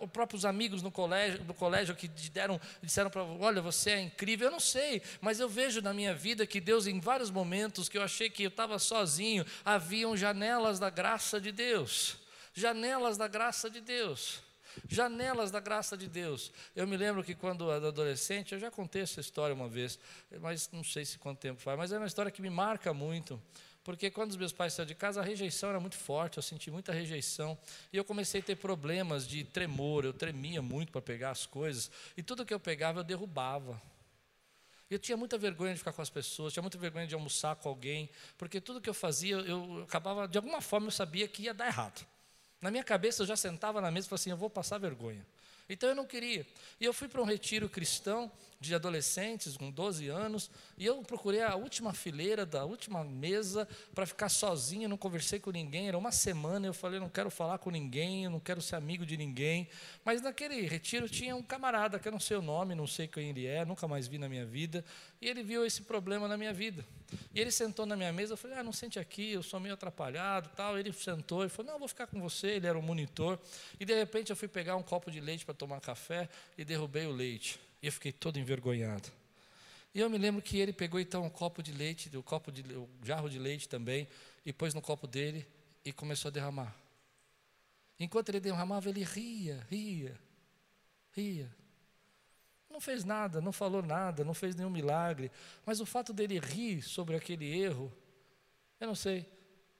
os 0.00 0.10
próprios 0.10 0.44
amigos 0.44 0.82
no 0.82 0.90
colégio, 0.90 1.44
no 1.44 1.54
colégio 1.54 1.94
que 1.94 2.08
deram, 2.08 2.60
disseram 2.82 3.10
para 3.10 3.22
olha, 3.22 3.60
você 3.60 3.90
é 3.90 4.00
incrível. 4.00 4.48
Eu 4.48 4.52
não 4.52 4.60
sei, 4.60 5.02
mas 5.20 5.40
eu 5.40 5.48
vejo 5.48 5.80
na 5.80 5.92
minha 5.92 6.14
vida 6.14 6.46
que 6.46 6.60
Deus, 6.60 6.86
em 6.86 7.00
vários 7.00 7.30
momentos 7.30 7.88
que 7.88 7.98
eu 7.98 8.02
achei 8.02 8.30
que 8.30 8.44
eu 8.44 8.48
estava 8.48 8.78
sozinho, 8.78 9.44
haviam 9.64 10.16
janelas 10.16 10.78
da 10.78 10.90
graça 10.90 11.40
de 11.40 11.52
Deus. 11.52 12.16
Janelas 12.52 13.16
da 13.16 13.26
graça 13.26 13.68
de 13.68 13.80
Deus. 13.80 14.42
Janelas 14.88 15.50
da 15.50 15.60
graça 15.60 15.96
de 15.96 16.08
Deus. 16.08 16.52
Eu 16.74 16.86
me 16.86 16.96
lembro 16.96 17.22
que 17.22 17.34
quando 17.34 17.70
era 17.70 17.88
adolescente, 17.88 18.52
eu 18.52 18.58
já 18.58 18.70
contei 18.70 19.02
essa 19.02 19.20
história 19.20 19.54
uma 19.54 19.68
vez, 19.68 19.98
mas 20.40 20.70
não 20.72 20.84
sei 20.84 21.04
se 21.04 21.18
quanto 21.18 21.38
tempo 21.38 21.60
faz, 21.60 21.78
mas 21.78 21.92
é 21.92 21.98
uma 21.98 22.06
história 22.06 22.30
que 22.30 22.42
me 22.42 22.50
marca 22.50 22.92
muito. 22.92 23.40
Porque 23.84 24.10
quando 24.10 24.30
os 24.30 24.36
meus 24.36 24.50
pais 24.50 24.72
saíram 24.72 24.88
de 24.88 24.94
casa, 24.94 25.20
a 25.20 25.22
rejeição 25.22 25.68
era 25.68 25.78
muito 25.78 25.96
forte, 25.96 26.38
eu 26.38 26.42
senti 26.42 26.70
muita 26.70 26.90
rejeição. 26.90 27.56
E 27.92 27.96
eu 27.98 28.04
comecei 28.04 28.40
a 28.40 28.44
ter 28.44 28.56
problemas 28.56 29.28
de 29.28 29.44
tremor, 29.44 30.06
eu 30.06 30.12
tremia 30.14 30.62
muito 30.62 30.90
para 30.90 31.02
pegar 31.02 31.30
as 31.30 31.44
coisas. 31.44 31.90
E 32.16 32.22
tudo 32.22 32.46
que 32.46 32.54
eu 32.54 32.58
pegava, 32.58 33.00
eu 33.00 33.04
derrubava. 33.04 33.80
Eu 34.90 34.98
tinha 34.98 35.16
muita 35.18 35.36
vergonha 35.36 35.72
de 35.72 35.78
ficar 35.78 35.92
com 35.92 36.00
as 36.00 36.08
pessoas, 36.08 36.52
tinha 36.52 36.62
muita 36.62 36.78
vergonha 36.78 37.06
de 37.06 37.14
almoçar 37.14 37.56
com 37.56 37.68
alguém, 37.68 38.08
porque 38.38 38.60
tudo 38.60 38.80
que 38.80 38.88
eu 38.88 38.94
fazia, 38.94 39.36
eu 39.36 39.82
acabava, 39.82 40.26
de 40.26 40.38
alguma 40.38 40.62
forma, 40.62 40.86
eu 40.86 40.90
sabia 40.90 41.28
que 41.28 41.42
ia 41.42 41.52
dar 41.52 41.66
errado. 41.66 42.06
Na 42.64 42.70
minha 42.70 42.82
cabeça 42.82 43.20
eu 43.22 43.26
já 43.26 43.36
sentava 43.36 43.78
na 43.78 43.90
mesa 43.90 44.06
e 44.06 44.08
falava 44.08 44.22
assim: 44.22 44.30
eu 44.30 44.38
vou 44.38 44.48
passar 44.48 44.78
vergonha. 44.78 45.22
Então 45.68 45.88
eu 45.88 45.94
não 45.94 46.06
queria. 46.06 46.46
E 46.80 46.84
eu 46.84 46.92
fui 46.92 47.08
para 47.08 47.20
um 47.20 47.24
retiro 47.24 47.68
cristão 47.68 48.30
de 48.60 48.74
adolescentes 48.74 49.56
com 49.56 49.70
12 49.70 50.08
anos, 50.08 50.50
e 50.78 50.86
eu 50.86 51.02
procurei 51.02 51.42
a 51.42 51.54
última 51.54 51.92
fileira 51.92 52.46
da 52.46 52.64
última 52.64 53.04
mesa 53.04 53.68
para 53.94 54.06
ficar 54.06 54.30
sozinho, 54.30 54.88
não 54.88 54.96
conversei 54.96 55.38
com 55.38 55.50
ninguém, 55.50 55.88
era 55.88 55.98
uma 55.98 56.10
semana, 56.10 56.66
eu 56.66 56.72
falei, 56.72 56.98
não 56.98 57.08
quero 57.08 57.30
falar 57.30 57.58
com 57.58 57.70
ninguém, 57.70 58.26
não 58.28 58.40
quero 58.40 58.62
ser 58.62 58.76
amigo 58.76 59.04
de 59.04 59.16
ninguém. 59.16 59.68
Mas 60.02 60.22
naquele 60.22 60.62
retiro 60.62 61.08
tinha 61.08 61.36
um 61.36 61.42
camarada, 61.42 61.98
que 61.98 62.08
eu 62.08 62.12
não 62.12 62.20
sei 62.20 62.38
o 62.38 62.42
nome, 62.42 62.74
não 62.74 62.86
sei 62.86 63.06
quem 63.06 63.30
ele 63.30 63.46
é, 63.46 63.64
nunca 63.64 63.86
mais 63.86 64.06
vi 64.06 64.16
na 64.16 64.28
minha 64.28 64.46
vida, 64.46 64.82
e 65.20 65.28
ele 65.28 65.42
viu 65.42 65.64
esse 65.66 65.82
problema 65.82 66.26
na 66.26 66.36
minha 66.36 66.52
vida. 66.52 66.84
E 67.34 67.40
ele 67.40 67.50
sentou 67.50 67.86
na 67.86 67.96
minha 67.96 68.12
mesa, 68.12 68.32
eu 68.32 68.36
falei, 68.36 68.58
ah, 68.58 68.62
não 68.62 68.72
sente 68.72 68.98
aqui, 68.98 69.32
eu 69.32 69.42
sou 69.42 69.60
meio 69.60 69.74
atrapalhado, 69.74 70.50
tal. 70.56 70.78
Ele 70.78 70.92
sentou 70.92 71.44
e 71.44 71.48
falou, 71.48 71.66
não, 71.68 71.74
eu 71.74 71.78
vou 71.80 71.88
ficar 71.88 72.06
com 72.06 72.20
você, 72.20 72.48
ele 72.48 72.66
era 72.66 72.78
o 72.78 72.82
monitor. 72.82 73.38
E 73.78 73.84
de 73.84 73.94
repente 73.94 74.30
eu 74.30 74.36
fui 74.36 74.48
pegar 74.48 74.76
um 74.76 74.82
copo 74.82 75.10
de 75.10 75.20
leite 75.20 75.44
para 75.44 75.53
tomar 75.54 75.80
café 75.80 76.28
e 76.56 76.64
derrubei 76.64 77.06
o 77.06 77.12
leite. 77.12 77.60
E 77.82 77.86
eu 77.86 77.92
fiquei 77.92 78.12
todo 78.12 78.38
envergonhado. 78.38 79.08
E 79.94 80.00
eu 80.00 80.10
me 80.10 80.18
lembro 80.18 80.42
que 80.42 80.58
ele 80.58 80.72
pegou 80.72 80.98
então 80.98 81.24
um 81.24 81.30
copo 81.30 81.62
de 81.62 81.72
leite, 81.72 82.10
o 82.14 82.18
um 82.18 82.22
copo 82.22 82.50
de 82.50 82.62
um 82.76 82.88
jarro 83.04 83.30
de 83.30 83.38
leite 83.38 83.68
também, 83.68 84.08
e 84.44 84.52
pôs 84.52 84.74
no 84.74 84.82
copo 84.82 85.06
dele 85.06 85.46
e 85.84 85.92
começou 85.92 86.28
a 86.28 86.32
derramar. 86.32 86.74
Enquanto 87.98 88.30
ele 88.30 88.40
derramava, 88.40 88.88
ele 88.88 89.04
ria, 89.04 89.64
ria, 89.70 90.18
ria. 91.12 91.48
Não 92.68 92.80
fez 92.80 93.04
nada, 93.04 93.40
não 93.40 93.52
falou 93.52 93.82
nada, 93.82 94.24
não 94.24 94.34
fez 94.34 94.56
nenhum 94.56 94.70
milagre, 94.70 95.30
mas 95.64 95.80
o 95.80 95.86
fato 95.86 96.12
dele 96.12 96.40
rir 96.40 96.82
sobre 96.82 97.14
aquele 97.14 97.46
erro, 97.46 97.92
eu 98.80 98.88
não 98.88 98.96
sei, 98.96 99.24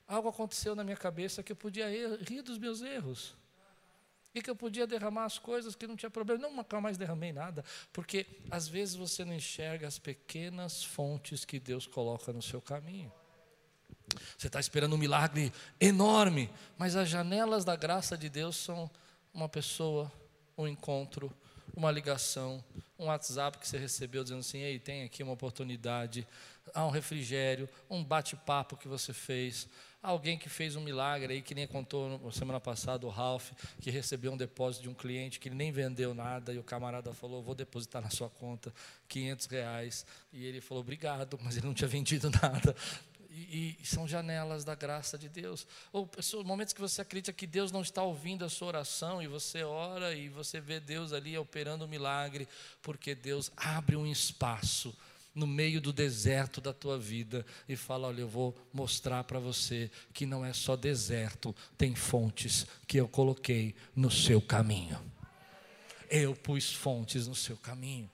algo 0.06 0.28
aconteceu 0.28 0.76
na 0.76 0.84
minha 0.84 0.96
cabeça 0.96 1.42
que 1.42 1.50
eu 1.50 1.56
podia 1.56 1.88
rir 2.18 2.42
dos 2.42 2.56
meus 2.56 2.82
erros. 2.82 3.34
E 4.34 4.42
que 4.42 4.50
eu 4.50 4.56
podia 4.56 4.86
derramar 4.86 5.24
as 5.24 5.38
coisas 5.38 5.76
que 5.76 5.86
não 5.86 5.96
tinha 5.96 6.10
problema. 6.10 6.48
Nunca 6.48 6.80
mais 6.80 6.96
derramei 6.96 7.32
nada. 7.32 7.64
Porque 7.92 8.26
às 8.50 8.66
vezes 8.66 8.94
você 8.94 9.24
não 9.24 9.34
enxerga 9.34 9.86
as 9.86 9.98
pequenas 9.98 10.82
fontes 10.82 11.44
que 11.44 11.60
Deus 11.60 11.86
coloca 11.86 12.32
no 12.32 12.42
seu 12.42 12.60
caminho. 12.60 13.12
Você 14.36 14.48
está 14.48 14.60
esperando 14.60 14.94
um 14.94 14.98
milagre 14.98 15.52
enorme, 15.80 16.50
mas 16.76 16.96
as 16.96 17.08
janelas 17.08 17.64
da 17.64 17.76
graça 17.76 18.18
de 18.18 18.28
Deus 18.28 18.56
são 18.56 18.90
uma 19.32 19.48
pessoa, 19.48 20.12
um 20.58 20.66
encontro, 20.66 21.32
uma 21.76 21.90
ligação, 21.90 22.62
um 22.98 23.06
WhatsApp 23.06 23.58
que 23.58 23.66
você 23.66 23.78
recebeu 23.78 24.22
dizendo 24.22 24.40
assim: 24.40 24.58
ei, 24.58 24.78
tem 24.78 25.02
aqui 25.02 25.22
uma 25.22 25.32
oportunidade, 25.32 26.26
há 26.72 26.86
um 26.86 26.90
refrigério, 26.90 27.68
um 27.90 28.02
bate-papo 28.02 28.76
que 28.76 28.88
você 28.88 29.12
fez, 29.12 29.68
alguém 30.02 30.38
que 30.38 30.48
fez 30.48 30.76
um 30.76 30.80
milagre 30.80 31.32
aí, 31.32 31.42
que 31.42 31.54
nem 31.54 31.66
contou 31.66 32.30
semana 32.30 32.60
passada 32.60 33.06
o 33.06 33.10
Ralph, 33.10 33.52
que 33.80 33.90
recebeu 33.90 34.32
um 34.32 34.36
depósito 34.36 34.82
de 34.82 34.88
um 34.88 34.94
cliente 34.94 35.40
que 35.40 35.50
nem 35.50 35.72
vendeu 35.72 36.14
nada 36.14 36.52
e 36.52 36.58
o 36.58 36.62
camarada 36.62 37.12
falou: 37.12 37.42
vou 37.42 37.54
depositar 37.54 38.02
na 38.02 38.10
sua 38.10 38.28
conta 38.28 38.72
500 39.08 39.46
reais. 39.46 40.06
E 40.32 40.44
ele 40.44 40.60
falou: 40.60 40.82
obrigado, 40.82 41.38
mas 41.42 41.56
ele 41.56 41.66
não 41.66 41.74
tinha 41.74 41.88
vendido 41.88 42.30
nada. 42.30 42.76
E, 43.36 43.76
e, 43.82 43.86
são 43.86 44.06
janelas 44.06 44.64
da 44.64 44.76
graça 44.76 45.18
de 45.18 45.28
Deus. 45.28 45.66
Ou 45.92 46.06
pessoas, 46.06 46.46
momentos 46.46 46.72
que 46.72 46.80
você 46.80 47.00
acredita 47.00 47.32
que 47.32 47.48
Deus 47.48 47.72
não 47.72 47.82
está 47.82 48.00
ouvindo 48.00 48.44
a 48.44 48.48
sua 48.48 48.68
oração 48.68 49.20
e 49.20 49.26
você 49.26 49.64
ora 49.64 50.14
e 50.14 50.28
você 50.28 50.60
vê 50.60 50.78
Deus 50.78 51.12
ali 51.12 51.36
operando 51.36 51.84
um 51.84 51.88
milagre, 51.88 52.46
porque 52.80 53.12
Deus 53.12 53.50
abre 53.56 53.96
um 53.96 54.06
espaço 54.06 54.96
no 55.34 55.48
meio 55.48 55.80
do 55.80 55.92
deserto 55.92 56.60
da 56.60 56.72
tua 56.72 56.96
vida 56.96 57.44
e 57.68 57.74
fala: 57.74 58.06
Olha, 58.06 58.20
eu 58.20 58.28
vou 58.28 58.56
mostrar 58.72 59.24
para 59.24 59.40
você 59.40 59.90
que 60.12 60.24
não 60.24 60.44
é 60.44 60.52
só 60.52 60.76
deserto, 60.76 61.54
tem 61.76 61.94
fontes 61.94 62.66
que 62.86 62.98
eu 62.98 63.08
coloquei 63.08 63.74
no 63.96 64.10
seu 64.12 64.40
caminho. 64.40 64.98
Eu 66.08 66.36
pus 66.36 66.72
fontes 66.72 67.26
no 67.26 67.34
seu 67.34 67.56
caminho. 67.56 68.08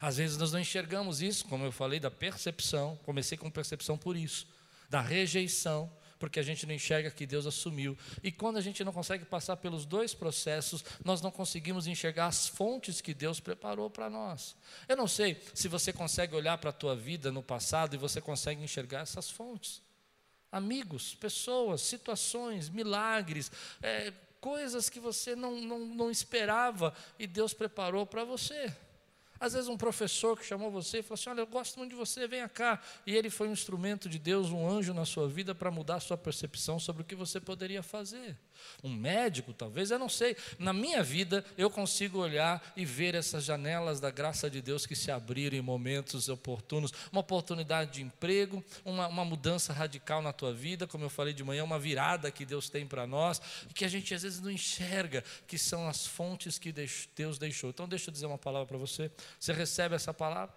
Às 0.00 0.16
vezes 0.16 0.36
nós 0.36 0.52
não 0.52 0.60
enxergamos 0.60 1.22
isso, 1.22 1.44
como 1.46 1.64
eu 1.64 1.72
falei, 1.72 2.00
da 2.00 2.10
percepção. 2.10 2.98
Comecei 3.04 3.36
com 3.38 3.50
percepção 3.50 3.96
por 3.96 4.16
isso, 4.16 4.46
da 4.88 5.00
rejeição, 5.00 5.90
porque 6.18 6.40
a 6.40 6.42
gente 6.42 6.66
não 6.66 6.74
enxerga 6.74 7.10
que 7.10 7.26
Deus 7.26 7.46
assumiu. 7.46 7.96
E 8.22 8.32
quando 8.32 8.56
a 8.56 8.60
gente 8.60 8.82
não 8.82 8.92
consegue 8.92 9.24
passar 9.24 9.56
pelos 9.56 9.84
dois 9.84 10.14
processos, 10.14 10.84
nós 11.04 11.20
não 11.20 11.30
conseguimos 11.30 11.86
enxergar 11.86 12.26
as 12.26 12.48
fontes 12.48 13.00
que 13.00 13.14
Deus 13.14 13.40
preparou 13.40 13.90
para 13.90 14.08
nós. 14.08 14.56
Eu 14.88 14.96
não 14.96 15.06
sei 15.06 15.40
se 15.54 15.68
você 15.68 15.92
consegue 15.92 16.34
olhar 16.34 16.58
para 16.58 16.70
a 16.70 16.72
tua 16.72 16.96
vida 16.96 17.30
no 17.30 17.42
passado 17.42 17.94
e 17.94 17.98
você 17.98 18.20
consegue 18.20 18.62
enxergar 18.62 19.00
essas 19.00 19.30
fontes. 19.30 19.82
Amigos, 20.50 21.14
pessoas, 21.14 21.82
situações, 21.82 22.68
milagres, 22.68 23.50
é, 23.82 24.12
coisas 24.40 24.88
que 24.88 25.00
você 25.00 25.34
não, 25.34 25.60
não, 25.60 25.80
não 25.80 26.10
esperava 26.10 26.94
e 27.18 27.26
Deus 27.26 27.52
preparou 27.52 28.06
para 28.06 28.24
você. 28.24 28.74
Às 29.38 29.52
vezes 29.52 29.68
um 29.68 29.76
professor 29.76 30.38
que 30.38 30.44
chamou 30.44 30.70
você 30.70 30.98
e 30.98 31.02
falou 31.02 31.14
assim: 31.14 31.30
Olha, 31.30 31.40
eu 31.40 31.46
gosto 31.46 31.78
muito 31.78 31.90
de 31.90 31.96
você, 31.96 32.26
venha 32.26 32.48
cá. 32.48 32.80
E 33.06 33.14
ele 33.14 33.30
foi 33.30 33.48
um 33.48 33.52
instrumento 33.52 34.08
de 34.08 34.18
Deus, 34.18 34.50
um 34.50 34.68
anjo 34.68 34.94
na 34.94 35.04
sua 35.04 35.28
vida 35.28 35.54
para 35.54 35.70
mudar 35.70 35.96
a 35.96 36.00
sua 36.00 36.16
percepção 36.16 36.78
sobre 36.78 37.02
o 37.02 37.04
que 37.04 37.14
você 37.14 37.40
poderia 37.40 37.82
fazer. 37.82 38.36
Um 38.82 38.88
médico, 38.88 39.52
talvez, 39.52 39.90
eu 39.90 39.98
não 39.98 40.08
sei. 40.08 40.36
Na 40.58 40.72
minha 40.72 41.02
vida, 41.02 41.44
eu 41.56 41.70
consigo 41.70 42.18
olhar 42.18 42.72
e 42.76 42.84
ver 42.84 43.14
essas 43.14 43.44
janelas 43.44 44.00
da 44.00 44.10
graça 44.10 44.48
de 44.50 44.60
Deus 44.62 44.86
que 44.86 44.94
se 44.94 45.10
abriram 45.10 45.56
em 45.56 45.60
momentos 45.60 46.28
oportunos. 46.28 46.92
Uma 47.10 47.20
oportunidade 47.20 47.92
de 47.92 48.02
emprego, 48.02 48.62
uma, 48.84 49.06
uma 49.08 49.24
mudança 49.24 49.72
radical 49.72 50.22
na 50.22 50.32
tua 50.32 50.52
vida, 50.52 50.86
como 50.86 51.04
eu 51.04 51.10
falei 51.10 51.32
de 51.32 51.44
manhã, 51.44 51.64
uma 51.64 51.78
virada 51.78 52.30
que 52.30 52.44
Deus 52.44 52.68
tem 52.68 52.86
para 52.86 53.06
nós, 53.06 53.40
e 53.68 53.74
que 53.74 53.84
a 53.84 53.88
gente 53.88 54.14
às 54.14 54.22
vezes 54.22 54.40
não 54.40 54.50
enxerga, 54.50 55.22
que 55.46 55.58
são 55.58 55.88
as 55.88 56.06
fontes 56.06 56.58
que 56.58 56.72
Deus 57.14 57.38
deixou. 57.38 57.70
Então, 57.70 57.88
deixa 57.88 58.10
eu 58.10 58.12
dizer 58.12 58.26
uma 58.26 58.38
palavra 58.38 58.66
para 58.66 58.78
você. 58.78 59.10
Você 59.38 59.52
recebe 59.52 59.94
essa 59.94 60.12
palavra? 60.12 60.54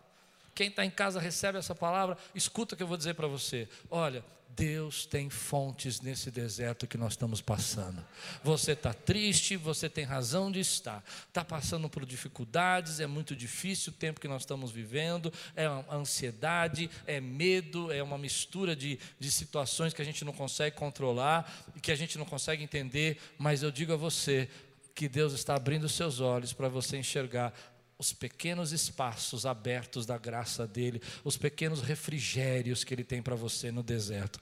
Quem 0.54 0.68
está 0.68 0.84
em 0.84 0.90
casa 0.90 1.20
recebe 1.20 1.58
essa 1.58 1.74
palavra, 1.74 2.18
escuta 2.36 2.74
o 2.74 2.78
que 2.78 2.84
eu 2.84 2.88
vou 2.88 2.98
dizer 2.98 3.14
para 3.14 3.28
você. 3.28 3.68
Olha, 3.90 4.24
Deus 4.60 5.06
tem 5.06 5.30
fontes 5.30 6.02
nesse 6.02 6.30
deserto 6.30 6.86
que 6.86 6.98
nós 6.98 7.14
estamos 7.14 7.40
passando. 7.40 8.06
Você 8.44 8.74
está 8.74 8.94
triste, 8.94 9.56
você 9.56 9.88
tem 9.90 10.04
razão 10.04 10.52
de 10.52 10.60
estar. 10.60 11.02
Está 11.30 11.46
passando 11.46 11.90
por 11.90 12.06
dificuldades, 12.06 13.00
é 13.00 13.08
muito 13.08 13.34
difícil 13.38 13.94
o 13.94 13.96
tempo 13.96 14.20
que 14.20 14.28
nós 14.28 14.42
estamos 14.42 14.70
vivendo, 14.70 15.32
é 15.56 15.66
ansiedade, 15.90 16.90
é 17.08 17.22
medo, 17.22 17.90
é 17.90 18.04
uma 18.04 18.18
mistura 18.18 18.76
de, 18.76 19.00
de 19.18 19.32
situações 19.32 19.94
que 19.94 20.02
a 20.02 20.06
gente 20.06 20.26
não 20.26 20.34
consegue 20.34 20.76
controlar 20.76 21.50
e 21.74 21.80
que 21.80 21.92
a 21.92 21.96
gente 21.96 22.18
não 22.18 22.26
consegue 22.26 22.62
entender. 22.62 23.18
Mas 23.38 23.64
eu 23.64 23.72
digo 23.72 23.94
a 23.94 23.98
você 23.98 24.50
que 24.94 25.08
Deus 25.08 25.32
está 25.32 25.56
abrindo 25.56 25.88
seus 25.88 26.20
olhos 26.20 26.52
para 26.52 26.68
você 26.68 26.98
enxergar 26.98 27.54
os 28.00 28.14
pequenos 28.14 28.72
espaços 28.72 29.46
abertos 29.46 30.06
da 30.06 30.18
graça 30.18 30.66
dele, 30.66 31.02
os 31.22 31.36
pequenos 31.36 31.82
refrigérios 31.82 32.86
que 32.86 32.94
ele 32.94 33.04
tem 33.04 33.22
para 33.22 33.36
você 33.36 33.72
no 33.74 33.84
deserto. 33.84 34.40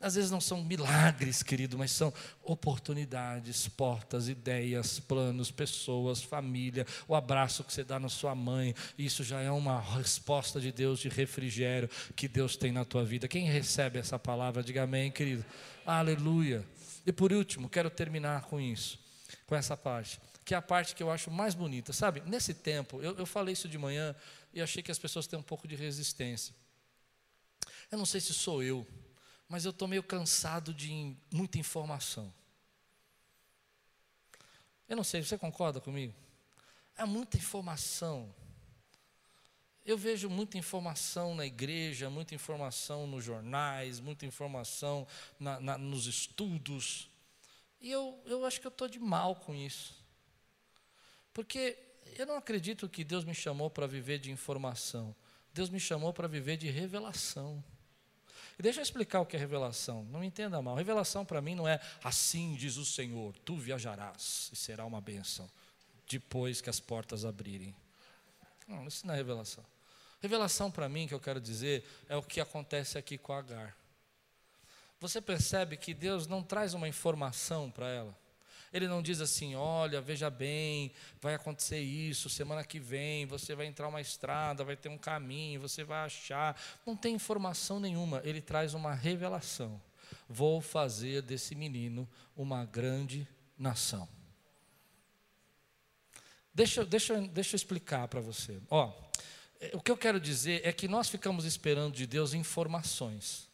Às 0.00 0.14
vezes 0.16 0.30
não 0.30 0.40
são 0.40 0.64
milagres, 0.64 1.42
querido, 1.42 1.78
mas 1.78 1.92
são 1.92 2.12
oportunidades, 2.42 3.68
portas, 3.68 4.28
ideias, 4.28 4.98
planos, 4.98 5.50
pessoas, 5.50 6.22
família, 6.22 6.86
o 7.06 7.14
abraço 7.14 7.62
que 7.62 7.72
você 7.72 7.84
dá 7.84 8.00
na 8.00 8.08
sua 8.08 8.34
mãe. 8.34 8.74
Isso 8.98 9.22
já 9.22 9.40
é 9.40 9.50
uma 9.50 9.80
resposta 9.80 10.60
de 10.60 10.72
Deus 10.72 10.98
de 10.98 11.08
refrigério 11.08 11.88
que 12.16 12.26
Deus 12.26 12.56
tem 12.56 12.72
na 12.72 12.84
tua 12.84 13.04
vida. 13.04 13.28
Quem 13.28 13.44
recebe 13.44 13.98
essa 13.98 14.18
palavra, 14.18 14.64
diga 14.64 14.82
amém, 14.82 15.12
querido. 15.12 15.44
Aleluia. 15.86 16.64
E 17.06 17.12
por 17.12 17.32
último, 17.32 17.68
quero 17.68 17.90
terminar 17.90 18.42
com 18.46 18.60
isso, 18.60 18.98
com 19.46 19.54
essa 19.54 19.76
parte 19.76 20.18
que 20.50 20.54
é 20.54 20.56
a 20.56 20.62
parte 20.62 20.96
que 20.96 21.02
eu 21.02 21.12
acho 21.12 21.30
mais 21.30 21.54
bonita. 21.54 21.92
Sabe, 21.92 22.22
nesse 22.22 22.52
tempo, 22.52 23.00
eu, 23.00 23.16
eu 23.16 23.24
falei 23.24 23.52
isso 23.52 23.68
de 23.68 23.78
manhã 23.78 24.16
e 24.52 24.60
achei 24.60 24.82
que 24.82 24.90
as 24.90 24.98
pessoas 24.98 25.28
têm 25.28 25.38
um 25.38 25.44
pouco 25.44 25.68
de 25.68 25.76
resistência. 25.76 26.52
Eu 27.88 27.96
não 27.96 28.04
sei 28.04 28.20
se 28.20 28.34
sou 28.34 28.60
eu, 28.60 28.84
mas 29.48 29.64
eu 29.64 29.70
estou 29.70 29.86
meio 29.86 30.02
cansado 30.02 30.74
de 30.74 31.14
muita 31.30 31.56
informação. 31.56 32.34
Eu 34.88 34.96
não 34.96 35.04
sei, 35.04 35.22
você 35.22 35.38
concorda 35.38 35.80
comigo? 35.80 36.12
É 36.96 37.04
muita 37.04 37.36
informação. 37.36 38.34
Eu 39.86 39.96
vejo 39.96 40.28
muita 40.28 40.58
informação 40.58 41.32
na 41.32 41.46
igreja, 41.46 42.10
muita 42.10 42.34
informação 42.34 43.06
nos 43.06 43.22
jornais, 43.22 44.00
muita 44.00 44.26
informação 44.26 45.06
na, 45.38 45.60
na, 45.60 45.78
nos 45.78 46.06
estudos. 46.06 47.08
E 47.80 47.88
eu, 47.88 48.20
eu 48.26 48.44
acho 48.44 48.60
que 48.60 48.66
eu 48.66 48.70
estou 48.70 48.88
de 48.88 48.98
mal 48.98 49.36
com 49.36 49.54
isso. 49.54 49.99
Porque 51.32 51.78
eu 52.16 52.26
não 52.26 52.36
acredito 52.36 52.88
que 52.88 53.04
Deus 53.04 53.24
me 53.24 53.34
chamou 53.34 53.70
para 53.70 53.86
viver 53.86 54.18
de 54.18 54.30
informação. 54.30 55.14
Deus 55.52 55.70
me 55.70 55.80
chamou 55.80 56.12
para 56.12 56.28
viver 56.28 56.56
de 56.56 56.68
revelação. 56.70 57.62
E 58.58 58.62
deixa 58.62 58.80
eu 58.80 58.82
explicar 58.82 59.20
o 59.20 59.26
que 59.26 59.36
é 59.36 59.38
revelação. 59.38 60.04
Não 60.10 60.20
me 60.20 60.26
entenda 60.26 60.60
mal. 60.60 60.74
Revelação 60.74 61.24
para 61.24 61.40
mim 61.40 61.54
não 61.54 61.66
é 61.66 61.80
assim 62.04 62.54
diz 62.54 62.76
o 62.76 62.84
Senhor, 62.84 63.34
tu 63.44 63.56
viajarás 63.56 64.50
e 64.52 64.56
será 64.56 64.84
uma 64.84 65.00
bênção 65.00 65.50
depois 66.06 66.60
que 66.60 66.68
as 66.68 66.80
portas 66.80 67.24
abrirem. 67.24 67.74
Não, 68.66 68.86
isso 68.86 69.06
não 69.06 69.14
é 69.14 69.16
revelação. 69.16 69.64
Revelação 70.20 70.70
para 70.70 70.88
mim, 70.88 71.08
que 71.08 71.14
eu 71.14 71.20
quero 71.20 71.40
dizer, 71.40 71.84
é 72.08 72.16
o 72.16 72.22
que 72.22 72.40
acontece 72.40 72.98
aqui 72.98 73.16
com 73.16 73.32
Agar. 73.32 73.74
Você 75.00 75.20
percebe 75.20 75.78
que 75.78 75.94
Deus 75.94 76.26
não 76.26 76.42
traz 76.42 76.74
uma 76.74 76.86
informação 76.86 77.70
para 77.70 77.88
ela. 77.88 78.19
Ele 78.72 78.86
não 78.86 79.02
diz 79.02 79.20
assim: 79.20 79.54
olha, 79.54 80.00
veja 80.00 80.30
bem, 80.30 80.92
vai 81.20 81.34
acontecer 81.34 81.80
isso, 81.80 82.30
semana 82.30 82.64
que 82.64 82.78
vem 82.78 83.26
você 83.26 83.54
vai 83.54 83.66
entrar 83.66 83.88
uma 83.88 84.00
estrada, 84.00 84.64
vai 84.64 84.76
ter 84.76 84.88
um 84.88 84.98
caminho, 84.98 85.60
você 85.60 85.82
vai 85.82 86.04
achar. 86.04 86.60
Não 86.86 86.96
tem 86.96 87.14
informação 87.14 87.80
nenhuma. 87.80 88.20
Ele 88.24 88.40
traz 88.40 88.74
uma 88.74 88.94
revelação. 88.94 89.80
Vou 90.28 90.60
fazer 90.60 91.22
desse 91.22 91.54
menino 91.54 92.08
uma 92.36 92.64
grande 92.64 93.26
nação. 93.58 94.08
Deixa, 96.54 96.84
deixa, 96.84 97.20
deixa 97.20 97.54
eu 97.54 97.56
explicar 97.56 98.08
para 98.08 98.20
você. 98.20 98.60
Ó, 98.68 98.92
o 99.72 99.80
que 99.80 99.90
eu 99.90 99.96
quero 99.96 100.20
dizer 100.20 100.62
é 100.64 100.72
que 100.72 100.88
nós 100.88 101.08
ficamos 101.08 101.44
esperando 101.44 101.94
de 101.94 102.06
Deus 102.06 102.34
informações. 102.34 103.49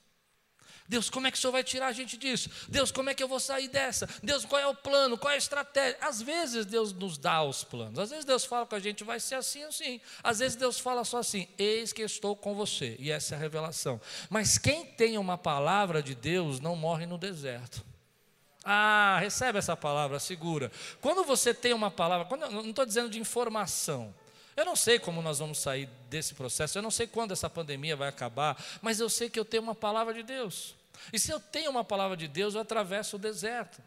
Deus, 0.89 1.11
como 1.11 1.27
é 1.27 1.31
que 1.31 1.39
o 1.39 1.41
Senhor 1.41 1.53
vai 1.53 1.65
tirar 1.65 1.87
a 1.87 1.93
gente 1.93 2.17
disso? 2.17 2.49
Deus, 2.69 2.91
como 2.91 3.11
é 3.11 3.15
que 3.15 3.23
eu 3.23 3.29
vou 3.29 3.41
sair 3.41 3.69
dessa? 3.69 4.09
Deus, 4.23 4.45
qual 4.45 4.61
é 4.61 4.67
o 4.67 4.75
plano? 4.75 5.19
Qual 5.19 5.31
é 5.31 5.35
a 5.35 5.39
estratégia? 5.39 5.99
Às 6.01 6.23
vezes 6.23 6.67
Deus 6.67 6.93
nos 6.93 7.19
dá 7.19 7.43
os 7.43 7.65
planos. 7.65 7.99
Às 7.99 8.11
vezes 8.11 8.25
Deus 8.25 8.45
fala 8.45 8.67
com 8.67 8.75
a 8.75 8.81
gente, 8.81 9.05
vai 9.05 9.21
ser 9.21 9.37
assim, 9.37 9.63
assim. 9.65 10.01
Às 10.23 10.39
vezes 10.39 10.57
Deus 10.57 10.79
fala 10.79 11.05
só 11.05 11.19
assim, 11.19 11.49
eis 11.59 11.93
que 11.93 12.03
estou 12.03 12.37
com 12.37 12.55
você. 12.55 12.97
E 12.99 13.11
essa 13.11 13.35
é 13.35 13.37
a 13.37 13.41
revelação. 13.41 14.01
Mas 14.31 14.59
quem 14.59 14.85
tem 14.85 15.19
uma 15.19 15.37
palavra 15.37 16.03
de 16.03 16.15
Deus 16.15 16.61
não 16.61 16.77
morre 16.77 17.07
no 17.07 17.19
deserto. 17.19 17.85
Ah, 18.65 19.19
recebe 19.21 19.59
essa 19.59 19.77
palavra, 19.77 20.19
segura. 20.19 20.73
Quando 21.01 21.25
você 21.25 21.55
tem 21.55 21.73
uma 21.73 21.91
palavra, 21.91 22.27
quando, 22.27 22.51
não 22.51 22.69
estou 22.69 22.85
dizendo 22.85 23.09
de 23.09 23.21
informação. 23.21 24.15
Eu 24.57 24.65
não 24.65 24.75
sei 24.75 24.99
como 24.99 25.21
nós 25.21 25.39
vamos 25.39 25.59
sair 25.59 25.87
desse 26.09 26.35
processo, 26.35 26.79
eu 26.79 26.83
não 26.83 26.91
sei 26.91 27.07
quando 27.07 27.33
essa 27.33 27.49
pandemia 27.49 27.95
vai 27.95 28.09
acabar, 28.09 28.57
mas 28.81 28.99
eu 28.99 29.09
sei 29.11 29.29
que 29.29 29.39
eu 29.39 29.45
tenho 29.45 29.63
uma 29.63 29.75
palavra 29.75 30.15
de 30.15 30.23
Deus. 30.23 30.75
E 31.13 31.19
se 31.19 31.31
eu 31.31 31.39
tenho 31.39 31.71
uma 31.71 31.85
palavra 31.85 32.17
de 32.17 32.29
Deus, 32.29 32.55
eu 32.55 32.61
atravesso 32.61 33.17
o 33.17 33.19
deserto. 33.19 33.83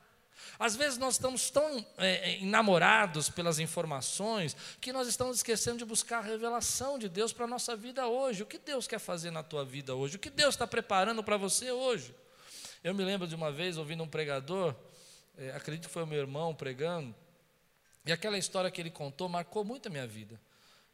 Às 0.57 0.75
vezes 0.75 0.97
nós 0.97 1.15
estamos 1.15 1.49
tão 1.49 1.85
é, 1.97 2.31
é, 2.31 2.41
enamorados 2.41 3.29
pelas 3.29 3.59
informações 3.59 4.55
que 4.79 4.91
nós 4.91 5.07
estamos 5.07 5.37
esquecendo 5.37 5.77
de 5.77 5.85
buscar 5.85 6.19
a 6.19 6.21
revelação 6.21 6.97
de 6.97 7.07
Deus 7.07 7.31
para 7.31 7.45
a 7.45 7.47
nossa 7.47 7.75
vida 7.75 8.07
hoje. 8.07 8.43
O 8.43 8.45
que 8.45 8.57
Deus 8.57 8.87
quer 8.87 8.99
fazer 8.99 9.31
na 9.31 9.43
tua 9.43 9.63
vida 9.63 9.95
hoje? 9.95 10.15
O 10.15 10.19
que 10.19 10.29
Deus 10.29 10.55
está 10.55 10.65
preparando 10.65 11.23
para 11.23 11.37
você 11.37 11.71
hoje? 11.71 12.13
Eu 12.83 12.93
me 12.93 13.03
lembro 13.03 13.27
de 13.27 13.35
uma 13.35 13.51
vez 13.51 13.77
ouvindo 13.77 14.03
um 14.03 14.07
pregador, 14.07 14.75
é, 15.37 15.51
acredito 15.51 15.87
que 15.87 15.93
foi 15.93 16.03
o 16.03 16.07
meu 16.07 16.19
irmão 16.19 16.55
pregando, 16.55 17.13
e 18.05 18.11
aquela 18.11 18.37
história 18.37 18.71
que 18.71 18.81
ele 18.81 18.89
contou 18.89 19.27
marcou 19.27 19.63
muito 19.63 19.87
a 19.87 19.89
minha 19.89 20.07
vida. 20.07 20.39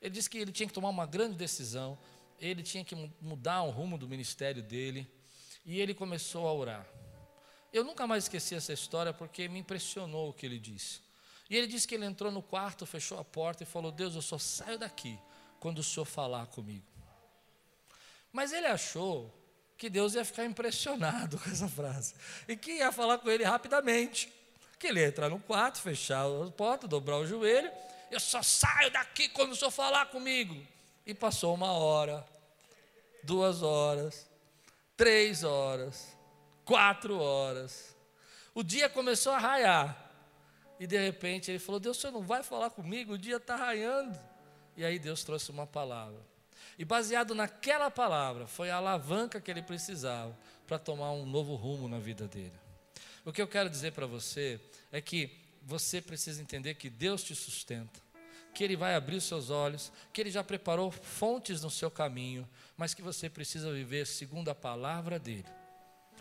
Ele 0.01 0.11
disse 0.11 0.29
que 0.29 0.37
ele 0.37 0.51
tinha 0.51 0.67
que 0.67 0.73
tomar 0.73 0.89
uma 0.89 1.05
grande 1.05 1.35
decisão, 1.35 1.97
ele 2.39 2.61
tinha 2.61 2.83
que 2.83 2.95
mudar 3.21 3.61
o 3.63 3.69
rumo 3.69 3.97
do 3.97 4.07
ministério 4.07 4.61
dele, 4.61 5.07
e 5.65 5.81
ele 5.81 5.93
começou 5.93 6.47
a 6.47 6.53
orar. 6.53 6.85
Eu 7.73 7.83
nunca 7.83 8.07
mais 8.07 8.25
esqueci 8.25 8.55
essa 8.55 8.71
história 8.71 9.11
porque 9.11 9.47
me 9.49 9.59
impressionou 9.59 10.29
o 10.29 10.33
que 10.33 10.45
ele 10.45 10.59
disse. 10.59 11.01
E 11.49 11.57
ele 11.57 11.67
disse 11.67 11.87
que 11.87 11.95
ele 11.95 12.05
entrou 12.05 12.31
no 12.31 12.41
quarto, 12.41 12.85
fechou 12.85 13.19
a 13.19 13.23
porta 13.23 13.63
e 13.63 13.65
falou: 13.65 13.91
Deus, 13.91 14.15
eu 14.15 14.21
só 14.21 14.37
saio 14.37 14.79
daqui 14.79 15.19
quando 15.59 15.79
o 15.79 15.83
Senhor 15.83 16.05
falar 16.05 16.45
comigo. 16.47 16.85
Mas 18.31 18.53
ele 18.53 18.67
achou 18.67 19.33
que 19.77 19.89
Deus 19.89 20.15
ia 20.15 20.23
ficar 20.23 20.45
impressionado 20.45 21.37
com 21.43 21.49
essa 21.49 21.67
frase 21.67 22.13
e 22.47 22.55
que 22.55 22.73
ia 22.73 22.91
falar 22.91 23.17
com 23.17 23.29
ele 23.29 23.43
rapidamente. 23.43 24.31
Que 24.79 24.87
ele 24.87 24.99
ia 24.99 25.07
entrar 25.07 25.29
no 25.29 25.39
quarto, 25.39 25.79
fechar 25.79 26.25
a 26.25 26.51
porta, 26.51 26.87
dobrar 26.87 27.17
o 27.17 27.25
joelho. 27.25 27.71
Eu 28.11 28.19
só 28.19 28.41
saio 28.43 28.91
daqui 28.91 29.29
quando 29.29 29.51
o 29.53 29.55
Senhor 29.55 29.71
falar 29.71 30.07
comigo. 30.07 30.55
E 31.05 31.13
passou 31.13 31.53
uma 31.53 31.71
hora, 31.71 32.25
duas 33.23 33.61
horas, 33.61 34.27
três 34.95 35.43
horas, 35.43 36.17
quatro 36.63 37.19
horas. 37.19 37.95
O 38.53 38.63
dia 38.63 38.89
começou 38.89 39.33
a 39.33 39.37
raiar. 39.37 40.01
E 40.79 40.85
de 40.87 40.97
repente 40.97 41.51
ele 41.51 41.59
falou: 41.59 41.79
Deus, 41.79 41.97
o 41.97 42.01
senhor 42.01 42.13
não 42.13 42.23
vai 42.23 42.43
falar 42.43 42.69
comigo? 42.69 43.13
O 43.13 43.17
dia 43.17 43.37
está 43.37 43.55
raiando. 43.55 44.17
E 44.75 44.83
aí 44.83 44.99
Deus 44.99 45.23
trouxe 45.23 45.51
uma 45.51 45.65
palavra. 45.65 46.19
E 46.77 46.83
baseado 46.83 47.33
naquela 47.33 47.89
palavra, 47.89 48.47
foi 48.47 48.69
a 48.69 48.75
alavanca 48.75 49.39
que 49.39 49.49
ele 49.49 49.61
precisava 49.61 50.37
para 50.67 50.77
tomar 50.77 51.11
um 51.11 51.25
novo 51.25 51.55
rumo 51.55 51.87
na 51.87 51.99
vida 51.99 52.27
dele. 52.27 52.59
O 53.23 53.31
que 53.31 53.41
eu 53.41 53.47
quero 53.47 53.69
dizer 53.69 53.93
para 53.93 54.05
você 54.05 54.59
é 54.91 54.99
que 54.99 55.31
você 55.61 56.01
precisa 56.01 56.41
entender 56.41 56.75
que 56.75 56.89
Deus 56.89 57.23
te 57.23 57.33
sustenta, 57.33 57.99
que 58.55 58.63
Ele 58.63 58.77
vai 58.77 58.95
abrir 58.95 59.17
os 59.17 59.25
seus 59.25 59.49
olhos, 59.49 59.91
que 60.13 60.21
Ele 60.21 60.31
já 60.31 60.43
preparou 60.43 60.89
fontes 60.89 61.61
no 61.61 61.69
seu 61.69 61.91
caminho, 61.91 62.47
mas 62.77 62.93
que 62.93 63.01
você 63.01 63.29
precisa 63.29 63.71
viver 63.71 64.07
segundo 64.07 64.49
a 64.49 64.55
palavra 64.55 65.19
dEle, 65.19 65.45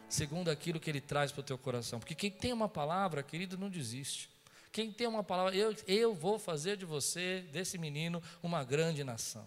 segundo 0.08 0.50
aquilo 0.50 0.80
que 0.80 0.90
Ele 0.90 1.00
traz 1.00 1.30
para 1.30 1.40
o 1.40 1.44
teu 1.44 1.56
coração. 1.56 2.00
Porque 2.00 2.14
quem 2.14 2.32
tem 2.32 2.52
uma 2.52 2.68
palavra, 2.68 3.22
querido, 3.22 3.56
não 3.56 3.70
desiste. 3.70 4.28
Quem 4.72 4.90
tem 4.90 5.06
uma 5.06 5.22
palavra, 5.22 5.54
eu, 5.54 5.74
eu 5.86 6.12
vou 6.12 6.36
fazer 6.36 6.76
de 6.76 6.84
você, 6.84 7.44
desse 7.52 7.78
menino, 7.78 8.20
uma 8.42 8.64
grande 8.64 9.04
nação. 9.04 9.46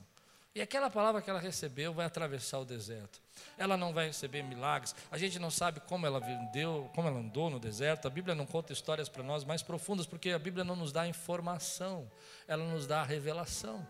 E 0.55 0.61
aquela 0.61 0.89
palavra 0.89 1.21
que 1.21 1.29
ela 1.29 1.39
recebeu 1.39 1.93
vai 1.93 2.05
atravessar 2.05 2.59
o 2.59 2.65
deserto. 2.65 3.21
Ela 3.57 3.77
não 3.77 3.93
vai 3.93 4.07
receber 4.07 4.43
milagres. 4.43 4.95
A 5.11 5.17
gente 5.17 5.39
não 5.39 5.49
sabe 5.49 5.79
como 5.81 6.05
ela 6.05 6.19
vendeu, 6.19 6.89
como 6.93 7.07
ela 7.07 7.19
andou 7.19 7.49
no 7.49 7.59
deserto. 7.59 8.07
A 8.07 8.11
Bíblia 8.11 8.35
não 8.35 8.45
conta 8.45 8.73
histórias 8.73 9.09
para 9.09 9.23
nós 9.23 9.43
mais 9.43 9.61
profundas, 9.61 10.05
porque 10.05 10.31
a 10.31 10.39
Bíblia 10.39 10.63
não 10.63 10.75
nos 10.75 10.91
dá 10.91 11.07
informação, 11.07 12.09
ela 12.47 12.63
nos 12.63 12.87
dá 12.87 13.03
revelação. 13.03 13.85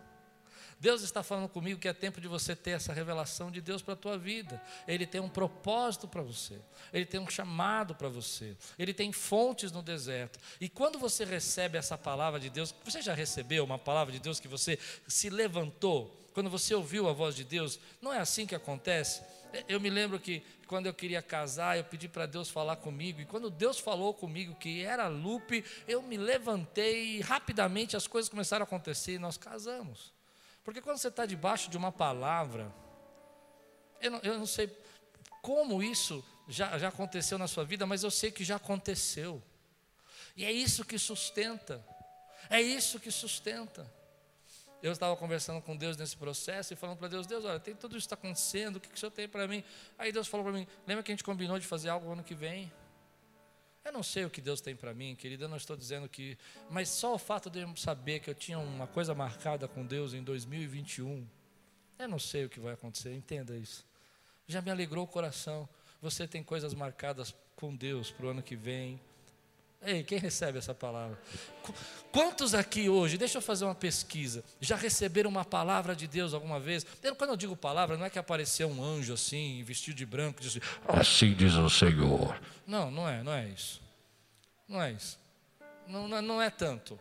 Deus 0.80 1.02
está 1.02 1.22
falando 1.22 1.48
comigo 1.48 1.80
que 1.80 1.88
é 1.88 1.92
tempo 1.92 2.20
de 2.20 2.28
você 2.28 2.54
ter 2.54 2.70
essa 2.70 2.92
revelação 2.92 3.50
de 3.50 3.60
Deus 3.60 3.82
para 3.82 3.94
a 3.94 3.96
tua 3.96 4.16
vida. 4.16 4.62
Ele 4.86 5.06
tem 5.06 5.20
um 5.20 5.28
propósito 5.28 6.06
para 6.06 6.22
você. 6.22 6.60
Ele 6.92 7.04
tem 7.04 7.18
um 7.18 7.28
chamado 7.28 7.94
para 7.94 8.08
você. 8.08 8.56
Ele 8.78 8.94
tem 8.94 9.12
fontes 9.12 9.72
no 9.72 9.82
deserto. 9.82 10.38
E 10.60 10.68
quando 10.68 10.98
você 10.98 11.24
recebe 11.24 11.76
essa 11.76 11.98
palavra 11.98 12.38
de 12.38 12.48
Deus, 12.48 12.72
você 12.84 13.02
já 13.02 13.12
recebeu 13.12 13.64
uma 13.64 13.78
palavra 13.78 14.12
de 14.12 14.20
Deus 14.20 14.38
que 14.38 14.46
você 14.46 14.78
se 15.08 15.28
levantou 15.28 16.16
quando 16.38 16.50
você 16.50 16.72
ouviu 16.72 17.08
a 17.08 17.12
voz 17.12 17.34
de 17.34 17.42
Deus, 17.42 17.80
não 18.00 18.12
é 18.12 18.20
assim 18.20 18.46
que 18.46 18.54
acontece? 18.54 19.24
É, 19.52 19.64
eu 19.66 19.80
me 19.80 19.90
lembro 19.90 20.20
que 20.20 20.40
quando 20.68 20.86
eu 20.86 20.94
queria 20.94 21.20
casar, 21.20 21.76
eu 21.76 21.82
pedi 21.82 22.06
para 22.06 22.26
Deus 22.26 22.48
falar 22.48 22.76
comigo, 22.76 23.20
e 23.20 23.26
quando 23.26 23.50
Deus 23.50 23.80
falou 23.80 24.14
comigo 24.14 24.54
que 24.54 24.84
era 24.84 25.08
Lupe, 25.08 25.64
eu 25.88 26.00
me 26.00 26.16
levantei 26.16 27.16
e 27.16 27.20
rapidamente 27.22 27.96
as 27.96 28.06
coisas 28.06 28.28
começaram 28.28 28.62
a 28.62 28.66
acontecer 28.68 29.14
e 29.14 29.18
nós 29.18 29.36
casamos. 29.36 30.12
Porque 30.62 30.80
quando 30.80 30.98
você 30.98 31.08
está 31.08 31.26
debaixo 31.26 31.68
de 31.68 31.76
uma 31.76 31.90
palavra, 31.90 32.72
eu 34.00 34.12
não, 34.12 34.20
eu 34.22 34.38
não 34.38 34.46
sei 34.46 34.70
como 35.42 35.82
isso 35.82 36.24
já, 36.46 36.78
já 36.78 36.86
aconteceu 36.86 37.36
na 37.36 37.48
sua 37.48 37.64
vida, 37.64 37.84
mas 37.84 38.04
eu 38.04 38.12
sei 38.12 38.30
que 38.30 38.44
já 38.44 38.54
aconteceu. 38.54 39.42
E 40.36 40.44
é 40.44 40.52
isso 40.52 40.84
que 40.84 41.00
sustenta. 41.00 41.84
É 42.48 42.62
isso 42.62 43.00
que 43.00 43.10
sustenta. 43.10 43.97
Eu 44.82 44.92
estava 44.92 45.16
conversando 45.16 45.60
com 45.60 45.76
Deus 45.76 45.96
nesse 45.96 46.16
processo 46.16 46.72
e 46.72 46.76
falando 46.76 46.98
para 46.98 47.08
Deus: 47.08 47.26
Deus, 47.26 47.44
olha, 47.44 47.58
tem 47.58 47.74
tudo 47.74 47.96
isso 47.96 48.06
está 48.06 48.14
acontecendo, 48.14 48.76
o 48.76 48.80
que, 48.80 48.88
que 48.88 48.94
o 48.94 48.98
Senhor 48.98 49.10
tem 49.10 49.28
para 49.28 49.48
mim? 49.48 49.64
Aí 49.98 50.12
Deus 50.12 50.28
falou 50.28 50.44
para 50.44 50.52
mim: 50.52 50.66
lembra 50.86 51.02
que 51.02 51.10
a 51.10 51.14
gente 51.14 51.24
combinou 51.24 51.58
de 51.58 51.66
fazer 51.66 51.88
algo 51.88 52.12
ano 52.12 52.22
que 52.22 52.34
vem? 52.34 52.70
Eu 53.84 53.92
não 53.92 54.02
sei 54.02 54.24
o 54.24 54.30
que 54.30 54.40
Deus 54.40 54.60
tem 54.60 54.76
para 54.76 54.92
mim, 54.92 55.16
querida, 55.16 55.44
eu 55.44 55.48
não 55.48 55.56
estou 55.56 55.76
dizendo 55.76 56.08
que. 56.08 56.38
Mas 56.70 56.88
só 56.90 57.14
o 57.14 57.18
fato 57.18 57.48
de 57.48 57.60
eu 57.60 57.76
saber 57.76 58.20
que 58.20 58.30
eu 58.30 58.34
tinha 58.34 58.58
uma 58.58 58.86
coisa 58.86 59.14
marcada 59.14 59.66
com 59.66 59.84
Deus 59.84 60.14
em 60.14 60.22
2021, 60.22 61.26
eu 61.98 62.08
não 62.08 62.18
sei 62.18 62.44
o 62.44 62.48
que 62.48 62.60
vai 62.60 62.74
acontecer, 62.74 63.14
entenda 63.14 63.56
isso. 63.56 63.84
Já 64.46 64.60
me 64.60 64.70
alegrou 64.70 65.04
o 65.04 65.08
coração. 65.08 65.68
Você 66.00 66.28
tem 66.28 66.44
coisas 66.44 66.72
marcadas 66.74 67.34
com 67.56 67.74
Deus 67.74 68.10
para 68.10 68.26
o 68.26 68.28
ano 68.28 68.42
que 68.42 68.54
vem, 68.54 69.00
Ei, 69.80 70.02
quem 70.02 70.18
recebe 70.18 70.58
essa 70.58 70.74
palavra? 70.74 71.18
Quantos 72.10 72.52
aqui 72.52 72.88
hoje, 72.88 73.16
deixa 73.16 73.38
eu 73.38 73.42
fazer 73.42 73.64
uma 73.64 73.74
pesquisa, 73.74 74.42
já 74.60 74.74
receberam 74.74 75.30
uma 75.30 75.44
palavra 75.44 75.94
de 75.94 76.08
Deus 76.08 76.34
alguma 76.34 76.58
vez? 76.58 76.84
Quando 77.16 77.30
eu 77.30 77.36
digo 77.36 77.56
palavra, 77.56 77.96
não 77.96 78.04
é 78.04 78.10
que 78.10 78.18
apareceu 78.18 78.68
um 78.68 78.82
anjo 78.82 79.12
assim, 79.12 79.62
vestido 79.62 79.96
de 79.96 80.04
branco, 80.04 80.40
e 80.40 80.44
disse 80.44 80.60
assim 80.88 81.32
diz 81.32 81.54
o 81.54 81.70
Senhor. 81.70 82.40
Não, 82.66 82.90
não 82.90 83.08
é, 83.08 83.22
não 83.22 83.32
é 83.32 83.48
isso. 83.48 83.80
Não 84.66 84.82
é 84.82 84.92
isso. 84.92 85.18
Não, 85.86 86.08
não 86.08 86.42
é 86.42 86.50
tanto. 86.50 86.98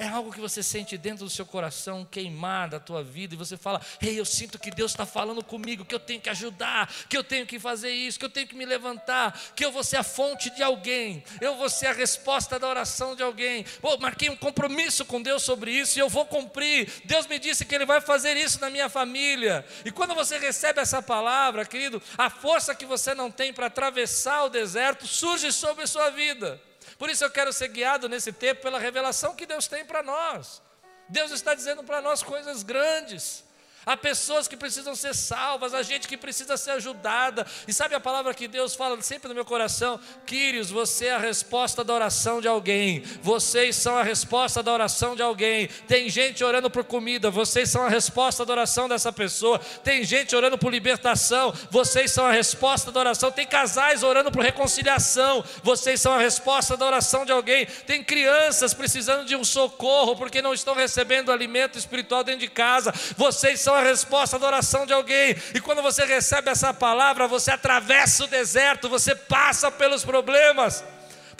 É 0.00 0.08
algo 0.08 0.32
que 0.32 0.40
você 0.40 0.62
sente 0.62 0.96
dentro 0.96 1.26
do 1.26 1.30
seu 1.30 1.44
coração 1.44 2.08
queimar 2.10 2.70
da 2.70 2.80
tua 2.80 3.04
vida 3.04 3.34
e 3.34 3.36
você 3.36 3.54
fala: 3.54 3.82
Ei, 4.00 4.18
eu 4.18 4.24
sinto 4.24 4.58
que 4.58 4.70
Deus 4.70 4.92
está 4.92 5.04
falando 5.04 5.44
comigo, 5.44 5.84
que 5.84 5.94
eu 5.94 6.00
tenho 6.00 6.18
que 6.18 6.30
ajudar, 6.30 6.90
que 7.06 7.14
eu 7.14 7.22
tenho 7.22 7.46
que 7.46 7.58
fazer 7.58 7.90
isso, 7.90 8.18
que 8.18 8.24
eu 8.24 8.30
tenho 8.30 8.46
que 8.46 8.56
me 8.56 8.64
levantar, 8.64 9.38
que 9.54 9.62
eu 9.62 9.70
vou 9.70 9.84
ser 9.84 9.98
a 9.98 10.02
fonte 10.02 10.48
de 10.56 10.62
alguém, 10.62 11.22
eu 11.38 11.54
vou 11.56 11.68
ser 11.68 11.88
a 11.88 11.92
resposta 11.92 12.58
da 12.58 12.66
oração 12.66 13.14
de 13.14 13.22
alguém. 13.22 13.62
Pô, 13.82 13.98
marquei 13.98 14.30
um 14.30 14.36
compromisso 14.36 15.04
com 15.04 15.20
Deus 15.20 15.42
sobre 15.42 15.70
isso 15.70 15.98
e 15.98 16.00
eu 16.00 16.08
vou 16.08 16.24
cumprir. 16.24 16.90
Deus 17.04 17.26
me 17.26 17.38
disse 17.38 17.66
que 17.66 17.74
Ele 17.74 17.84
vai 17.84 18.00
fazer 18.00 18.38
isso 18.38 18.58
na 18.58 18.70
minha 18.70 18.88
família. 18.88 19.66
E 19.84 19.90
quando 19.90 20.14
você 20.14 20.38
recebe 20.38 20.80
essa 20.80 21.02
palavra, 21.02 21.66
querido, 21.66 22.02
a 22.16 22.30
força 22.30 22.74
que 22.74 22.86
você 22.86 23.14
não 23.14 23.30
tem 23.30 23.52
para 23.52 23.66
atravessar 23.66 24.44
o 24.44 24.48
deserto 24.48 25.06
surge 25.06 25.52
sobre 25.52 25.84
a 25.84 25.86
sua 25.86 26.08
vida. 26.08 26.58
Por 27.00 27.08
isso 27.08 27.24
eu 27.24 27.30
quero 27.30 27.50
ser 27.50 27.68
guiado 27.68 28.10
nesse 28.10 28.30
tempo 28.30 28.60
pela 28.60 28.78
revelação 28.78 29.34
que 29.34 29.46
Deus 29.46 29.66
tem 29.66 29.86
para 29.86 30.02
nós. 30.02 30.60
Deus 31.08 31.30
está 31.30 31.54
dizendo 31.54 31.82
para 31.82 32.02
nós 32.02 32.22
coisas 32.22 32.62
grandes. 32.62 33.42
Há 33.90 33.96
pessoas 33.96 34.46
que 34.46 34.56
precisam 34.56 34.94
ser 34.94 35.12
salvas, 35.16 35.74
há 35.74 35.82
gente 35.82 36.06
que 36.06 36.16
precisa 36.16 36.56
ser 36.56 36.70
ajudada. 36.70 37.44
E 37.66 37.72
sabe 37.72 37.92
a 37.96 37.98
palavra 37.98 38.32
que 38.32 38.46
Deus 38.46 38.72
fala 38.72 39.02
sempre 39.02 39.28
no 39.28 39.34
meu 39.34 39.44
coração? 39.44 39.98
Quírios, 40.24 40.70
você 40.70 41.06
é 41.06 41.16
a 41.16 41.18
resposta 41.18 41.82
da 41.82 41.92
oração 41.92 42.40
de 42.40 42.46
alguém. 42.46 43.02
Vocês 43.20 43.74
são 43.74 43.98
a 43.98 44.04
resposta 44.04 44.62
da 44.62 44.72
oração 44.72 45.16
de 45.16 45.22
alguém. 45.22 45.66
Tem 45.88 46.08
gente 46.08 46.44
orando 46.44 46.70
por 46.70 46.84
comida, 46.84 47.32
vocês 47.32 47.68
são 47.68 47.82
a 47.82 47.88
resposta 47.88 48.46
da 48.46 48.52
oração 48.52 48.88
dessa 48.88 49.12
pessoa. 49.12 49.58
Tem 49.82 50.04
gente 50.04 50.36
orando 50.36 50.56
por 50.56 50.70
libertação, 50.70 51.52
vocês 51.68 52.12
são 52.12 52.24
a 52.24 52.30
resposta 52.30 52.92
da 52.92 53.00
oração. 53.00 53.32
Tem 53.32 53.44
casais 53.44 54.04
orando 54.04 54.30
por 54.30 54.44
reconciliação, 54.44 55.42
vocês 55.64 56.00
são 56.00 56.12
a 56.12 56.18
resposta 56.18 56.76
da 56.76 56.86
oração 56.86 57.24
de 57.24 57.32
alguém. 57.32 57.66
Tem 57.88 58.04
crianças 58.04 58.72
precisando 58.72 59.24
de 59.24 59.34
um 59.34 59.42
socorro 59.42 60.14
porque 60.14 60.40
não 60.40 60.54
estão 60.54 60.76
recebendo 60.76 61.32
alimento 61.32 61.76
espiritual 61.76 62.22
dentro 62.22 62.42
de 62.42 62.48
casa, 62.48 62.94
vocês 63.16 63.60
são 63.60 63.74
a 63.74 63.79
resposta 63.82 64.38
da 64.38 64.46
oração 64.46 64.86
de 64.86 64.92
alguém. 64.92 65.36
E 65.54 65.60
quando 65.60 65.82
você 65.82 66.04
recebe 66.04 66.50
essa 66.50 66.72
palavra, 66.72 67.26
você 67.26 67.50
atravessa 67.50 68.24
o 68.24 68.26
deserto, 68.26 68.88
você 68.88 69.14
passa 69.14 69.70
pelos 69.70 70.04
problemas. 70.04 70.84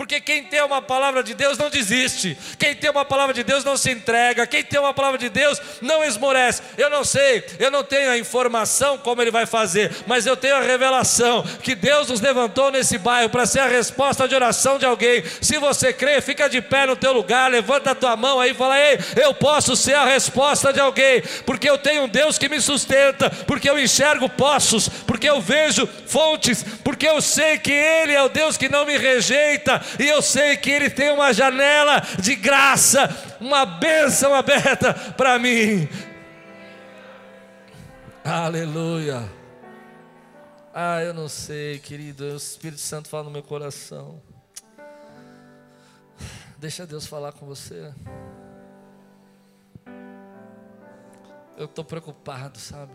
Porque 0.00 0.18
quem 0.18 0.42
tem 0.42 0.62
uma 0.62 0.80
palavra 0.80 1.22
de 1.22 1.34
Deus 1.34 1.58
não 1.58 1.68
desiste. 1.68 2.34
Quem 2.58 2.74
tem 2.74 2.88
uma 2.88 3.04
palavra 3.04 3.34
de 3.34 3.44
Deus 3.44 3.62
não 3.62 3.76
se 3.76 3.90
entrega. 3.90 4.46
Quem 4.46 4.64
tem 4.64 4.80
uma 4.80 4.94
palavra 4.94 5.18
de 5.18 5.28
Deus 5.28 5.60
não 5.82 6.02
esmorece. 6.02 6.62
Eu 6.78 6.88
não 6.88 7.04
sei, 7.04 7.44
eu 7.58 7.70
não 7.70 7.84
tenho 7.84 8.10
a 8.10 8.16
informação 8.16 8.96
como 8.96 9.20
ele 9.20 9.30
vai 9.30 9.44
fazer, 9.44 9.94
mas 10.06 10.24
eu 10.24 10.38
tenho 10.38 10.56
a 10.56 10.62
revelação 10.62 11.42
que 11.62 11.74
Deus 11.74 12.08
nos 12.08 12.22
levantou 12.22 12.70
nesse 12.70 12.96
bairro 12.96 13.28
para 13.28 13.44
ser 13.44 13.60
a 13.60 13.66
resposta 13.66 14.26
de 14.26 14.34
oração 14.34 14.78
de 14.78 14.86
alguém. 14.86 15.22
Se 15.42 15.58
você 15.58 15.92
crê, 15.92 16.22
fica 16.22 16.48
de 16.48 16.62
pé 16.62 16.86
no 16.86 16.96
teu 16.96 17.12
lugar, 17.12 17.50
levanta 17.50 17.90
a 17.90 17.94
tua 17.94 18.16
mão 18.16 18.40
aí 18.40 18.52
e 18.52 18.54
fala: 18.54 18.80
"Ei, 18.80 18.98
eu 19.22 19.34
posso 19.34 19.76
ser 19.76 19.96
a 19.96 20.06
resposta 20.06 20.72
de 20.72 20.80
alguém, 20.80 21.22
porque 21.44 21.68
eu 21.68 21.76
tenho 21.76 22.04
um 22.04 22.08
Deus 22.08 22.38
que 22.38 22.48
me 22.48 22.62
sustenta, 22.62 23.28
porque 23.46 23.68
eu 23.68 23.78
enxergo 23.78 24.30
poços, 24.30 24.88
porque 25.06 25.28
eu 25.28 25.42
vejo 25.42 25.86
fontes, 26.06 26.64
porque 26.82 27.06
eu 27.06 27.20
sei 27.20 27.58
que 27.58 27.70
ele 27.70 28.14
é 28.14 28.22
o 28.22 28.30
Deus 28.30 28.56
que 28.56 28.70
não 28.70 28.86
me 28.86 28.96
rejeita 28.96 29.89
e 29.98 30.06
eu 30.06 30.22
sei 30.22 30.56
que 30.56 30.70
Ele 30.70 30.90
tem 30.90 31.10
uma 31.10 31.32
janela 31.32 32.00
de 32.20 32.34
graça, 32.36 33.08
uma 33.40 33.64
bênção 33.64 34.34
aberta 34.34 34.94
para 35.16 35.38
mim. 35.38 35.88
Aleluia. 38.24 39.28
Ah, 40.72 41.02
eu 41.02 41.12
não 41.12 41.28
sei, 41.28 41.78
querido, 41.80 42.24
o 42.24 42.36
Espírito 42.36 42.80
Santo 42.80 43.08
fala 43.08 43.24
no 43.24 43.30
meu 43.30 43.42
coração. 43.42 44.22
Deixa 46.58 46.86
Deus 46.86 47.06
falar 47.06 47.32
com 47.32 47.46
você. 47.46 47.92
Eu 51.56 51.64
estou 51.64 51.84
preocupado, 51.84 52.58
sabe? 52.58 52.92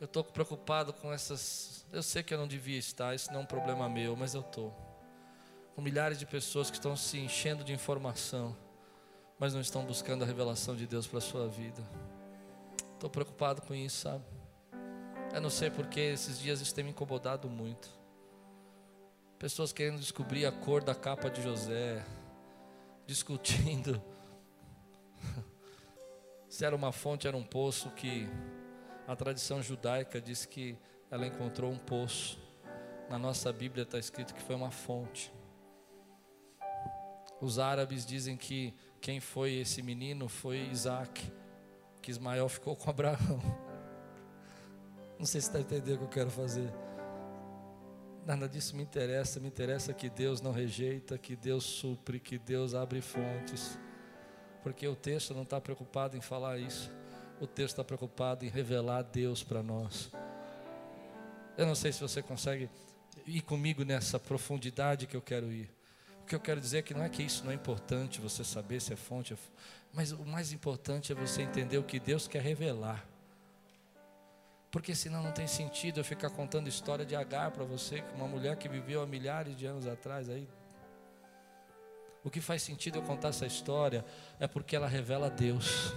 Eu 0.00 0.04
estou 0.04 0.22
preocupado 0.22 0.92
com 0.92 1.12
essas. 1.12 1.86
Eu 1.92 2.02
sei 2.02 2.22
que 2.22 2.34
eu 2.34 2.38
não 2.38 2.48
devia 2.48 2.78
estar, 2.78 3.14
isso 3.14 3.32
não 3.32 3.40
é 3.40 3.42
um 3.44 3.46
problema 3.46 3.88
meu, 3.88 4.14
mas 4.16 4.34
eu 4.34 4.40
estou 4.40 4.91
com 5.74 5.82
milhares 5.82 6.18
de 6.18 6.26
pessoas 6.26 6.70
que 6.70 6.76
estão 6.76 6.96
se 6.96 7.18
enchendo 7.18 7.64
de 7.64 7.72
informação, 7.72 8.56
mas 9.38 9.54
não 9.54 9.60
estão 9.60 9.84
buscando 9.84 10.22
a 10.22 10.26
revelação 10.26 10.76
de 10.76 10.86
Deus 10.86 11.06
para 11.06 11.18
a 11.18 11.22
sua 11.22 11.48
vida. 11.48 11.82
Estou 12.94 13.10
preocupado 13.10 13.62
com 13.62 13.74
isso, 13.74 14.02
sabe? 14.02 14.24
Eu 15.34 15.40
não 15.40 15.50
sei 15.50 15.70
porque 15.70 15.98
esses 15.98 16.38
dias 16.38 16.60
isso 16.60 16.74
tem 16.74 16.84
me 16.84 16.90
incomodado 16.90 17.48
muito. 17.48 17.88
Pessoas 19.38 19.72
querendo 19.72 19.98
descobrir 19.98 20.46
a 20.46 20.52
cor 20.52 20.84
da 20.84 20.94
capa 20.94 21.28
de 21.28 21.42
José, 21.42 22.04
discutindo 23.06 24.00
se 26.48 26.64
era 26.64 26.76
uma 26.76 26.92
fonte, 26.92 27.26
era 27.26 27.36
um 27.36 27.42
poço 27.42 27.90
que 27.90 28.28
a 29.08 29.16
tradição 29.16 29.62
judaica 29.62 30.20
diz 30.20 30.44
que 30.44 30.78
ela 31.10 31.26
encontrou 31.26 31.72
um 31.72 31.78
poço. 31.78 32.38
Na 33.10 33.18
nossa 33.18 33.52
Bíblia 33.52 33.82
está 33.82 33.98
escrito 33.98 34.34
que 34.34 34.42
foi 34.42 34.54
uma 34.54 34.70
fonte. 34.70 35.32
Os 37.42 37.58
árabes 37.58 38.06
dizem 38.06 38.36
que 38.36 38.72
quem 39.00 39.18
foi 39.18 39.54
esse 39.54 39.82
menino 39.82 40.28
foi 40.28 40.58
Isaac, 40.70 41.20
que 42.00 42.08
Ismael 42.08 42.48
ficou 42.48 42.76
com 42.76 42.88
Abraão. 42.88 43.40
Não 45.18 45.26
sei 45.26 45.40
se 45.40 45.48
está 45.48 45.58
entendendo 45.58 45.96
o 45.96 45.98
que 45.98 46.04
eu 46.04 46.08
quero 46.08 46.30
fazer. 46.30 46.72
Nada 48.24 48.48
disso 48.48 48.76
me 48.76 48.82
interessa, 48.84 49.40
me 49.40 49.48
interessa 49.48 49.92
que 49.92 50.08
Deus 50.08 50.40
não 50.40 50.52
rejeita, 50.52 51.18
que 51.18 51.34
Deus 51.34 51.64
supre, 51.64 52.20
que 52.20 52.38
Deus 52.38 52.74
abre 52.74 53.00
fontes. 53.00 53.76
Porque 54.62 54.86
o 54.86 54.94
texto 54.94 55.34
não 55.34 55.42
está 55.42 55.60
preocupado 55.60 56.16
em 56.16 56.20
falar 56.20 56.58
isso, 56.58 56.92
o 57.40 57.46
texto 57.48 57.72
está 57.72 57.82
preocupado 57.82 58.44
em 58.44 58.48
revelar 58.48 59.02
Deus 59.02 59.42
para 59.42 59.64
nós. 59.64 60.12
Eu 61.58 61.66
não 61.66 61.74
sei 61.74 61.90
se 61.90 62.00
você 62.00 62.22
consegue 62.22 62.70
ir 63.26 63.40
comigo 63.42 63.84
nessa 63.84 64.20
profundidade 64.20 65.08
que 65.08 65.16
eu 65.16 65.22
quero 65.22 65.52
ir. 65.52 65.81
O 66.22 66.24
que 66.24 66.34
eu 66.34 66.40
quero 66.40 66.60
dizer 66.60 66.78
é 66.78 66.82
que 66.82 66.94
não 66.94 67.02
é 67.02 67.08
que 67.08 67.22
isso 67.22 67.44
não 67.44 67.50
é 67.50 67.54
importante, 67.54 68.20
você 68.20 68.44
saber 68.44 68.80
se 68.80 68.92
é 68.92 68.96
fonte, 68.96 69.36
mas 69.92 70.12
o 70.12 70.24
mais 70.24 70.52
importante 70.52 71.12
é 71.12 71.14
você 71.14 71.42
entender 71.42 71.76
o 71.78 71.82
que 71.82 71.98
Deus 71.98 72.26
quer 72.26 72.40
revelar. 72.40 73.04
Porque 74.70 74.94
senão 74.94 75.22
não 75.22 75.32
tem 75.32 75.46
sentido 75.46 76.00
eu 76.00 76.04
ficar 76.04 76.30
contando 76.30 76.68
história 76.68 77.04
de 77.04 77.14
Agar 77.14 77.50
para 77.50 77.64
você, 77.64 78.02
uma 78.14 78.26
mulher 78.26 78.56
que 78.56 78.68
viveu 78.68 79.02
há 79.02 79.06
milhares 79.06 79.54
de 79.54 79.66
anos 79.66 79.86
atrás 79.86 80.30
aí. 80.30 80.48
O 82.24 82.30
que 82.30 82.40
faz 82.40 82.62
sentido 82.62 82.98
eu 82.98 83.02
contar 83.02 83.28
essa 83.28 83.44
história 83.44 84.04
é 84.38 84.46
porque 84.46 84.74
ela 84.76 84.86
revela 84.86 85.28
Deus. 85.28 85.92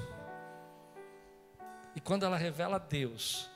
E 1.96 2.02
quando 2.02 2.26
ela 2.26 2.36
revela 2.36 2.80
Deus, 2.80 3.50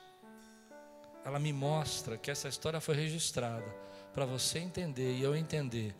ela 1.24 1.38
me 1.38 1.52
mostra 1.52 2.16
que 2.16 2.30
essa 2.30 2.48
história 2.48 2.80
foi 2.80 2.94
registrada 2.94 3.66
para 4.14 4.24
você 4.24 4.60
entender 4.60 5.16
e 5.16 5.22
eu 5.22 5.36
entender 5.36 5.94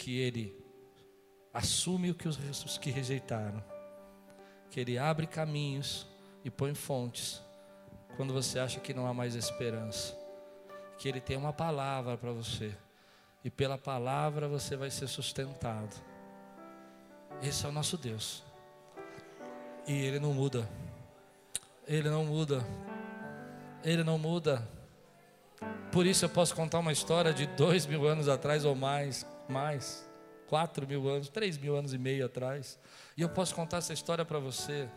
que 0.00 0.18
Ele 0.18 0.58
assume 1.52 2.10
o 2.10 2.14
que 2.14 2.26
os 2.26 2.78
que 2.78 2.90
rejeitaram, 2.90 3.62
que 4.70 4.80
Ele 4.80 4.96
abre 4.96 5.26
caminhos 5.26 6.06
e 6.42 6.50
põe 6.50 6.74
fontes 6.74 7.42
quando 8.16 8.32
você 8.32 8.58
acha 8.58 8.80
que 8.80 8.94
não 8.94 9.06
há 9.06 9.12
mais 9.12 9.34
esperança, 9.34 10.16
que 10.98 11.06
Ele 11.06 11.20
tem 11.20 11.36
uma 11.36 11.52
palavra 11.52 12.16
para 12.16 12.32
você 12.32 12.74
e 13.44 13.50
pela 13.50 13.76
palavra 13.76 14.48
você 14.48 14.74
vai 14.74 14.90
ser 14.90 15.06
sustentado. 15.06 15.94
Esse 17.42 17.66
é 17.66 17.68
o 17.68 17.72
nosso 17.72 17.98
Deus 17.98 18.42
e 19.86 19.92
Ele 19.92 20.18
não 20.18 20.32
muda, 20.32 20.66
Ele 21.86 22.08
não 22.08 22.24
muda, 22.24 22.66
Ele 23.84 24.02
não 24.02 24.18
muda. 24.18 24.66
Por 25.92 26.06
isso 26.06 26.24
eu 26.24 26.28
posso 26.30 26.54
contar 26.54 26.78
uma 26.78 26.92
história 26.92 27.34
de 27.34 27.46
dois 27.48 27.84
mil 27.84 28.06
anos 28.06 28.28
atrás 28.28 28.64
ou 28.64 28.74
mais, 28.74 29.26
mais, 29.50 30.08
quatro 30.46 30.86
mil 30.86 31.08
anos, 31.08 31.28
três 31.28 31.58
mil 31.58 31.76
anos 31.76 31.92
e 31.92 31.98
meio 31.98 32.24
atrás. 32.24 32.78
E 33.16 33.22
eu 33.22 33.28
posso 33.28 33.54
contar 33.54 33.78
essa 33.78 33.92
história 33.92 34.24
para 34.24 34.38
você, 34.38 34.88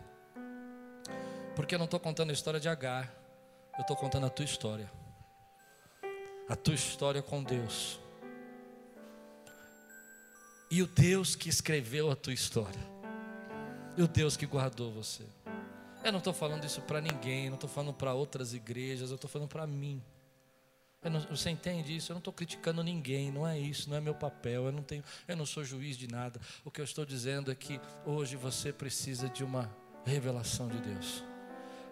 porque 1.54 1.74
eu 1.74 1.78
não 1.78 1.84
estou 1.84 2.00
contando 2.00 2.30
a 2.30 2.32
história 2.32 2.58
de 2.58 2.68
Agar, 2.68 3.12
eu 3.76 3.82
estou 3.82 3.96
contando 3.96 4.26
a 4.26 4.30
tua 4.30 4.44
história, 4.44 4.90
a 6.48 6.56
tua 6.56 6.74
história 6.74 7.22
com 7.22 7.42
Deus. 7.42 8.00
E 10.70 10.82
o 10.82 10.86
Deus 10.86 11.36
que 11.36 11.48
escreveu 11.48 12.10
a 12.10 12.16
tua 12.16 12.32
história, 12.32 12.80
e 13.96 14.02
o 14.02 14.08
Deus 14.08 14.36
que 14.36 14.46
guardou 14.46 14.92
você. 14.92 15.24
Eu 16.02 16.12
não 16.12 16.18
estou 16.18 16.34
falando 16.34 16.64
isso 16.64 16.82
para 16.82 17.00
ninguém, 17.00 17.48
não 17.48 17.54
estou 17.54 17.70
falando 17.70 17.94
para 17.94 18.12
outras 18.12 18.52
igrejas, 18.52 19.10
eu 19.10 19.14
estou 19.14 19.30
falando 19.30 19.48
para 19.48 19.66
mim. 19.66 20.02
Não, 21.10 21.20
você 21.20 21.50
entende 21.50 21.94
isso? 21.94 22.10
Eu 22.10 22.14
não 22.14 22.18
estou 22.18 22.32
criticando 22.32 22.82
ninguém, 22.82 23.30
não 23.30 23.46
é 23.46 23.58
isso, 23.58 23.90
não 23.90 23.96
é 23.96 24.00
meu 24.00 24.14
papel. 24.14 24.66
Eu 24.66 24.72
não 24.72 24.82
tenho, 24.82 25.04
eu 25.28 25.36
não 25.36 25.46
sou 25.46 25.64
juiz 25.64 25.96
de 25.96 26.08
nada. 26.08 26.40
O 26.64 26.70
que 26.70 26.80
eu 26.80 26.84
estou 26.84 27.04
dizendo 27.04 27.50
é 27.50 27.54
que 27.54 27.80
hoje 28.06 28.36
você 28.36 28.72
precisa 28.72 29.28
de 29.28 29.44
uma 29.44 29.70
revelação 30.04 30.68
de 30.68 30.78
Deus. 30.78 31.22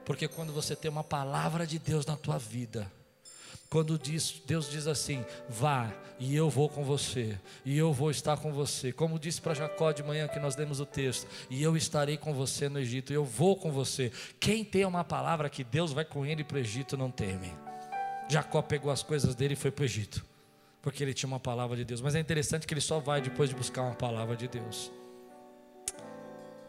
Porque 0.04 0.26
quando 0.26 0.52
você 0.52 0.74
tem 0.74 0.90
uma 0.90 1.04
palavra 1.04 1.66
de 1.66 1.78
Deus 1.78 2.06
na 2.06 2.16
tua 2.16 2.38
vida, 2.38 2.90
quando 3.72 3.98
diz, 3.98 4.42
Deus 4.46 4.70
diz 4.70 4.86
assim: 4.86 5.24
vá 5.48 5.90
e 6.18 6.36
eu 6.36 6.50
vou 6.50 6.68
com 6.68 6.84
você, 6.84 7.38
e 7.64 7.76
eu 7.76 7.92
vou 7.92 8.10
estar 8.10 8.36
com 8.36 8.52
você. 8.52 8.92
Como 8.92 9.18
disse 9.18 9.40
para 9.40 9.54
Jacó 9.54 9.92
de 9.92 10.02
manhã 10.02 10.28
que 10.28 10.38
nós 10.38 10.56
lemos 10.56 10.80
o 10.80 10.86
texto: 10.86 11.26
e 11.48 11.62
eu 11.62 11.76
estarei 11.76 12.16
com 12.16 12.34
você 12.34 12.68
no 12.68 12.78
Egito, 12.78 13.12
eu 13.12 13.24
vou 13.24 13.56
com 13.56 13.70
você. 13.70 14.12
Quem 14.38 14.64
tem 14.64 14.84
uma 14.84 15.04
palavra 15.04 15.48
que 15.48 15.64
Deus 15.64 15.92
vai 15.92 16.04
com 16.04 16.26
ele 16.26 16.44
para 16.44 16.56
o 16.56 16.60
Egito 16.60 16.96
não 16.96 17.10
teme. 17.10 17.52
Jacó 18.32 18.62
pegou 18.62 18.90
as 18.90 19.02
coisas 19.02 19.34
dele 19.34 19.52
e 19.54 19.56
foi 19.56 19.70
para 19.70 19.82
o 19.82 19.84
Egito, 19.84 20.24
porque 20.80 21.02
ele 21.02 21.12
tinha 21.12 21.28
uma 21.28 21.38
palavra 21.40 21.76
de 21.76 21.84
Deus. 21.84 22.00
Mas 22.00 22.14
é 22.14 22.20
interessante 22.20 22.66
que 22.66 22.72
ele 22.72 22.80
só 22.80 22.98
vai 22.98 23.20
depois 23.20 23.50
de 23.50 23.54
buscar 23.54 23.82
uma 23.82 23.94
palavra 23.94 24.34
de 24.34 24.48
Deus. 24.48 24.90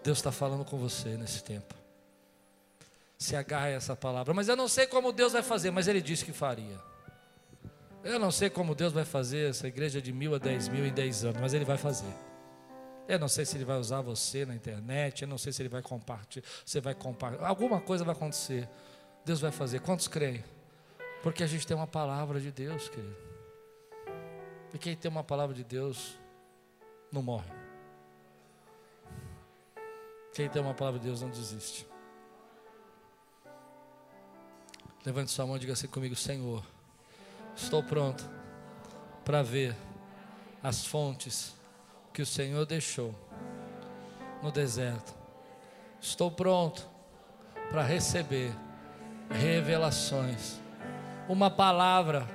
Deus 0.03 0.17
está 0.17 0.31
falando 0.31 0.65
com 0.65 0.77
você 0.77 1.15
nesse 1.15 1.41
tempo. 1.41 1.73
Se 3.17 3.37
agarra 3.37 3.67
a 3.67 3.69
essa 3.69 3.95
palavra. 3.95 4.33
Mas 4.33 4.49
eu 4.49 4.55
não 4.57 4.67
sei 4.67 4.85
como 4.85 5.13
Deus 5.13 5.31
vai 5.31 5.41
fazer, 5.41 5.71
mas 5.71 5.87
Ele 5.87 6.01
disse 6.01 6.25
que 6.25 6.33
faria. 6.33 6.77
Eu 8.03 8.19
não 8.19 8.29
sei 8.29 8.49
como 8.49 8.75
Deus 8.75 8.91
vai 8.91 9.05
fazer 9.05 9.49
essa 9.51 9.65
igreja 9.65 10.01
de 10.01 10.11
mil 10.11 10.35
a 10.35 10.37
dez 10.37 10.67
mil 10.67 10.85
em 10.85 10.93
dez 10.93 11.23
anos, 11.23 11.39
mas 11.39 11.53
Ele 11.53 11.63
vai 11.63 11.77
fazer. 11.77 12.13
Eu 13.07 13.17
não 13.17 13.29
sei 13.29 13.45
se 13.45 13.55
Ele 13.55 13.63
vai 13.63 13.77
usar 13.77 14.01
você 14.01 14.45
na 14.45 14.53
internet, 14.53 15.21
eu 15.21 15.27
não 15.29 15.37
sei 15.37 15.53
se 15.53 15.61
Ele 15.61 15.69
vai 15.69 15.81
compartilhar, 15.81 16.45
você 16.65 16.81
vai 16.81 16.93
compartilhar. 16.93 17.47
Alguma 17.47 17.79
coisa 17.79 18.03
vai 18.03 18.13
acontecer. 18.13 18.67
Deus 19.23 19.39
vai 19.39 19.51
fazer. 19.51 19.79
Quantos 19.79 20.09
creem? 20.09 20.43
Porque 21.23 21.41
a 21.41 21.47
gente 21.47 21.65
tem 21.65 21.75
uma 21.75 21.87
palavra 21.87 22.37
de 22.37 22.51
Deus, 22.51 22.89
querido. 22.89 23.15
E 24.73 24.77
quem 24.77 24.93
tem 24.93 25.09
uma 25.09 25.23
palavra 25.23 25.55
de 25.55 25.63
Deus 25.63 26.19
não 27.09 27.23
morre. 27.23 27.49
Quem 30.33 30.49
tem 30.49 30.61
uma 30.61 30.73
palavra 30.73 30.99
de 30.99 31.05
Deus 31.05 31.21
não 31.21 31.29
desiste. 31.29 31.87
Levante 35.05 35.31
sua 35.31 35.45
mão 35.45 35.55
e 35.55 35.59
diga 35.59 35.71
assim 35.71 35.87
comigo: 35.87 36.15
Senhor, 36.15 36.61
estou 37.55 37.81
pronto 37.81 38.29
para 39.23 39.41
ver 39.41 39.75
as 40.61 40.85
fontes 40.85 41.55
que 42.11 42.21
o 42.21 42.25
Senhor 42.25 42.65
deixou 42.65 43.15
no 44.41 44.51
deserto. 44.51 45.13
Estou 46.01 46.29
pronto 46.29 46.85
para 47.69 47.81
receber 47.81 48.51
revelações. 49.29 50.62
Uma 51.27 51.49
palavra, 51.49 52.27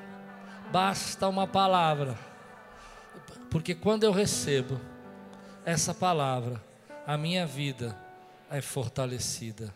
basta 0.72 1.28
uma 1.28 1.47
palavra, 1.47 2.16
porque 3.51 3.74
quando 3.74 4.05
eu 4.05 4.12
recebo 4.12 4.80
essa 5.64 5.93
palavra, 5.93 6.62
a 7.07 7.16
minha 7.16 7.47
vida 7.47 7.97
é 8.51 8.61
fortalecida. 8.61 9.74